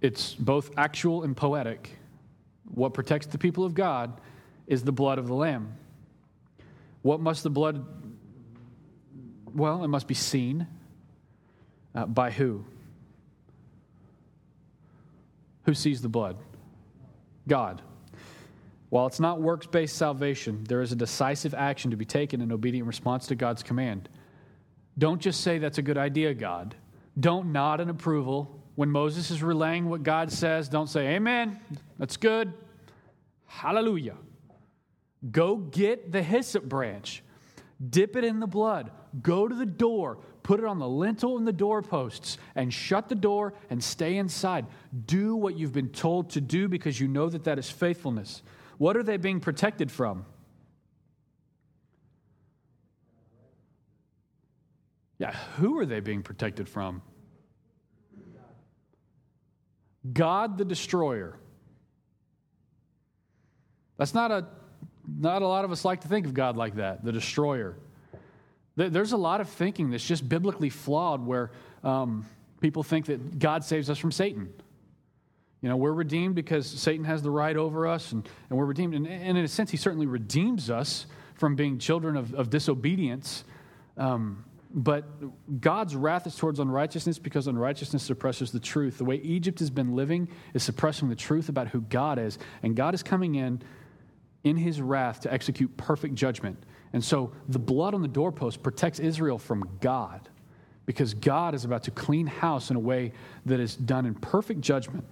It's 0.00 0.34
both 0.34 0.70
actual 0.76 1.22
and 1.24 1.36
poetic. 1.36 1.96
What 2.74 2.94
protects 2.94 3.26
the 3.26 3.38
people 3.38 3.64
of 3.64 3.74
God 3.74 4.20
is 4.66 4.82
the 4.82 4.92
blood 4.92 5.18
of 5.18 5.26
the 5.26 5.34
Lamb. 5.34 5.74
What 7.02 7.20
must 7.20 7.42
the 7.42 7.50
blood, 7.50 7.86
well, 9.54 9.84
it 9.84 9.88
must 9.88 10.06
be 10.06 10.14
seen. 10.14 10.66
Uh, 11.94 12.04
by 12.04 12.30
who? 12.30 12.64
Who 15.64 15.74
sees 15.74 16.02
the 16.02 16.08
blood? 16.08 16.36
God. 17.48 17.80
While 18.90 19.06
it's 19.06 19.20
not 19.20 19.40
works 19.40 19.66
based 19.66 19.96
salvation, 19.96 20.64
there 20.68 20.82
is 20.82 20.92
a 20.92 20.96
decisive 20.96 21.54
action 21.54 21.90
to 21.90 21.96
be 21.96 22.04
taken 22.04 22.40
in 22.40 22.52
obedient 22.52 22.86
response 22.86 23.26
to 23.28 23.34
God's 23.34 23.62
command. 23.62 24.08
Don't 24.98 25.20
just 25.20 25.40
say 25.40 25.58
that's 25.58 25.78
a 25.78 25.82
good 25.82 25.98
idea, 25.98 26.34
God. 26.34 26.74
Don't 27.18 27.52
nod 27.52 27.80
in 27.80 27.88
approval. 27.88 28.62
When 28.74 28.90
Moses 28.90 29.30
is 29.30 29.42
relaying 29.42 29.88
what 29.88 30.02
God 30.02 30.30
says, 30.30 30.68
don't 30.68 30.88
say, 30.88 31.14
Amen, 31.14 31.58
that's 31.98 32.16
good. 32.16 32.52
Hallelujah. 33.46 34.16
Go 35.30 35.56
get 35.56 36.12
the 36.12 36.22
hyssop 36.22 36.64
branch, 36.64 37.22
dip 37.88 38.16
it 38.16 38.24
in 38.24 38.38
the 38.38 38.46
blood, 38.46 38.90
go 39.22 39.48
to 39.48 39.54
the 39.54 39.66
door, 39.66 40.18
put 40.42 40.60
it 40.60 40.66
on 40.66 40.78
the 40.78 40.88
lintel 40.88 41.38
and 41.38 41.46
the 41.46 41.52
doorposts, 41.52 42.38
and 42.54 42.72
shut 42.72 43.08
the 43.08 43.14
door 43.14 43.54
and 43.70 43.82
stay 43.82 44.18
inside. 44.18 44.66
Do 45.06 45.34
what 45.34 45.56
you've 45.56 45.72
been 45.72 45.88
told 45.88 46.30
to 46.30 46.40
do 46.40 46.68
because 46.68 47.00
you 47.00 47.08
know 47.08 47.28
that 47.28 47.44
that 47.44 47.58
is 47.58 47.70
faithfulness. 47.70 48.42
What 48.78 48.96
are 48.96 49.02
they 49.02 49.16
being 49.16 49.40
protected 49.40 49.90
from? 49.90 50.26
Yeah, 55.18 55.34
who 55.56 55.78
are 55.78 55.86
they 55.86 56.00
being 56.00 56.22
protected 56.22 56.68
from? 56.68 57.02
God 60.12 60.58
the 60.58 60.64
destroyer. 60.64 61.36
That's 63.96 64.14
not 64.14 64.30
a 64.30 64.46
not 65.18 65.42
a 65.42 65.46
lot 65.46 65.64
of 65.64 65.72
us 65.72 65.84
like 65.84 66.00
to 66.00 66.08
think 66.08 66.26
of 66.26 66.34
God 66.34 66.56
like 66.56 66.76
that, 66.76 67.04
the 67.04 67.12
destroyer. 67.12 67.76
There's 68.76 69.12
a 69.12 69.16
lot 69.16 69.40
of 69.40 69.48
thinking 69.48 69.90
that's 69.90 70.06
just 70.06 70.28
biblically 70.28 70.68
flawed 70.68 71.24
where 71.24 71.50
um, 71.82 72.26
people 72.60 72.82
think 72.82 73.06
that 73.06 73.38
God 73.38 73.64
saves 73.64 73.88
us 73.88 73.98
from 73.98 74.12
Satan. 74.12 74.52
You 75.62 75.70
know, 75.70 75.76
we're 75.76 75.92
redeemed 75.92 76.34
because 76.34 76.66
Satan 76.66 77.06
has 77.06 77.22
the 77.22 77.30
right 77.30 77.56
over 77.56 77.86
us, 77.86 78.12
and, 78.12 78.28
and 78.50 78.58
we're 78.58 78.66
redeemed. 78.66 78.94
And, 78.94 79.06
and 79.06 79.38
in 79.38 79.44
a 79.44 79.48
sense, 79.48 79.70
he 79.70 79.78
certainly 79.78 80.06
redeems 80.06 80.68
us 80.68 81.06
from 81.36 81.56
being 81.56 81.78
children 81.78 82.16
of, 82.16 82.34
of 82.34 82.50
disobedience. 82.50 83.44
Um, 83.96 84.44
but 84.76 85.06
God's 85.62 85.96
wrath 85.96 86.26
is 86.26 86.36
towards 86.36 86.60
unrighteousness 86.60 87.18
because 87.18 87.46
unrighteousness 87.46 88.02
suppresses 88.02 88.52
the 88.52 88.60
truth. 88.60 88.98
The 88.98 89.06
way 89.06 89.16
Egypt 89.16 89.58
has 89.60 89.70
been 89.70 89.96
living 89.96 90.28
is 90.52 90.62
suppressing 90.62 91.08
the 91.08 91.16
truth 91.16 91.48
about 91.48 91.68
who 91.68 91.80
God 91.80 92.18
is. 92.18 92.38
And 92.62 92.76
God 92.76 92.94
is 92.94 93.02
coming 93.02 93.36
in 93.36 93.62
in 94.44 94.58
his 94.58 94.82
wrath 94.82 95.20
to 95.20 95.32
execute 95.32 95.74
perfect 95.78 96.14
judgment. 96.14 96.62
And 96.92 97.02
so 97.02 97.32
the 97.48 97.58
blood 97.58 97.94
on 97.94 98.02
the 98.02 98.08
doorpost 98.08 98.62
protects 98.62 99.00
Israel 99.00 99.38
from 99.38 99.78
God 99.80 100.28
because 100.84 101.14
God 101.14 101.54
is 101.54 101.64
about 101.64 101.84
to 101.84 101.90
clean 101.90 102.26
house 102.26 102.68
in 102.68 102.76
a 102.76 102.80
way 102.80 103.12
that 103.46 103.58
is 103.58 103.76
done 103.76 104.04
in 104.04 104.14
perfect 104.14 104.60
judgment. 104.60 105.06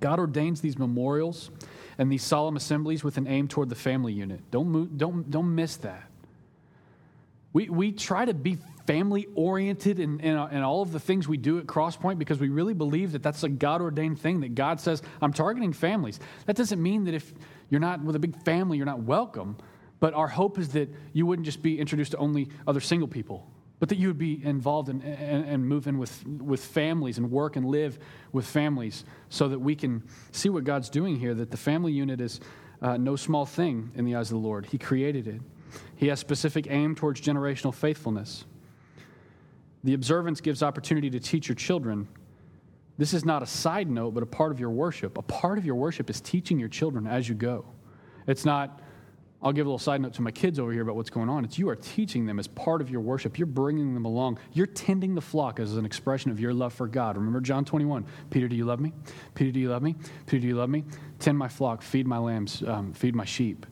God 0.00 0.18
ordains 0.18 0.60
these 0.60 0.78
memorials 0.78 1.50
and 1.96 2.12
these 2.12 2.22
solemn 2.22 2.56
assemblies 2.56 3.02
with 3.02 3.16
an 3.16 3.26
aim 3.26 3.48
toward 3.48 3.70
the 3.70 3.74
family 3.74 4.12
unit. 4.12 4.42
Don't, 4.50 4.68
move, 4.68 4.98
don't, 4.98 5.30
don't 5.30 5.54
miss 5.54 5.76
that. 5.78 6.08
We, 7.58 7.68
we 7.68 7.90
try 7.90 8.24
to 8.24 8.34
be 8.34 8.56
family 8.86 9.26
oriented 9.34 9.98
in, 9.98 10.20
in, 10.20 10.36
in, 10.36 10.62
all 10.62 10.80
of 10.80 10.92
the 10.92 11.00
things 11.00 11.26
we 11.26 11.38
do 11.38 11.58
at 11.58 11.66
Crosspoint 11.66 12.16
because 12.16 12.38
we 12.38 12.50
really 12.50 12.72
believe 12.72 13.10
that 13.10 13.22
that's 13.24 13.42
a 13.42 13.48
God 13.48 13.82
ordained 13.82 14.20
thing 14.20 14.42
that 14.42 14.54
God 14.54 14.78
says, 14.80 15.02
I'm 15.20 15.32
targeting 15.32 15.72
families. 15.72 16.20
That 16.46 16.54
doesn't 16.54 16.80
mean 16.80 17.02
that 17.06 17.14
if 17.14 17.34
you're 17.68 17.80
not 17.80 18.00
with 18.04 18.14
a 18.14 18.20
big 18.20 18.40
family, 18.44 18.76
you're 18.76 18.86
not 18.86 19.02
welcome. 19.02 19.56
But 19.98 20.14
our 20.14 20.28
hope 20.28 20.56
is 20.56 20.68
that 20.68 20.88
you 21.12 21.26
wouldn't 21.26 21.46
just 21.46 21.60
be 21.60 21.80
introduced 21.80 22.12
to 22.12 22.18
only 22.18 22.48
other 22.64 22.78
single 22.78 23.08
people, 23.08 23.50
but 23.80 23.88
that 23.88 23.98
you 23.98 24.06
would 24.06 24.18
be 24.18 24.40
involved 24.44 24.88
in, 24.88 25.02
and, 25.02 25.44
and 25.44 25.68
move 25.68 25.88
in 25.88 25.98
with, 25.98 26.24
with 26.24 26.64
families 26.64 27.18
and 27.18 27.28
work 27.28 27.56
and 27.56 27.66
live 27.66 27.98
with 28.30 28.46
families 28.46 29.04
so 29.30 29.48
that 29.48 29.58
we 29.58 29.74
can 29.74 30.04
see 30.30 30.48
what 30.48 30.62
God's 30.62 30.90
doing 30.90 31.16
here, 31.16 31.34
that 31.34 31.50
the 31.50 31.56
family 31.56 31.90
unit 31.90 32.20
is 32.20 32.38
uh, 32.82 32.96
no 32.96 33.16
small 33.16 33.44
thing 33.44 33.90
in 33.96 34.04
the 34.04 34.14
eyes 34.14 34.30
of 34.30 34.40
the 34.40 34.46
Lord. 34.46 34.66
He 34.66 34.78
created 34.78 35.26
it. 35.26 35.40
He 35.96 36.08
has 36.08 36.20
specific 36.20 36.66
aim 36.70 36.94
towards 36.94 37.20
generational 37.20 37.74
faithfulness. 37.74 38.44
The 39.84 39.94
observance 39.94 40.40
gives 40.40 40.62
opportunity 40.62 41.10
to 41.10 41.20
teach 41.20 41.48
your 41.48 41.54
children. 41.54 42.08
This 42.98 43.14
is 43.14 43.24
not 43.24 43.42
a 43.42 43.46
side 43.46 43.88
note, 43.88 44.12
but 44.12 44.22
a 44.22 44.26
part 44.26 44.50
of 44.50 44.58
your 44.58 44.70
worship. 44.70 45.18
A 45.18 45.22
part 45.22 45.56
of 45.56 45.64
your 45.64 45.76
worship 45.76 46.10
is 46.10 46.20
teaching 46.20 46.58
your 46.58 46.68
children 46.68 47.06
as 47.06 47.28
you 47.28 47.34
go. 47.34 47.64
It's 48.26 48.44
not, 48.44 48.80
I'll 49.40 49.52
give 49.52 49.66
a 49.66 49.68
little 49.68 49.78
side 49.78 50.00
note 50.00 50.14
to 50.14 50.22
my 50.22 50.32
kids 50.32 50.58
over 50.58 50.72
here 50.72 50.82
about 50.82 50.96
what's 50.96 51.10
going 51.10 51.28
on. 51.28 51.44
It's 51.44 51.58
you 51.58 51.68
are 51.68 51.76
teaching 51.76 52.26
them 52.26 52.40
as 52.40 52.48
part 52.48 52.80
of 52.80 52.90
your 52.90 53.00
worship. 53.00 53.38
You're 53.38 53.46
bringing 53.46 53.94
them 53.94 54.04
along. 54.04 54.38
You're 54.52 54.66
tending 54.66 55.14
the 55.14 55.20
flock 55.20 55.60
as 55.60 55.76
an 55.76 55.86
expression 55.86 56.32
of 56.32 56.40
your 56.40 56.52
love 56.52 56.74
for 56.74 56.88
God. 56.88 57.16
Remember 57.16 57.40
John 57.40 57.64
21. 57.64 58.04
Peter, 58.30 58.48
do 58.48 58.56
you 58.56 58.64
love 58.64 58.80
me? 58.80 58.92
Peter, 59.34 59.52
do 59.52 59.60
you 59.60 59.70
love 59.70 59.82
me? 59.82 59.94
Peter, 60.26 60.40
do 60.40 60.48
you 60.48 60.56
love 60.56 60.70
me? 60.70 60.84
Tend 61.20 61.38
my 61.38 61.48
flock, 61.48 61.82
feed 61.82 62.06
my 62.06 62.18
lambs, 62.18 62.64
um, 62.66 62.92
feed 62.92 63.14
my 63.14 63.24
sheep. 63.24 63.64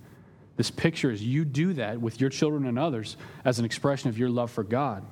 This 0.56 0.70
picture 0.70 1.10
is 1.10 1.22
you 1.22 1.44
do 1.44 1.74
that 1.74 2.00
with 2.00 2.20
your 2.20 2.30
children 2.30 2.66
and 2.66 2.78
others 2.78 3.16
as 3.44 3.58
an 3.58 3.64
expression 3.64 4.08
of 4.08 4.18
your 4.18 4.30
love 4.30 4.50
for 4.50 4.64
God. 4.64 5.04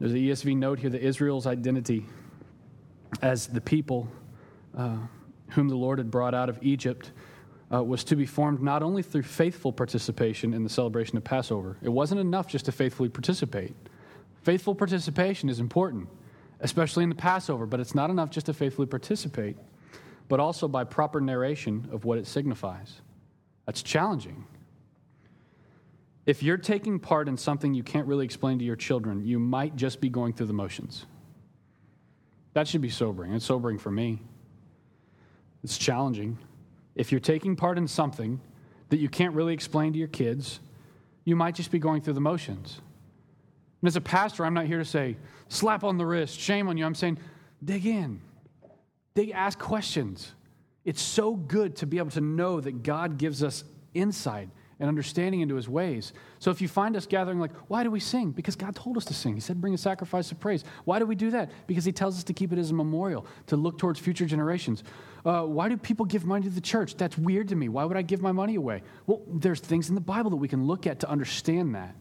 There's 0.00 0.12
an 0.12 0.18
ESV 0.18 0.56
note 0.56 0.78
here 0.78 0.90
that 0.90 1.02
Israel's 1.02 1.46
identity 1.46 2.06
as 3.22 3.46
the 3.46 3.60
people 3.60 4.08
uh, 4.76 4.96
whom 5.50 5.68
the 5.68 5.76
Lord 5.76 5.98
had 5.98 6.10
brought 6.10 6.34
out 6.34 6.48
of 6.48 6.58
Egypt 6.62 7.12
uh, 7.72 7.82
was 7.82 8.04
to 8.04 8.16
be 8.16 8.26
formed 8.26 8.62
not 8.62 8.82
only 8.82 9.02
through 9.02 9.22
faithful 9.22 9.72
participation 9.72 10.52
in 10.52 10.62
the 10.62 10.68
celebration 10.68 11.16
of 11.16 11.24
Passover, 11.24 11.76
it 11.82 11.88
wasn't 11.88 12.20
enough 12.20 12.46
just 12.46 12.64
to 12.64 12.72
faithfully 12.72 13.08
participate. 13.08 13.74
Faithful 14.42 14.74
participation 14.74 15.48
is 15.48 15.60
important, 15.60 16.08
especially 16.60 17.02
in 17.02 17.08
the 17.08 17.14
Passover, 17.14 17.66
but 17.66 17.80
it's 17.80 17.94
not 17.94 18.10
enough 18.10 18.30
just 18.30 18.46
to 18.46 18.52
faithfully 18.52 18.86
participate, 18.86 19.56
but 20.28 20.40
also 20.40 20.68
by 20.68 20.84
proper 20.84 21.20
narration 21.20 21.88
of 21.92 22.04
what 22.04 22.18
it 22.18 22.26
signifies. 22.26 23.00
That's 23.66 23.82
challenging. 23.82 24.44
If 26.26 26.42
you're 26.42 26.56
taking 26.56 26.98
part 26.98 27.28
in 27.28 27.36
something 27.36 27.74
you 27.74 27.82
can't 27.82 28.06
really 28.06 28.24
explain 28.24 28.58
to 28.58 28.64
your 28.64 28.76
children, 28.76 29.26
you 29.26 29.38
might 29.38 29.76
just 29.76 30.00
be 30.00 30.08
going 30.08 30.32
through 30.32 30.46
the 30.46 30.54
motions. 30.54 31.06
That 32.54 32.66
should 32.68 32.80
be 32.80 32.90
sobering. 32.90 33.32
It's 33.34 33.44
sobering 33.44 33.78
for 33.78 33.90
me. 33.90 34.22
It's 35.62 35.76
challenging. 35.76 36.38
If 36.94 37.10
you're 37.10 37.20
taking 37.20 37.56
part 37.56 37.78
in 37.78 37.88
something 37.88 38.40
that 38.90 38.98
you 38.98 39.08
can't 39.08 39.34
really 39.34 39.52
explain 39.52 39.92
to 39.92 39.98
your 39.98 40.08
kids, 40.08 40.60
you 41.24 41.36
might 41.36 41.54
just 41.54 41.70
be 41.70 41.78
going 41.78 42.00
through 42.00 42.14
the 42.14 42.20
motions. 42.20 42.80
And 43.80 43.88
as 43.88 43.96
a 43.96 44.00
pastor, 44.00 44.44
I'm 44.46 44.54
not 44.54 44.66
here 44.66 44.78
to 44.78 44.84
say, 44.84 45.16
slap 45.48 45.84
on 45.84 45.98
the 45.98 46.06
wrist, 46.06 46.38
shame 46.38 46.68
on 46.68 46.76
you. 46.76 46.86
I'm 46.86 46.94
saying, 46.94 47.18
dig 47.62 47.86
in, 47.86 48.20
dig, 49.14 49.30
ask 49.30 49.58
questions. 49.58 50.32
It's 50.84 51.02
so 51.02 51.34
good 51.34 51.76
to 51.76 51.86
be 51.86 51.98
able 51.98 52.10
to 52.10 52.20
know 52.20 52.60
that 52.60 52.82
God 52.82 53.18
gives 53.18 53.42
us 53.42 53.64
insight 53.94 54.48
and 54.80 54.88
understanding 54.88 55.40
into 55.40 55.54
his 55.54 55.68
ways. 55.68 56.12
So 56.40 56.50
if 56.50 56.60
you 56.60 56.68
find 56.68 56.96
us 56.96 57.06
gathering, 57.06 57.38
like, 57.38 57.52
why 57.68 57.84
do 57.84 57.90
we 57.90 58.00
sing? 58.00 58.32
Because 58.32 58.56
God 58.56 58.74
told 58.74 58.96
us 58.96 59.04
to 59.06 59.14
sing. 59.14 59.34
He 59.34 59.40
said, 59.40 59.60
bring 59.60 59.72
a 59.72 59.78
sacrifice 59.78 60.30
of 60.32 60.40
praise. 60.40 60.64
Why 60.84 60.98
do 60.98 61.06
we 61.06 61.14
do 61.14 61.30
that? 61.30 61.50
Because 61.66 61.84
he 61.84 61.92
tells 61.92 62.18
us 62.18 62.24
to 62.24 62.32
keep 62.32 62.52
it 62.52 62.58
as 62.58 62.70
a 62.70 62.74
memorial, 62.74 63.26
to 63.46 63.56
look 63.56 63.78
towards 63.78 64.00
future 64.00 64.26
generations. 64.26 64.82
Uh, 65.24 65.42
why 65.42 65.68
do 65.68 65.76
people 65.76 66.04
give 66.04 66.24
money 66.24 66.44
to 66.44 66.50
the 66.50 66.60
church? 66.60 66.96
That's 66.96 67.16
weird 67.16 67.48
to 67.48 67.56
me. 67.56 67.68
Why 67.68 67.84
would 67.84 67.96
I 67.96 68.02
give 68.02 68.20
my 68.20 68.32
money 68.32 68.56
away? 68.56 68.82
Well, 69.06 69.22
there's 69.26 69.60
things 69.60 69.88
in 69.88 69.94
the 69.94 70.00
Bible 70.00 70.30
that 70.30 70.36
we 70.36 70.48
can 70.48 70.66
look 70.66 70.86
at 70.86 71.00
to 71.00 71.08
understand 71.08 71.74
that 71.76 71.94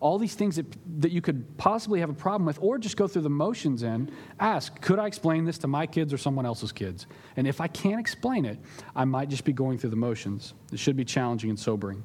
all 0.00 0.18
these 0.18 0.34
things 0.34 0.56
that, 0.56 0.66
that 1.00 1.12
you 1.12 1.20
could 1.20 1.56
possibly 1.58 2.00
have 2.00 2.08
a 2.08 2.14
problem 2.14 2.46
with, 2.46 2.58
or 2.62 2.78
just 2.78 2.96
go 2.96 3.06
through 3.06 3.22
the 3.22 3.30
motions 3.30 3.82
and 3.82 4.10
ask, 4.40 4.80
could 4.80 4.98
I 4.98 5.06
explain 5.06 5.44
this 5.44 5.58
to 5.58 5.68
my 5.68 5.86
kids 5.86 6.12
or 6.12 6.18
someone 6.18 6.46
else's 6.46 6.72
kids? 6.72 7.06
And 7.36 7.46
if 7.46 7.60
I 7.60 7.68
can't 7.68 8.00
explain 8.00 8.46
it, 8.46 8.58
I 8.96 9.04
might 9.04 9.28
just 9.28 9.44
be 9.44 9.52
going 9.52 9.76
through 9.76 9.90
the 9.90 9.96
motions. 9.96 10.54
It 10.72 10.78
should 10.78 10.96
be 10.96 11.04
challenging 11.04 11.50
and 11.50 11.58
sobering. 11.58 12.02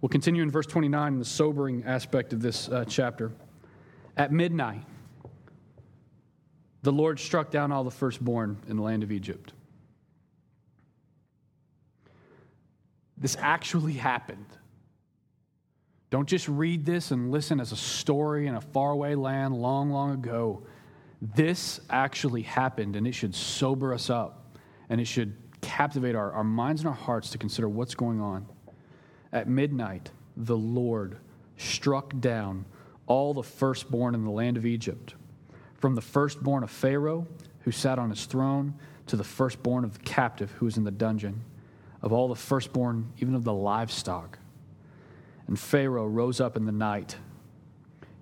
We'll 0.00 0.08
continue 0.08 0.42
in 0.42 0.50
verse 0.50 0.66
29 0.66 1.12
in 1.12 1.18
the 1.18 1.24
sobering 1.24 1.84
aspect 1.84 2.32
of 2.32 2.40
this 2.40 2.70
uh, 2.70 2.86
chapter. 2.88 3.30
At 4.16 4.32
midnight, 4.32 4.82
the 6.82 6.92
Lord 6.92 7.20
struck 7.20 7.50
down 7.50 7.72
all 7.72 7.84
the 7.84 7.90
firstborn 7.90 8.56
in 8.68 8.76
the 8.76 8.82
land 8.82 9.02
of 9.02 9.12
Egypt. 9.12 9.52
This 13.18 13.36
actually 13.38 13.92
happened. 13.92 14.46
Don't 16.10 16.28
just 16.28 16.48
read 16.48 16.84
this 16.84 17.12
and 17.12 17.30
listen 17.30 17.60
as 17.60 17.70
a 17.70 17.76
story 17.76 18.48
in 18.48 18.56
a 18.56 18.60
faraway 18.60 19.14
land 19.14 19.54
long, 19.54 19.90
long 19.90 20.12
ago. 20.12 20.62
This 21.22 21.80
actually 21.88 22.42
happened, 22.42 22.96
and 22.96 23.06
it 23.06 23.12
should 23.12 23.34
sober 23.34 23.94
us 23.94 24.10
up, 24.10 24.56
and 24.88 25.00
it 25.00 25.04
should 25.06 25.36
captivate 25.60 26.16
our, 26.16 26.32
our 26.32 26.42
minds 26.42 26.80
and 26.80 26.88
our 26.88 26.94
hearts 26.94 27.30
to 27.30 27.38
consider 27.38 27.68
what's 27.68 27.94
going 27.94 28.20
on. 28.20 28.44
At 29.32 29.48
midnight, 29.48 30.10
the 30.36 30.56
Lord 30.56 31.18
struck 31.58 32.18
down 32.18 32.64
all 33.06 33.32
the 33.32 33.42
firstborn 33.44 34.16
in 34.16 34.24
the 34.24 34.30
land 34.30 34.56
of 34.56 34.66
Egypt, 34.66 35.14
from 35.76 35.94
the 35.94 36.00
firstborn 36.00 36.64
of 36.64 36.70
Pharaoh, 36.70 37.26
who 37.60 37.70
sat 37.70 38.00
on 38.00 38.10
his 38.10 38.24
throne, 38.24 38.74
to 39.06 39.16
the 39.16 39.24
firstborn 39.24 39.84
of 39.84 39.92
the 39.92 40.04
captive 40.04 40.50
who 40.52 40.64
was 40.64 40.76
in 40.76 40.84
the 40.84 40.90
dungeon, 40.90 41.44
of 42.02 42.12
all 42.12 42.26
the 42.26 42.34
firstborn, 42.34 43.12
even 43.18 43.34
of 43.36 43.44
the 43.44 43.52
livestock 43.52 44.39
and 45.50 45.58
Pharaoh 45.58 46.06
rose 46.06 46.40
up 46.40 46.56
in 46.56 46.64
the 46.64 46.72
night, 46.72 47.16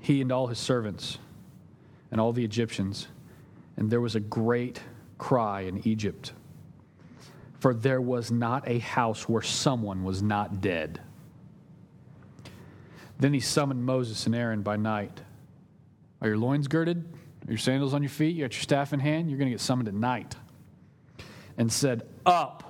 he 0.01 0.22
and 0.22 0.33
all 0.33 0.47
his 0.47 0.59
servants 0.59 1.18
and 2.11 2.18
all 2.18 2.33
the 2.33 2.43
Egyptians, 2.43 3.07
and 3.76 3.91
there 3.91 4.01
was 4.01 4.16
a 4.16 4.20
great 4.20 4.81
cry 5.18 5.61
in 5.61 5.87
Egypt. 5.87 6.33
For 7.61 7.74
there 7.74 8.01
was 8.01 8.31
not 8.31 8.66
a 8.66 8.79
house 8.79 9.29
where 9.29 9.43
someone 9.43 10.05
was 10.05 10.22
not 10.22 10.62
dead. 10.62 11.03
Then 13.18 13.35
he 13.35 13.41
summoned 13.41 13.85
Moses 13.85 14.24
and 14.24 14.35
Aaron 14.35 14.62
by 14.62 14.76
night. 14.76 15.20
Are 16.22 16.29
your 16.29 16.39
loins 16.39 16.66
girded? 16.66 17.05
Are 17.47 17.51
your 17.51 17.59
sandals 17.59 17.93
on 17.93 18.03
your 18.03 18.09
feet? 18.09 18.37
You 18.37 18.45
got 18.45 18.55
your 18.55 18.62
staff 18.62 18.95
in 18.95 19.01
hand? 19.01 19.29
You're 19.29 19.39
going 19.39 19.51
to 19.51 19.55
get 19.55 19.61
summoned 19.61 19.89
at 19.89 19.95
night. 19.95 20.35
And 21.59 21.70
said, 21.70 22.09
Up 22.24 22.68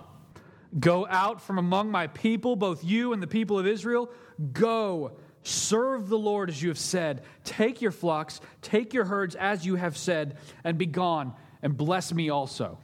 Go 0.78 1.06
out 1.06 1.40
from 1.40 1.58
among 1.58 1.90
my 1.90 2.08
people, 2.08 2.56
both 2.56 2.84
you 2.84 3.12
and 3.12 3.22
the 3.22 3.26
people 3.26 3.58
of 3.58 3.66
Israel. 3.66 4.10
Go, 4.52 5.12
serve 5.42 6.08
the 6.08 6.18
Lord 6.18 6.50
as 6.50 6.62
you 6.62 6.68
have 6.68 6.78
said. 6.78 7.22
Take 7.44 7.80
your 7.80 7.90
flocks, 7.90 8.40
take 8.60 8.92
your 8.92 9.04
herds 9.04 9.34
as 9.34 9.64
you 9.64 9.76
have 9.76 9.96
said, 9.96 10.36
and 10.64 10.76
be 10.76 10.86
gone, 10.86 11.32
and 11.62 11.76
bless 11.76 12.12
me 12.12 12.28
also. 12.28 12.78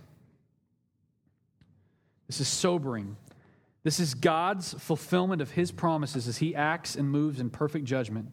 This 2.26 2.41
is 2.41 2.49
sobering. 2.49 3.16
This 3.82 4.01
is 4.01 4.14
God's 4.14 4.72
fulfillment 4.74 5.43
of 5.43 5.51
his 5.51 5.70
promises 5.70 6.26
as 6.26 6.39
he 6.39 6.55
acts 6.55 6.97
and 6.97 7.11
moves 7.11 7.39
in 7.39 7.51
perfect 7.51 7.85
judgment. 7.85 8.32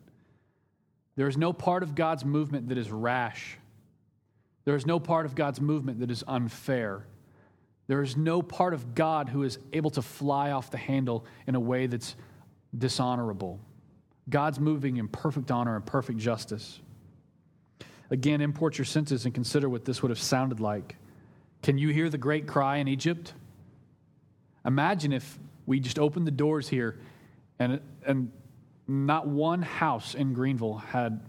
There 1.18 1.28
is 1.28 1.38
no 1.38 1.52
part 1.52 1.84
of 1.84 1.94
God's 1.94 2.24
movement 2.24 2.70
that 2.70 2.78
is 2.78 2.90
rash. 2.90 3.58
There 4.64 4.76
is 4.76 4.86
no 4.86 4.98
part 4.98 5.26
of 5.26 5.36
God's 5.36 5.60
movement 5.60 6.00
that 6.00 6.10
is 6.10 6.24
unfair. 6.26 7.06
There 7.92 8.02
is 8.02 8.16
no 8.16 8.42
part 8.42 8.74
of 8.74 8.96
God 8.96 9.28
who 9.28 9.44
is 9.44 9.60
able 9.74 9.90
to 9.90 10.02
fly 10.02 10.52
off 10.52 10.72
the 10.72 10.78
handle 10.78 11.26
in 11.46 11.56
a 11.56 11.60
way 11.60 11.88
that's 11.88 12.16
dishonorable. 12.78 13.60
God's 14.30 14.62
moving 14.62 14.96
in 14.96 15.10
perfect 15.10 15.52
honor 15.52 15.76
and 15.76 15.86
perfect 15.86 16.18
justice. 16.18 16.80
Again, 18.10 18.40
import 18.40 18.78
your 18.78 18.86
senses 18.86 19.26
and 19.26 19.34
consider 19.34 19.68
what 19.68 19.84
this 19.84 20.02
would 20.02 20.10
have 20.10 20.20
sounded 20.20 20.62
like. 20.62 20.96
Can 21.64 21.78
you 21.78 21.90
hear 21.90 22.10
the 22.10 22.18
great 22.18 22.48
cry 22.48 22.78
in 22.78 22.88
Egypt? 22.88 23.34
Imagine 24.64 25.12
if 25.12 25.38
We 25.66 25.82
just 25.82 26.00
opened 26.00 26.26
the 26.26 26.32
doors 26.32 26.70
here, 26.70 26.98
and, 27.60 27.82
and 28.06 28.32
not 28.88 29.28
one 29.28 29.62
house 29.62 30.16
in 30.16 30.34
Greenville 30.34 30.78
had, 30.78 31.20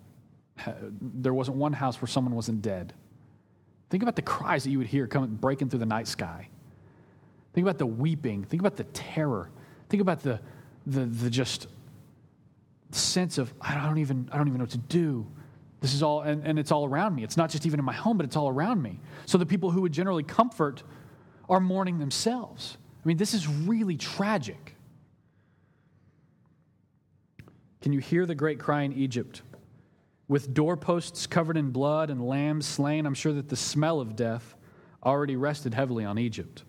there 1.00 1.34
wasn't 1.34 1.56
one 1.56 1.72
house 1.72 2.00
where 2.00 2.08
someone 2.08 2.36
wasn't 2.36 2.62
dead. 2.62 2.92
Think 3.90 4.04
about 4.04 4.14
the 4.14 4.22
cries 4.22 4.62
that 4.62 4.70
you 4.70 4.78
would 4.78 4.86
hear 4.86 5.08
coming, 5.08 5.30
breaking 5.30 5.70
through 5.70 5.80
the 5.80 5.86
night 5.86 6.06
sky. 6.06 6.48
Think 7.52 7.64
about 7.64 7.78
the 7.78 7.86
weeping. 7.86 8.44
Think 8.44 8.62
about 8.62 8.76
the 8.76 8.84
terror. 8.84 9.50
Think 9.88 10.00
about 10.00 10.22
the, 10.22 10.40
the, 10.86 11.04
the 11.04 11.30
just 11.30 11.66
sense 12.90 13.38
of, 13.38 13.52
I 13.60 13.74
don't 13.74 13.98
even, 13.98 14.28
I 14.32 14.38
don't 14.38 14.48
even 14.48 14.58
know 14.58 14.64
what 14.64 14.70
to 14.70 14.78
do. 14.78 15.26
This 15.80 15.94
is 15.94 16.02
all, 16.02 16.22
and, 16.22 16.46
and 16.46 16.58
it's 16.58 16.70
all 16.70 16.84
around 16.84 17.14
me. 17.14 17.24
It's 17.24 17.36
not 17.36 17.50
just 17.50 17.66
even 17.66 17.78
in 17.78 17.84
my 17.84 17.92
home, 17.92 18.16
but 18.16 18.24
it's 18.24 18.36
all 18.36 18.48
around 18.48 18.80
me. 18.80 19.00
So 19.26 19.36
the 19.36 19.46
people 19.46 19.70
who 19.70 19.82
would 19.82 19.92
generally 19.92 20.22
comfort 20.22 20.82
are 21.48 21.60
mourning 21.60 21.98
themselves. 21.98 22.78
I 23.04 23.08
mean, 23.08 23.16
this 23.16 23.34
is 23.34 23.48
really 23.48 23.96
tragic. 23.96 24.76
Can 27.80 27.92
you 27.92 27.98
hear 27.98 28.26
the 28.26 28.34
great 28.34 28.60
cry 28.60 28.82
in 28.82 28.92
Egypt? 28.92 29.42
With 30.28 30.54
doorposts 30.54 31.26
covered 31.26 31.56
in 31.56 31.70
blood 31.70 32.10
and 32.10 32.24
lambs 32.26 32.64
slain, 32.64 33.04
I'm 33.04 33.14
sure 33.14 33.32
that 33.32 33.48
the 33.48 33.56
smell 33.56 34.00
of 34.00 34.14
death 34.14 34.54
already 35.04 35.34
rested 35.34 35.74
heavily 35.74 36.04
on 36.04 36.16
Egypt. 36.16 36.62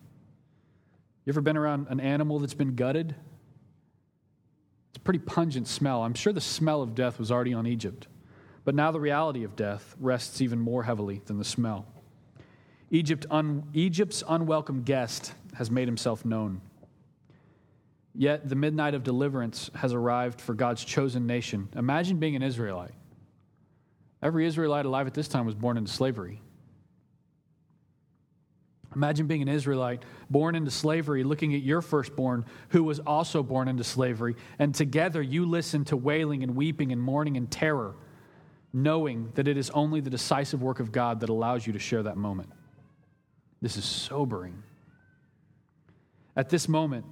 You 1.24 1.32
ever 1.32 1.40
been 1.40 1.56
around 1.56 1.86
an 1.88 2.00
animal 2.00 2.38
that's 2.38 2.54
been 2.54 2.74
gutted? 2.74 3.14
It's 4.90 4.98
a 4.98 5.00
pretty 5.00 5.20
pungent 5.20 5.66
smell. 5.66 6.02
I'm 6.02 6.14
sure 6.14 6.32
the 6.32 6.40
smell 6.40 6.82
of 6.82 6.94
death 6.94 7.18
was 7.18 7.32
already 7.32 7.54
on 7.54 7.66
Egypt. 7.66 8.08
But 8.64 8.74
now 8.74 8.90
the 8.90 9.00
reality 9.00 9.44
of 9.44 9.56
death 9.56 9.94
rests 9.98 10.40
even 10.40 10.58
more 10.60 10.82
heavily 10.82 11.22
than 11.26 11.38
the 11.38 11.44
smell. 11.44 11.86
Egypt 12.90 13.26
un, 13.30 13.64
Egypt's 13.72 14.22
unwelcome 14.28 14.82
guest 14.82 15.32
has 15.54 15.70
made 15.70 15.88
himself 15.88 16.24
known. 16.24 16.60
Yet 18.14 18.48
the 18.48 18.54
midnight 18.54 18.94
of 18.94 19.02
deliverance 19.02 19.70
has 19.74 19.92
arrived 19.92 20.40
for 20.40 20.54
God's 20.54 20.84
chosen 20.84 21.26
nation. 21.26 21.68
Imagine 21.74 22.18
being 22.18 22.36
an 22.36 22.42
Israelite. 22.42 22.94
Every 24.22 24.46
Israelite 24.46 24.86
alive 24.86 25.06
at 25.06 25.14
this 25.14 25.28
time 25.28 25.46
was 25.46 25.54
born 25.54 25.76
into 25.76 25.90
slavery. 25.90 26.40
Imagine 28.94 29.26
being 29.26 29.42
an 29.42 29.48
Israelite 29.48 30.02
born 30.30 30.54
into 30.54 30.70
slavery, 30.70 31.24
looking 31.24 31.54
at 31.54 31.62
your 31.62 31.82
firstborn 31.82 32.44
who 32.68 32.84
was 32.84 33.00
also 33.00 33.42
born 33.42 33.68
into 33.68 33.84
slavery, 33.84 34.36
and 34.58 34.74
together 34.74 35.20
you 35.20 35.46
listen 35.46 35.84
to 35.86 35.96
wailing 35.96 36.42
and 36.42 36.54
weeping 36.54 36.92
and 36.92 37.00
mourning 37.00 37.36
and 37.36 37.50
terror, 37.50 37.94
knowing 38.72 39.30
that 39.34 39.48
it 39.48 39.56
is 39.56 39.70
only 39.70 40.00
the 40.00 40.10
decisive 40.10 40.62
work 40.62 40.80
of 40.80 40.92
God 40.92 41.20
that 41.20 41.28
allows 41.28 41.66
you 41.66 41.72
to 41.72 41.78
share 41.78 42.02
that 42.04 42.16
moment. 42.16 42.50
This 43.60 43.76
is 43.76 43.84
sobering. 43.84 44.62
At 46.36 46.48
this 46.48 46.68
moment, 46.68 47.04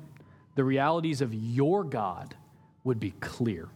the 0.54 0.64
realities 0.64 1.20
of 1.20 1.32
your 1.32 1.84
God 1.84 2.36
would 2.84 3.00
be 3.00 3.12
clear. 3.12 3.68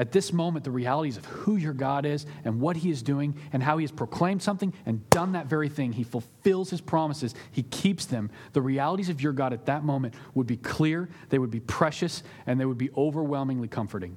At 0.00 0.12
this 0.12 0.32
moment, 0.32 0.64
the 0.64 0.70
realities 0.70 1.18
of 1.18 1.26
who 1.26 1.56
your 1.56 1.74
God 1.74 2.06
is 2.06 2.24
and 2.46 2.58
what 2.58 2.78
He 2.78 2.90
is 2.90 3.02
doing 3.02 3.34
and 3.52 3.62
how 3.62 3.76
He 3.76 3.84
has 3.84 3.92
proclaimed 3.92 4.42
something 4.42 4.72
and 4.86 5.08
done 5.10 5.32
that 5.32 5.44
very 5.44 5.68
thing. 5.68 5.92
He 5.92 6.04
fulfills 6.04 6.70
His 6.70 6.80
promises, 6.80 7.34
He 7.52 7.64
keeps 7.64 8.06
them. 8.06 8.30
The 8.54 8.62
realities 8.62 9.10
of 9.10 9.20
your 9.20 9.34
God 9.34 9.52
at 9.52 9.66
that 9.66 9.84
moment 9.84 10.14
would 10.32 10.46
be 10.46 10.56
clear, 10.56 11.10
they 11.28 11.38
would 11.38 11.50
be 11.50 11.60
precious, 11.60 12.22
and 12.46 12.58
they 12.58 12.64
would 12.64 12.78
be 12.78 12.88
overwhelmingly 12.96 13.68
comforting 13.68 14.16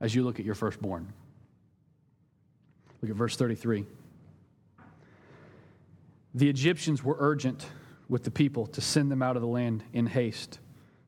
as 0.00 0.14
you 0.14 0.24
look 0.24 0.40
at 0.40 0.46
your 0.46 0.54
firstborn. 0.54 1.12
Look 3.02 3.10
at 3.10 3.16
verse 3.16 3.36
33. 3.36 3.84
The 6.34 6.48
Egyptians 6.48 7.04
were 7.04 7.16
urgent 7.18 7.66
with 8.08 8.24
the 8.24 8.30
people 8.30 8.66
to 8.68 8.80
send 8.80 9.12
them 9.12 9.20
out 9.20 9.36
of 9.36 9.42
the 9.42 9.48
land 9.48 9.84
in 9.92 10.06
haste, 10.06 10.60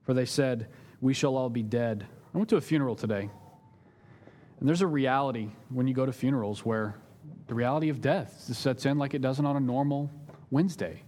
for 0.03 0.13
they 0.13 0.27
said, 0.27 0.69
We 1.01 1.15
shall 1.15 1.35
all 1.35 1.49
be 1.49 1.63
dead. 1.63 2.07
I 2.35 2.37
went 2.37 2.51
to 2.51 2.57
a 2.57 2.61
funeral 2.61 2.95
today. 2.95 3.31
And 4.63 4.69
there's 4.69 4.81
a 4.81 4.87
reality 4.87 5.49
when 5.71 5.89
you 5.89 5.93
go 5.93 6.07
to 6.07 6.13
funerals 6.13 6.65
where 6.65 6.95
the 7.49 7.55
reality 7.55 7.89
of 7.89 8.01
death 8.01 8.43
sets 8.43 8.87
in 8.87 8.97
like 8.97 9.13
it 9.13 9.21
doesn't 9.21 9.45
on 9.45 9.57
a 9.57 9.61
normal 9.61 10.09
Wednesday. 10.53 11.03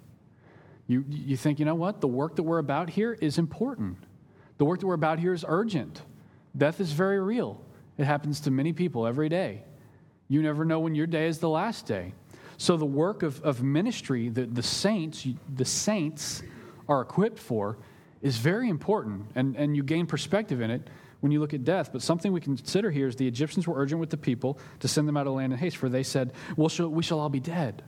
You, 0.88 1.05
you 1.09 1.36
think, 1.36 1.61
you 1.61 1.64
know 1.64 1.76
what? 1.76 2.00
The 2.00 2.09
work 2.09 2.34
that 2.34 2.42
we're 2.42 2.59
about 2.59 2.90
here 2.90 3.12
is 3.12 3.38
important. 3.38 3.98
The 4.59 4.64
work 4.64 4.80
that 4.80 4.88
we're 4.88 4.94
about 4.94 5.20
here 5.20 5.32
is 5.32 5.44
urgent. 5.46 6.02
Death 6.57 6.80
is 6.80 6.90
very 6.90 7.20
real. 7.20 7.64
It 7.96 8.07
happens 8.07 8.40
to 8.40 8.50
many 8.50 8.72
people 8.72 9.07
every 9.07 9.28
day. 9.28 9.62
You 10.26 10.42
never 10.42 10.64
know 10.64 10.80
when 10.80 10.96
your 10.96 11.07
day 11.07 11.28
is 11.28 11.38
the 11.38 11.48
last 11.48 11.86
day. 11.86 12.12
So 12.57 12.76
the 12.76 12.84
work 12.84 13.22
of, 13.22 13.40
of 13.42 13.62
ministry 13.62 14.30
that 14.30 14.52
the 14.52 14.64
saints, 14.64 15.28
the 15.55 15.64
saints 15.64 16.42
are 16.88 17.02
equipped 17.02 17.38
for 17.38 17.78
is 18.20 18.36
very 18.36 18.68
important, 18.68 19.26
and, 19.36 19.55
and 19.55 19.76
you 19.76 19.84
gain 19.84 20.07
perspective 20.07 20.61
in 20.61 20.72
it 20.72 20.88
when 21.24 21.32
you 21.32 21.40
look 21.40 21.54
at 21.54 21.64
death. 21.64 21.88
But 21.90 22.02
something 22.02 22.34
we 22.34 22.40
consider 22.42 22.90
here 22.90 23.08
is 23.08 23.16
the 23.16 23.26
Egyptians 23.26 23.66
were 23.66 23.80
urgent 23.80 23.98
with 23.98 24.10
the 24.10 24.18
people 24.18 24.58
to 24.80 24.88
send 24.88 25.08
them 25.08 25.16
out 25.16 25.26
of 25.26 25.32
land 25.32 25.54
in 25.54 25.58
haste, 25.58 25.78
for 25.78 25.88
they 25.88 26.02
said, 26.02 26.34
well, 26.54 26.68
shall, 26.68 26.90
We 26.90 27.02
shall 27.02 27.18
all 27.18 27.30
be 27.30 27.40
dead. 27.40 27.82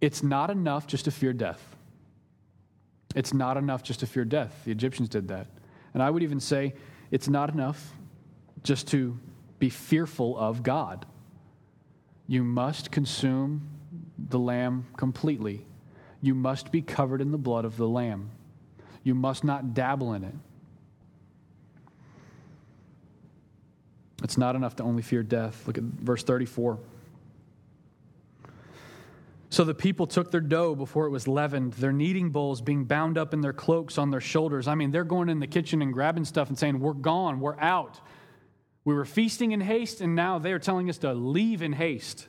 It's 0.00 0.22
not 0.22 0.48
enough 0.48 0.86
just 0.86 1.06
to 1.06 1.10
fear 1.10 1.32
death. 1.32 1.60
It's 3.16 3.34
not 3.34 3.56
enough 3.56 3.82
just 3.82 3.98
to 4.00 4.06
fear 4.06 4.24
death. 4.24 4.54
The 4.64 4.70
Egyptians 4.70 5.08
did 5.08 5.26
that. 5.28 5.48
And 5.94 6.02
I 6.02 6.08
would 6.08 6.22
even 6.22 6.38
say 6.38 6.74
it's 7.10 7.28
not 7.28 7.52
enough 7.52 7.92
just 8.62 8.86
to 8.90 9.18
be 9.58 9.68
fearful 9.68 10.38
of 10.38 10.62
God. 10.62 11.06
You 12.28 12.44
must 12.44 12.92
consume 12.92 13.68
the 14.16 14.38
lamb 14.38 14.86
completely. 14.96 15.66
You 16.22 16.36
must 16.36 16.70
be 16.70 16.82
covered 16.82 17.20
in 17.20 17.32
the 17.32 17.36
blood 17.38 17.64
of 17.64 17.76
the 17.76 17.88
lamb. 17.88 18.30
You 19.02 19.16
must 19.16 19.42
not 19.42 19.74
dabble 19.74 20.12
in 20.12 20.22
it. 20.22 20.34
It's 24.26 24.36
not 24.36 24.56
enough 24.56 24.74
to 24.76 24.82
only 24.82 25.02
fear 25.02 25.22
death. 25.22 25.62
Look 25.68 25.78
at 25.78 25.84
verse 25.84 26.24
34. 26.24 26.80
So 29.50 29.62
the 29.62 29.72
people 29.72 30.08
took 30.08 30.32
their 30.32 30.40
dough 30.40 30.74
before 30.74 31.06
it 31.06 31.10
was 31.10 31.28
leavened, 31.28 31.74
their 31.74 31.92
kneading 31.92 32.30
bowls 32.30 32.60
being 32.60 32.86
bound 32.86 33.18
up 33.18 33.32
in 33.32 33.40
their 33.40 33.52
cloaks 33.52 33.98
on 33.98 34.10
their 34.10 34.20
shoulders. 34.20 34.66
I 34.66 34.74
mean, 34.74 34.90
they're 34.90 35.04
going 35.04 35.28
in 35.28 35.38
the 35.38 35.46
kitchen 35.46 35.80
and 35.80 35.92
grabbing 35.92 36.24
stuff 36.24 36.48
and 36.48 36.58
saying, 36.58 36.80
We're 36.80 36.92
gone, 36.92 37.38
we're 37.38 37.56
out. 37.60 38.00
We 38.84 38.94
were 38.94 39.04
feasting 39.04 39.52
in 39.52 39.60
haste, 39.60 40.00
and 40.00 40.16
now 40.16 40.40
they 40.40 40.52
are 40.52 40.58
telling 40.58 40.90
us 40.90 40.98
to 40.98 41.14
leave 41.14 41.62
in 41.62 41.72
haste. 41.72 42.26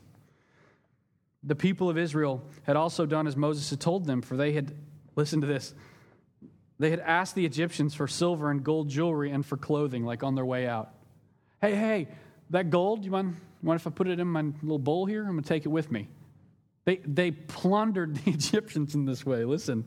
The 1.41 1.56
people 1.56 1.89
of 1.89 1.98
Israel 1.98 2.48
had 2.62 2.76
also 2.76 3.08
done 3.08 3.26
as 3.26 3.36
Moses 3.36 3.72
had 3.72 3.80
told 3.80 4.06
them, 4.06 4.22
for 4.22 4.38
they 4.38 4.52
had, 4.52 4.72
listen 5.16 5.41
to 5.41 5.48
this, 5.48 5.74
they 6.78 6.91
had 6.91 7.00
asked 7.00 7.34
the 7.34 7.48
Egyptians 7.48 7.95
for 7.95 8.08
silver 8.08 8.52
and 8.52 8.64
gold 8.64 8.88
jewelry 8.88 9.32
and 9.32 9.43
for 9.43 9.58
clothing, 9.58 10.06
like 10.06 10.22
on 10.22 10.36
their 10.36 10.45
way 10.45 10.68
out. 10.68 10.93
Hey, 11.68 11.76
hey, 11.76 12.07
that 12.51 12.70
gold, 12.70 13.03
you 13.03 13.11
mind, 13.11 13.36
you 13.61 13.68
mind 13.68 13.82
if 13.82 13.86
I 13.86 13.89
put 13.89 14.07
it 14.07 14.22
in 14.22 14.28
my 14.28 14.41
little 14.61 14.80
bowl 14.80 15.05
here? 15.05 15.24
I'm 15.26 15.32
going 15.32 15.43
to 15.43 15.49
take 15.49 15.65
it 15.65 15.70
with 15.70 15.91
me. 15.91 16.07
They, 16.86 17.01
they 17.03 17.32
plundered 17.32 18.15
the 18.24 18.32
Egyptians 18.32 18.95
in 18.95 19.03
this 19.03 19.26
way. 19.26 19.43
Listen, 19.43 19.84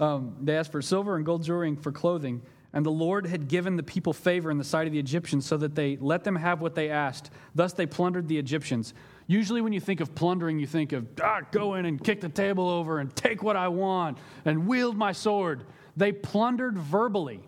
um, 0.00 0.38
they 0.40 0.56
asked 0.56 0.72
for 0.72 0.80
silver 0.80 1.16
and 1.16 1.26
gold 1.26 1.42
jewelry 1.42 1.76
for 1.76 1.92
clothing. 1.92 2.40
And 2.72 2.84
the 2.84 2.90
Lord 2.90 3.26
had 3.26 3.46
given 3.46 3.76
the 3.76 3.82
people 3.82 4.14
favor 4.14 4.50
in 4.50 4.56
the 4.56 4.64
sight 4.64 4.86
of 4.86 4.92
the 4.94 4.98
Egyptians 4.98 5.44
so 5.44 5.58
that 5.58 5.74
they 5.74 5.98
let 5.98 6.24
them 6.24 6.34
have 6.34 6.62
what 6.62 6.74
they 6.74 6.88
asked. 6.88 7.30
Thus 7.54 7.74
they 7.74 7.84
plundered 7.84 8.26
the 8.26 8.38
Egyptians. 8.38 8.94
Usually, 9.26 9.60
when 9.60 9.74
you 9.74 9.80
think 9.80 10.00
of 10.00 10.14
plundering, 10.14 10.58
you 10.58 10.66
think 10.66 10.92
of, 10.92 11.06
ah, 11.22 11.42
go 11.50 11.74
in 11.74 11.84
and 11.84 12.02
kick 12.02 12.22
the 12.22 12.30
table 12.30 12.70
over 12.70 13.00
and 13.00 13.14
take 13.14 13.42
what 13.42 13.56
I 13.56 13.68
want 13.68 14.16
and 14.46 14.66
wield 14.66 14.96
my 14.96 15.12
sword. 15.12 15.64
They 15.94 16.12
plundered 16.12 16.78
verbally, 16.78 17.42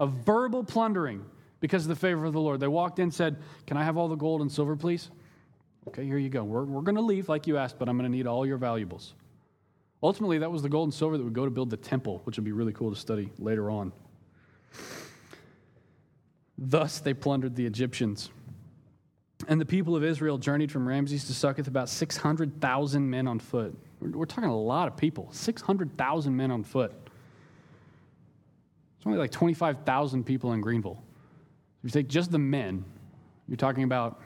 a 0.00 0.08
verbal 0.08 0.64
plundering 0.64 1.24
because 1.60 1.84
of 1.84 1.88
the 1.88 1.96
favor 1.96 2.24
of 2.24 2.32
the 2.32 2.40
Lord. 2.40 2.60
They 2.60 2.68
walked 2.68 2.98
in 2.98 3.04
and 3.04 3.14
said, 3.14 3.36
Can 3.66 3.76
I 3.76 3.84
have 3.84 3.96
all 3.96 4.08
the 4.08 4.16
gold 4.16 4.40
and 4.40 4.50
silver, 4.50 4.76
please? 4.76 5.10
Okay, 5.88 6.04
here 6.04 6.18
you 6.18 6.28
go. 6.28 6.44
We're, 6.44 6.64
we're 6.64 6.82
going 6.82 6.96
to 6.96 7.00
leave 7.00 7.28
like 7.28 7.46
you 7.46 7.56
asked, 7.56 7.78
but 7.78 7.88
I'm 7.88 7.96
going 7.96 8.10
to 8.10 8.16
need 8.16 8.26
all 8.26 8.46
your 8.46 8.58
valuables. 8.58 9.14
Ultimately, 10.02 10.38
that 10.38 10.50
was 10.50 10.62
the 10.62 10.68
gold 10.68 10.88
and 10.88 10.94
silver 10.94 11.16
that 11.16 11.24
would 11.24 11.34
go 11.34 11.44
to 11.44 11.50
build 11.50 11.70
the 11.70 11.76
temple, 11.76 12.20
which 12.24 12.36
would 12.36 12.44
be 12.44 12.52
really 12.52 12.72
cool 12.72 12.90
to 12.90 12.96
study 12.96 13.30
later 13.38 13.70
on. 13.70 13.92
Thus 16.56 17.00
they 17.00 17.14
plundered 17.14 17.56
the 17.56 17.66
Egyptians. 17.66 18.30
And 19.48 19.60
the 19.60 19.66
people 19.66 19.96
of 19.96 20.04
Israel 20.04 20.36
journeyed 20.36 20.70
from 20.70 20.86
Ramses 20.86 21.24
to 21.24 21.34
Succoth, 21.34 21.66
about 21.66 21.88
600,000 21.88 23.08
men 23.08 23.26
on 23.26 23.38
foot. 23.38 23.74
We're, 24.00 24.10
we're 24.10 24.26
talking 24.26 24.50
a 24.50 24.58
lot 24.58 24.86
of 24.86 24.96
people 24.96 25.30
600,000 25.32 26.36
men 26.36 26.50
on 26.50 26.62
foot. 26.62 26.92
It's 28.98 29.06
only 29.06 29.18
like 29.18 29.30
25,000 29.30 30.24
people 30.24 30.52
in 30.52 30.60
Greenville. 30.60 31.02
If 31.82 31.94
you 31.94 32.02
take 32.02 32.08
just 32.08 32.30
the 32.30 32.38
men, 32.38 32.84
you're 33.48 33.56
talking 33.56 33.84
about 33.84 34.20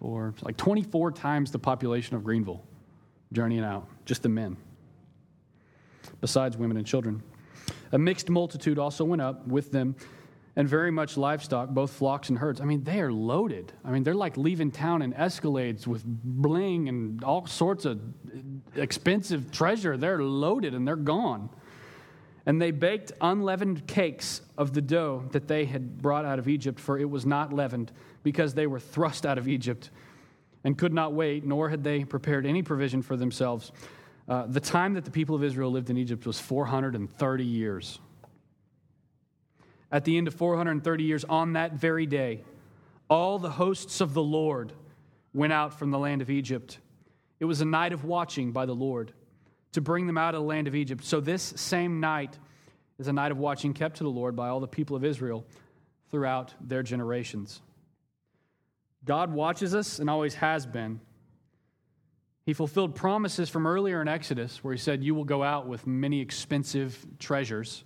for 0.00 0.34
like 0.42 0.56
24 0.56 1.12
times 1.12 1.50
the 1.50 1.58
population 1.58 2.16
of 2.16 2.24
Greenville 2.24 2.62
journeying 3.32 3.64
out, 3.64 3.86
just 4.04 4.22
the 4.22 4.28
men, 4.28 4.56
besides 6.20 6.56
women 6.56 6.76
and 6.76 6.86
children. 6.86 7.22
A 7.92 7.98
mixed 7.98 8.30
multitude 8.30 8.78
also 8.78 9.04
went 9.04 9.22
up 9.22 9.46
with 9.46 9.70
them, 9.70 9.94
and 10.56 10.68
very 10.68 10.90
much 10.90 11.16
livestock, 11.16 11.70
both 11.70 11.92
flocks 11.92 12.28
and 12.28 12.38
herds. 12.38 12.60
I 12.60 12.64
mean, 12.64 12.84
they 12.84 13.00
are 13.00 13.12
loaded. 13.12 13.72
I 13.84 13.90
mean, 13.90 14.02
they're 14.02 14.14
like 14.14 14.36
leaving 14.36 14.70
town 14.70 15.02
in 15.02 15.12
escalades 15.14 15.86
with 15.86 16.02
bling 16.04 16.88
and 16.88 17.24
all 17.24 17.46
sorts 17.46 17.84
of 17.84 18.00
expensive 18.76 19.50
treasure. 19.50 19.96
They're 19.96 20.22
loaded 20.22 20.74
and 20.74 20.86
they're 20.86 20.96
gone. 20.96 21.48
And 22.44 22.60
they 22.60 22.72
baked 22.72 23.12
unleavened 23.20 23.86
cakes 23.86 24.42
of 24.58 24.72
the 24.72 24.82
dough 24.82 25.24
that 25.30 25.46
they 25.46 25.64
had 25.64 26.02
brought 26.02 26.24
out 26.24 26.38
of 26.38 26.48
Egypt, 26.48 26.80
for 26.80 26.98
it 26.98 27.08
was 27.08 27.24
not 27.24 27.52
leavened, 27.52 27.92
because 28.22 28.54
they 28.54 28.66
were 28.66 28.80
thrust 28.80 29.24
out 29.24 29.38
of 29.38 29.46
Egypt 29.46 29.90
and 30.64 30.76
could 30.76 30.92
not 30.92 31.12
wait, 31.12 31.44
nor 31.44 31.68
had 31.68 31.84
they 31.84 32.04
prepared 32.04 32.46
any 32.46 32.62
provision 32.62 33.02
for 33.02 33.16
themselves. 33.16 33.72
Uh, 34.28 34.46
the 34.46 34.60
time 34.60 34.94
that 34.94 35.04
the 35.04 35.10
people 35.10 35.34
of 35.34 35.42
Israel 35.42 35.70
lived 35.70 35.90
in 35.90 35.96
Egypt 35.96 36.26
was 36.26 36.38
430 36.38 37.44
years. 37.44 37.98
At 39.90 40.04
the 40.04 40.16
end 40.16 40.26
of 40.26 40.34
430 40.34 41.04
years, 41.04 41.24
on 41.24 41.52
that 41.52 41.74
very 41.74 42.06
day, 42.06 42.42
all 43.10 43.38
the 43.38 43.50
hosts 43.50 44.00
of 44.00 44.14
the 44.14 44.22
Lord 44.22 44.72
went 45.34 45.52
out 45.52 45.78
from 45.78 45.90
the 45.90 45.98
land 45.98 46.22
of 46.22 46.30
Egypt. 46.30 46.78
It 47.40 47.44
was 47.44 47.60
a 47.60 47.64
night 47.64 47.92
of 47.92 48.04
watching 48.04 48.52
by 48.52 48.66
the 48.66 48.74
Lord 48.74 49.12
to 49.72 49.80
bring 49.80 50.06
them 50.06 50.18
out 50.18 50.34
of 50.34 50.42
the 50.42 50.46
land 50.46 50.68
of 50.68 50.74
Egypt. 50.74 51.04
So, 51.04 51.20
this 51.20 51.54
same 51.56 52.00
night 52.00 52.38
is 52.98 53.08
a 53.08 53.12
night 53.12 53.32
of 53.32 53.38
watching 53.38 53.74
kept 53.74 53.98
to 53.98 54.04
the 54.04 54.10
Lord 54.10 54.36
by 54.36 54.48
all 54.48 54.60
the 54.60 54.68
people 54.68 54.96
of 54.96 55.04
Israel 55.04 55.44
throughout 56.10 56.54
their 56.60 56.82
generations. 56.82 57.60
God 59.04 59.32
watches 59.32 59.74
us 59.74 59.98
and 59.98 60.08
always 60.08 60.34
has 60.36 60.66
been. 60.66 61.00
He 62.44 62.52
fulfilled 62.52 62.94
promises 62.94 63.48
from 63.48 63.66
earlier 63.66 64.02
in 64.02 64.08
Exodus 64.08 64.62
where 64.62 64.74
he 64.74 64.78
said, 64.78 65.02
You 65.02 65.14
will 65.14 65.24
go 65.24 65.42
out 65.42 65.66
with 65.66 65.86
many 65.86 66.20
expensive 66.20 67.04
treasures. 67.18 67.84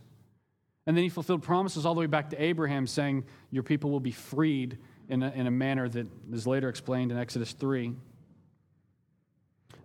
And 0.87 0.97
then 0.97 1.03
he 1.03 1.09
fulfilled 1.09 1.43
promises 1.43 1.85
all 1.85 1.95
the 1.95 2.01
way 2.01 2.07
back 2.07 2.31
to 2.31 2.43
Abraham, 2.43 2.87
saying, 2.87 3.25
Your 3.51 3.63
people 3.63 3.91
will 3.91 4.01
be 4.01 4.13
freed 4.13 4.79
in 5.09 5.23
a, 5.23 5.31
in 5.31 5.47
a 5.47 5.51
manner 5.51 5.89
that 5.89 6.07
is 6.33 6.47
later 6.47 6.69
explained 6.69 7.13
in 7.13 7.19
Exodus 7.19 7.53
3. 7.53 7.95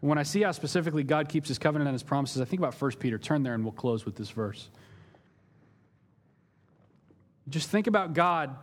When 0.02 0.18
I 0.18 0.24
see 0.24 0.42
how 0.42 0.52
specifically 0.52 1.04
God 1.04 1.30
keeps 1.30 1.48
his 1.48 1.60
covenant 1.60 1.88
and 1.88 1.94
his 1.94 2.04
promises, 2.04 2.42
I 2.42 2.46
think 2.46 2.60
about 2.60 2.74
1 2.74 2.92
Peter. 2.94 3.18
Turn 3.18 3.44
there 3.44 3.54
and 3.54 3.64
we'll 3.64 3.72
close 3.72 4.04
with 4.04 4.16
this 4.16 4.32
verse. 4.32 4.70
Just 7.48 7.70
think 7.70 7.88
about 7.88 8.14
God 8.14 8.56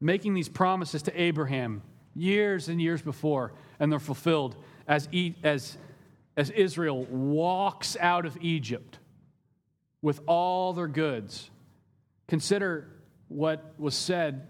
making 0.00 0.34
these 0.34 0.48
promises 0.48 1.02
to 1.02 1.20
Abraham 1.20 1.82
years 2.14 2.68
and 2.68 2.80
years 2.80 3.00
before, 3.00 3.54
and 3.80 3.90
they're 3.90 3.98
fulfilled 3.98 4.56
as, 4.86 5.08
as, 5.42 5.78
as 6.36 6.50
Israel 6.50 7.04
walks 7.04 7.96
out 7.98 8.26
of 8.26 8.36
Egypt 8.42 8.98
with 10.02 10.20
all 10.26 10.74
their 10.74 10.86
goods. 10.86 11.50
Consider 12.28 12.90
what 13.28 13.74
was 13.78 13.94
said 13.94 14.48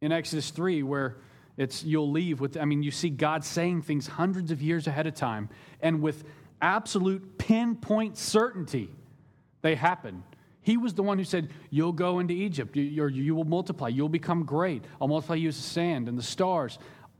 in 0.00 0.12
Exodus 0.12 0.50
3, 0.50 0.82
where 0.82 1.18
it's 1.60 1.84
you'll 1.84 2.10
leave 2.10 2.40
with, 2.40 2.56
I 2.56 2.64
mean, 2.64 2.82
you 2.82 2.90
see 2.90 3.10
God 3.10 3.44
saying 3.44 3.82
things 3.82 4.06
hundreds 4.06 4.50
of 4.50 4.62
years 4.62 4.86
ahead 4.86 5.06
of 5.06 5.14
time, 5.14 5.50
and 5.82 6.00
with 6.00 6.24
absolute 6.62 7.36
pinpoint 7.36 8.16
certainty, 8.16 8.88
they 9.60 9.74
happen. 9.74 10.22
He 10.62 10.78
was 10.78 10.94
the 10.94 11.02
one 11.02 11.18
who 11.18 11.24
said, 11.24 11.50
You'll 11.68 11.92
go 11.92 12.18
into 12.18 12.32
Egypt, 12.32 12.76
you, 12.76 13.08
you 13.08 13.34
will 13.34 13.44
multiply, 13.44 13.88
you'll 13.88 14.08
become 14.08 14.44
great. 14.44 14.84
I'll 15.02 15.08
multiply 15.08 15.36
you 15.36 15.48
as 15.48 15.56
the 15.56 15.62
sand 15.62 16.08
and 16.08 16.16
the 16.16 16.22
stars. 16.22 16.78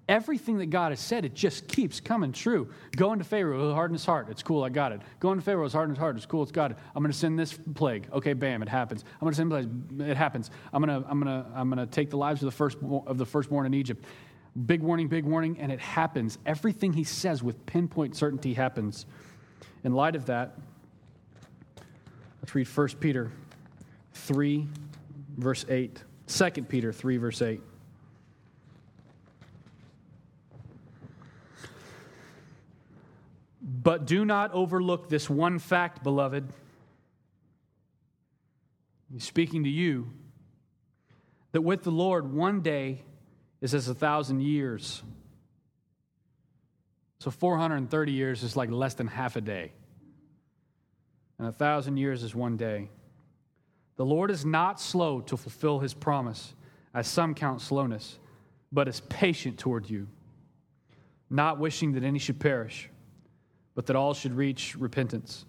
Everything 0.08 0.56
that 0.58 0.70
God 0.70 0.90
has 0.90 1.00
said, 1.00 1.26
it 1.26 1.34
just 1.34 1.68
keeps 1.68 2.00
coming 2.00 2.32
true. 2.32 2.70
Go 2.96 3.12
into 3.12 3.24
Pharaoh, 3.24 3.58
he'll 3.58 3.74
harden 3.74 3.94
his 3.94 4.06
heart. 4.06 4.28
It's 4.30 4.42
cool, 4.42 4.64
I 4.64 4.70
got 4.70 4.92
it. 4.92 5.02
Go 5.20 5.32
into 5.32 5.44
Pharaoh, 5.44 5.66
it's 5.66 5.74
harden 5.74 5.94
his 5.94 6.00
heart. 6.00 6.16
It's 6.16 6.24
cool, 6.24 6.42
it's 6.42 6.50
got 6.50 6.70
it. 6.70 6.78
I'm 6.96 7.02
going 7.02 7.12
to 7.12 7.18
send 7.18 7.38
this 7.38 7.58
plague. 7.74 8.08
Okay, 8.10 8.32
bam, 8.32 8.62
it 8.62 8.70
happens. 8.70 9.04
I'm 9.20 9.26
going 9.26 9.32
to 9.32 9.36
send 9.36 9.50
plague. 9.50 10.08
It 10.08 10.16
happens. 10.16 10.50
I'm 10.72 10.82
going 10.82 11.02
to, 11.02 11.06
I'm 11.08 11.20
going 11.20 11.44
to, 11.44 11.50
I'm 11.54 11.68
going 11.68 11.86
to 11.86 11.92
take 11.92 12.08
the 12.08 12.16
lives 12.16 12.40
of 12.42 12.46
the 12.46 12.56
first 12.56 12.78
of 13.06 13.18
the 13.18 13.26
firstborn 13.26 13.66
in 13.66 13.74
Egypt. 13.74 14.04
Big 14.66 14.82
warning, 14.82 15.08
big 15.08 15.24
warning, 15.24 15.58
and 15.60 15.70
it 15.70 15.80
happens. 15.80 16.38
Everything 16.44 16.92
he 16.92 17.04
says 17.04 17.42
with 17.42 17.64
pinpoint 17.66 18.16
certainty 18.16 18.54
happens. 18.54 19.06
In 19.84 19.92
light 19.92 20.16
of 20.16 20.26
that, 20.26 20.58
let's 22.40 22.54
read 22.54 22.66
1 22.66 22.88
Peter 23.00 23.30
3, 24.14 24.66
verse 25.36 25.64
8. 25.68 26.02
2 26.26 26.50
Peter 26.64 26.92
3, 26.92 27.16
verse 27.16 27.42
8. 27.42 27.60
But 33.62 34.06
do 34.06 34.24
not 34.24 34.52
overlook 34.52 35.08
this 35.08 35.30
one 35.30 35.58
fact, 35.58 36.02
beloved. 36.02 36.52
He's 39.12 39.24
speaking 39.24 39.64
to 39.64 39.70
you 39.70 40.10
that 41.52 41.62
with 41.62 41.82
the 41.82 41.90
Lord, 41.90 42.32
one 42.32 42.60
day 42.60 43.02
is 43.60 43.74
as 43.74 43.88
a 43.88 43.94
thousand 43.94 44.40
years. 44.40 45.02
So 47.18 47.30
430 47.30 48.12
years 48.12 48.42
is 48.42 48.56
like 48.56 48.70
less 48.70 48.94
than 48.94 49.06
half 49.06 49.36
a 49.36 49.40
day. 49.40 49.72
And 51.38 51.48
a 51.48 51.52
thousand 51.52 51.96
years 51.96 52.22
is 52.22 52.34
one 52.34 52.56
day. 52.56 52.90
The 53.96 54.04
Lord 54.04 54.30
is 54.30 54.44
not 54.44 54.80
slow 54.80 55.20
to 55.22 55.36
fulfill 55.36 55.80
his 55.80 55.92
promise, 55.92 56.54
as 56.94 57.06
some 57.06 57.34
count 57.34 57.60
slowness, 57.60 58.18
but 58.72 58.88
is 58.88 59.00
patient 59.00 59.58
toward 59.58 59.88
you, 59.88 60.08
not 61.28 61.58
wishing 61.58 61.92
that 61.92 62.02
any 62.02 62.18
should 62.18 62.40
perish 62.40 62.88
but 63.74 63.86
that 63.86 63.96
all 63.96 64.14
should 64.14 64.34
reach 64.34 64.76
repentance. 64.76 65.44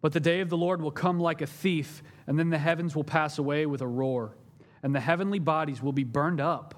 But 0.00 0.12
the 0.12 0.20
day 0.20 0.40
of 0.40 0.48
the 0.48 0.56
Lord 0.56 0.82
will 0.82 0.90
come 0.90 1.18
like 1.18 1.40
a 1.40 1.46
thief, 1.46 2.02
and 2.26 2.38
then 2.38 2.50
the 2.50 2.58
heavens 2.58 2.94
will 2.94 3.04
pass 3.04 3.38
away 3.38 3.66
with 3.66 3.80
a 3.80 3.86
roar, 3.86 4.36
and 4.82 4.94
the 4.94 5.00
heavenly 5.00 5.38
bodies 5.38 5.82
will 5.82 5.92
be 5.92 6.04
burned 6.04 6.38
up 6.38 6.77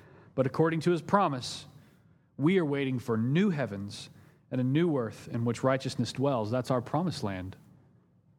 But 0.35 0.45
according 0.45 0.81
to 0.81 0.91
his 0.91 1.01
promise, 1.01 1.65
we 2.37 2.57
are 2.57 2.65
waiting 2.65 2.99
for 2.99 3.17
new 3.17 3.49
heavens 3.49 4.09
and 4.51 4.59
a 4.59 4.63
new 4.63 4.97
earth 4.97 5.29
in 5.31 5.45
which 5.45 5.63
righteousness 5.63 6.11
dwells. 6.11 6.51
That's 6.51 6.71
our 6.71 6.81
promised 6.81 7.23
land. 7.23 7.55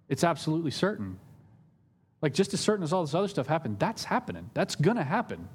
It's 0.09 0.25
absolutely 0.25 0.71
certain. 0.71 1.19
Like, 2.21 2.35
just 2.35 2.55
as 2.55 2.61
certain 2.61 2.85
as 2.85 2.93
all 2.93 3.03
this 3.03 3.15
other 3.15 3.29
stuff 3.29 3.47
happened, 3.47 3.79
that's 3.79 4.05
happening. 4.05 4.51
That's 4.55 4.77
going 4.77 4.97
to 4.97 5.03
happen. 5.03 5.49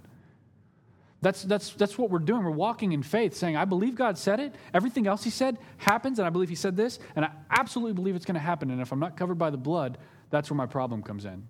That's, 1.22 1.44
that's, 1.44 1.72
that's 1.72 1.98
what 1.98 2.10
we're 2.10 2.20
doing. 2.20 2.44
We're 2.44 2.52
walking 2.52 2.92
in 2.92 3.02
faith, 3.02 3.36
saying, 3.36 3.56
I 3.56 3.66
believe 3.66 3.96
God 3.96 4.18
said 4.18 4.40
it. 4.40 4.54
Everything 4.74 5.08
else 5.08 5.24
He 5.24 5.30
said 5.30 5.58
happens, 5.78 6.20
and 6.20 6.28
I 6.28 6.30
believe 6.30 6.50
He 6.50 6.56
said 6.56 6.76
this, 6.76 7.00
and 7.16 7.26
I 7.26 7.32
absolutely 7.50 7.94
believe 7.94 8.16
it's 8.16 8.26
going 8.26 8.36
to 8.36 8.40
happen. 8.40 8.70
And 8.70 8.82
if 8.82 8.92
I'm 8.92 9.00
not 9.00 9.18
covered 9.18 9.38
by 9.38 9.50
the 9.50 9.58
blood, 9.58 9.98
that's 10.30 10.50
where 10.50 10.58
my 10.58 10.66
problem 10.66 11.02
comes 11.02 11.26
in. 11.26 11.44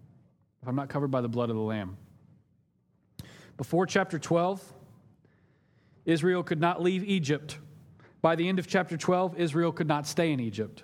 If 0.61 0.67
I'm 0.67 0.75
not 0.75 0.89
covered 0.89 1.11
by 1.11 1.21
the 1.21 1.27
blood 1.27 1.49
of 1.49 1.55
the 1.55 1.61
Lamb. 1.61 1.97
Before 3.57 3.85
chapter 3.85 4.19
12, 4.19 4.73
Israel 6.07 6.41
could 6.41 6.59
not 6.59 6.81
leave 6.81 7.03
Egypt. 7.03 7.59
By 8.21 8.35
the 8.35 8.47
end 8.47 8.57
of 8.57 8.65
chapter 8.65 8.97
12, 8.97 9.37
Israel 9.37 9.71
could 9.71 9.87
not 9.87 10.07
stay 10.07 10.31
in 10.31 10.39
Egypt. 10.39 10.83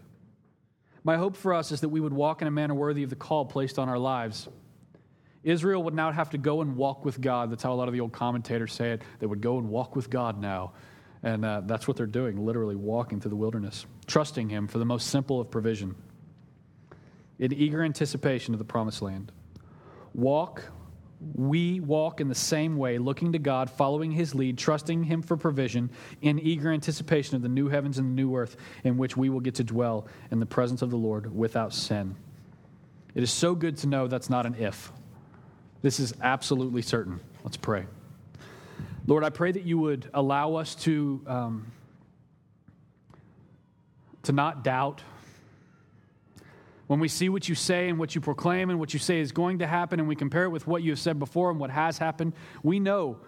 My 1.03 1.17
hope 1.17 1.35
for 1.35 1.53
us 1.53 1.71
is 1.71 1.81
that 1.81 1.89
we 1.89 1.99
would 1.99 2.13
walk 2.13 2.41
in 2.41 2.47
a 2.47 2.51
manner 2.51 2.75
worthy 2.75 3.03
of 3.03 3.09
the 3.09 3.15
call 3.15 3.45
placed 3.45 3.79
on 3.79 3.89
our 3.89 3.97
lives. 3.97 4.47
Israel 5.43 5.81
would 5.83 5.93
now 5.93 6.11
have 6.11 6.29
to 6.31 6.37
go 6.37 6.61
and 6.61 6.75
walk 6.75 7.05
with 7.05 7.19
God. 7.19 7.51
That's 7.51 7.63
how 7.63 7.73
a 7.73 7.75
lot 7.75 7.87
of 7.87 7.93
the 7.93 8.01
old 8.01 8.11
commentators 8.11 8.73
say 8.73 8.91
it. 8.91 9.01
They 9.19 9.25
would 9.25 9.41
go 9.41 9.57
and 9.57 9.69
walk 9.69 9.95
with 9.95 10.09
God 10.09 10.39
now. 10.39 10.73
And 11.21 11.45
uh, 11.45 11.61
that's 11.65 11.87
what 11.87 11.95
they're 11.95 12.05
doing, 12.05 12.45
literally 12.45 12.75
walking 12.75 13.21
through 13.21 13.29
the 13.29 13.37
wilderness, 13.37 13.85
trusting 14.07 14.49
Him 14.49 14.67
for 14.67 14.77
the 14.77 14.85
most 14.85 15.07
simple 15.07 15.39
of 15.39 15.49
provision, 15.49 15.95
in 17.39 17.53
eager 17.53 17.81
anticipation 17.81 18.53
of 18.53 18.57
the 18.57 18.65
promised 18.65 19.01
land. 19.01 19.31
Walk, 20.13 20.69
we 21.35 21.79
walk 21.79 22.21
in 22.21 22.27
the 22.27 22.35
same 22.35 22.77
way, 22.77 22.97
looking 22.97 23.31
to 23.33 23.39
God, 23.39 23.69
following 23.69 24.11
His 24.11 24.35
lead, 24.35 24.57
trusting 24.57 25.03
Him 25.03 25.21
for 25.21 25.37
provision, 25.37 25.89
in 26.21 26.39
eager 26.39 26.71
anticipation 26.71 27.35
of 27.35 27.41
the 27.41 27.49
new 27.49 27.69
heavens 27.69 27.97
and 27.97 28.09
the 28.09 28.21
new 28.21 28.35
earth 28.35 28.57
in 28.83 28.97
which 28.97 29.15
we 29.15 29.29
will 29.29 29.39
get 29.39 29.55
to 29.55 29.63
dwell 29.63 30.07
in 30.31 30.39
the 30.39 30.45
presence 30.45 30.81
of 30.81 30.89
the 30.89 30.97
Lord 30.97 31.35
without 31.35 31.73
sin. 31.73 32.15
It 33.15 33.23
is 33.23 33.31
so 33.31 33.55
good 33.55 33.77
to 33.77 33.87
know 33.87 34.07
that's 34.07 34.29
not 34.29 34.45
an 34.45 34.55
if. 34.55 34.91
This 35.81 35.99
is 35.99 36.13
absolutely 36.21 36.81
certain. 36.81 37.19
Let's 37.43 37.57
pray. 37.57 37.85
Lord, 39.05 39.23
I 39.23 39.29
pray 39.29 39.51
that 39.51 39.63
you 39.63 39.77
would 39.79 40.09
allow 40.13 40.55
us 40.55 40.75
to, 40.75 41.21
um, 41.27 41.71
to 44.23 44.31
not 44.31 44.63
doubt. 44.63 45.01
When 46.87 46.99
we 46.99 47.07
see 47.07 47.29
what 47.29 47.47
you 47.47 47.55
say 47.55 47.89
and 47.89 47.97
what 47.97 48.13
you 48.13 48.21
proclaim 48.21 48.69
and 48.69 48.79
what 48.79 48.93
you 48.93 48.99
say 48.99 49.19
is 49.19 49.31
going 49.31 49.59
to 49.59 49.67
happen, 49.67 49.99
and 49.99 50.09
we 50.09 50.15
compare 50.15 50.43
it 50.43 50.49
with 50.49 50.67
what 50.67 50.83
you 50.83 50.91
have 50.91 50.99
said 50.99 51.17
before 51.17 51.49
and 51.49 51.59
what 51.59 51.69
has 51.69 51.97
happened, 51.97 52.33
we 52.61 52.79
know 52.79 53.19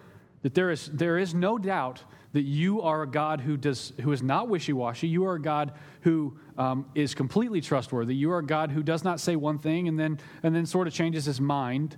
that 0.41 0.53
there 0.53 0.69
is, 0.69 0.87
there 0.93 1.17
is 1.17 1.33
no 1.33 1.57
doubt 1.57 2.03
that 2.33 2.41
you 2.41 2.81
are 2.81 3.03
a 3.03 3.07
God 3.07 3.39
who, 3.39 3.55
does, 3.55 3.93
who 4.01 4.11
is 4.11 4.21
not 4.21 4.49
wishy 4.49 4.73
washy. 4.73 5.07
You 5.07 5.25
are 5.25 5.35
a 5.35 5.41
God 5.41 5.71
who 6.01 6.37
um, 6.57 6.85
is 6.93 7.15
completely 7.15 7.61
trustworthy. 7.61 8.13
You 8.13 8.29
are 8.31 8.39
a 8.39 8.45
God 8.45 8.71
who 8.71 8.83
does 8.83 9.05
not 9.05 9.21
say 9.21 9.37
one 9.37 9.57
thing 9.57 9.87
and 9.87 9.97
then, 9.97 10.19
and 10.43 10.53
then 10.53 10.65
sort 10.65 10.87
of 10.87 10.93
changes 10.93 11.23
his 11.23 11.39
mind. 11.39 11.95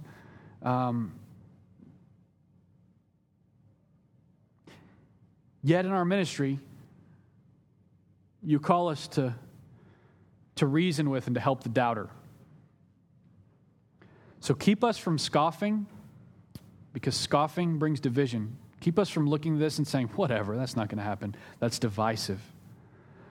Um, 0.62 1.16
yet 5.64 5.86
in 5.86 5.92
our 5.92 6.06
ministry, 6.06 6.60
you 8.44 8.60
call 8.60 8.90
us 8.90 9.08
to, 9.10 9.34
to 10.58 10.68
reason 10.68 11.10
with 11.10 11.28
and 11.28 11.36
to 11.36 11.42
help 11.42 11.64
the 11.64 11.70
doubter. 11.70 12.10
So 14.40 14.54
keep 14.54 14.84
us 14.84 14.98
from 14.98 15.18
scoffing, 15.18 15.88
because 16.94 17.16
scoffing 17.16 17.78
brings 17.78 18.00
division. 18.00 18.58
Keep 18.80 19.00
us 19.00 19.10
from 19.10 19.28
looking 19.28 19.56
at 19.56 19.60
this 19.60 19.78
and 19.78 19.88
saying, 19.88 20.08
whatever, 20.16 20.56
that's 20.56 20.76
not 20.76 20.90
going 20.90 21.00
to 21.00 21.04
happen. 21.04 21.36
That's 21.60 21.80
divisive. 21.80 22.40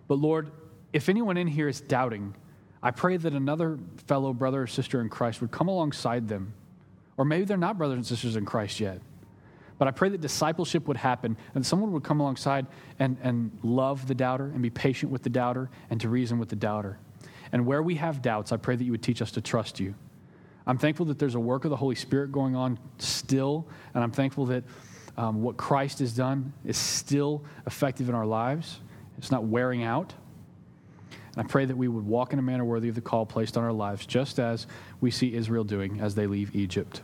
But 0.08 0.16
Lord, 0.18 0.50
if 0.92 1.08
anyone 1.08 1.36
in 1.36 1.46
here 1.46 1.68
is 1.68 1.80
doubting, 1.80 2.34
I 2.82 2.90
pray 2.90 3.16
that 3.16 3.32
another 3.32 3.78
fellow 4.06 4.32
brother 4.32 4.62
or 4.62 4.66
sister 4.66 5.00
in 5.00 5.08
Christ 5.08 5.40
would 5.40 5.50
come 5.50 5.68
alongside 5.68 6.28
them. 6.28 6.52
Or 7.16 7.24
maybe 7.24 7.44
they're 7.44 7.56
not 7.56 7.78
brothers 7.78 7.96
and 7.96 8.06
sisters 8.06 8.36
in 8.36 8.44
Christ 8.44 8.80
yet. 8.80 9.00
But 9.78 9.88
I 9.88 9.90
pray 9.90 10.08
that 10.10 10.20
discipleship 10.20 10.88
would 10.88 10.96
happen 10.96 11.36
and 11.54 11.64
someone 11.64 11.92
would 11.92 12.04
come 12.04 12.20
alongside 12.20 12.66
and, 12.98 13.16
and 13.22 13.56
love 13.62 14.06
the 14.06 14.14
doubter 14.14 14.46
and 14.46 14.62
be 14.62 14.70
patient 14.70 15.12
with 15.12 15.22
the 15.22 15.30
doubter 15.30 15.70
and 15.90 16.00
to 16.00 16.08
reason 16.08 16.38
with 16.38 16.48
the 16.48 16.56
doubter. 16.56 16.98
And 17.52 17.66
where 17.66 17.82
we 17.82 17.96
have 17.96 18.22
doubts, 18.22 18.52
I 18.52 18.56
pray 18.56 18.76
that 18.76 18.84
you 18.84 18.92
would 18.92 19.02
teach 19.02 19.22
us 19.22 19.30
to 19.32 19.40
trust 19.40 19.80
you. 19.80 19.94
I'm 20.66 20.78
thankful 20.78 21.06
that 21.06 21.18
there's 21.18 21.36
a 21.36 21.40
work 21.40 21.64
of 21.64 21.70
the 21.70 21.76
Holy 21.76 21.94
Spirit 21.94 22.32
going 22.32 22.56
on 22.56 22.78
still, 22.98 23.68
and 23.94 24.02
I'm 24.02 24.10
thankful 24.10 24.46
that 24.46 24.64
um, 25.16 25.42
what 25.42 25.56
Christ 25.56 26.00
has 26.00 26.12
done 26.12 26.52
is 26.64 26.76
still 26.76 27.44
effective 27.66 28.08
in 28.08 28.14
our 28.14 28.26
lives. 28.26 28.80
It's 29.16 29.30
not 29.30 29.44
wearing 29.44 29.84
out. 29.84 30.12
And 31.36 31.44
I 31.44 31.48
pray 31.48 31.64
that 31.64 31.76
we 31.76 31.88
would 31.88 32.04
walk 32.04 32.32
in 32.32 32.38
a 32.38 32.42
manner 32.42 32.64
worthy 32.64 32.88
of 32.88 32.94
the 32.94 33.00
call 33.00 33.26
placed 33.26 33.56
on 33.56 33.64
our 33.64 33.72
lives, 33.72 34.06
just 34.06 34.38
as 34.38 34.66
we 35.00 35.10
see 35.10 35.34
Israel 35.34 35.64
doing 35.64 36.00
as 36.00 36.14
they 36.14 36.26
leave 36.26 36.54
Egypt. 36.54 37.02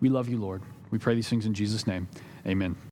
We 0.00 0.08
love 0.08 0.28
you, 0.28 0.38
Lord. 0.38 0.62
We 0.90 0.98
pray 0.98 1.14
these 1.14 1.28
things 1.28 1.46
in 1.46 1.54
Jesus' 1.54 1.86
name. 1.86 2.08
Amen. 2.46 2.89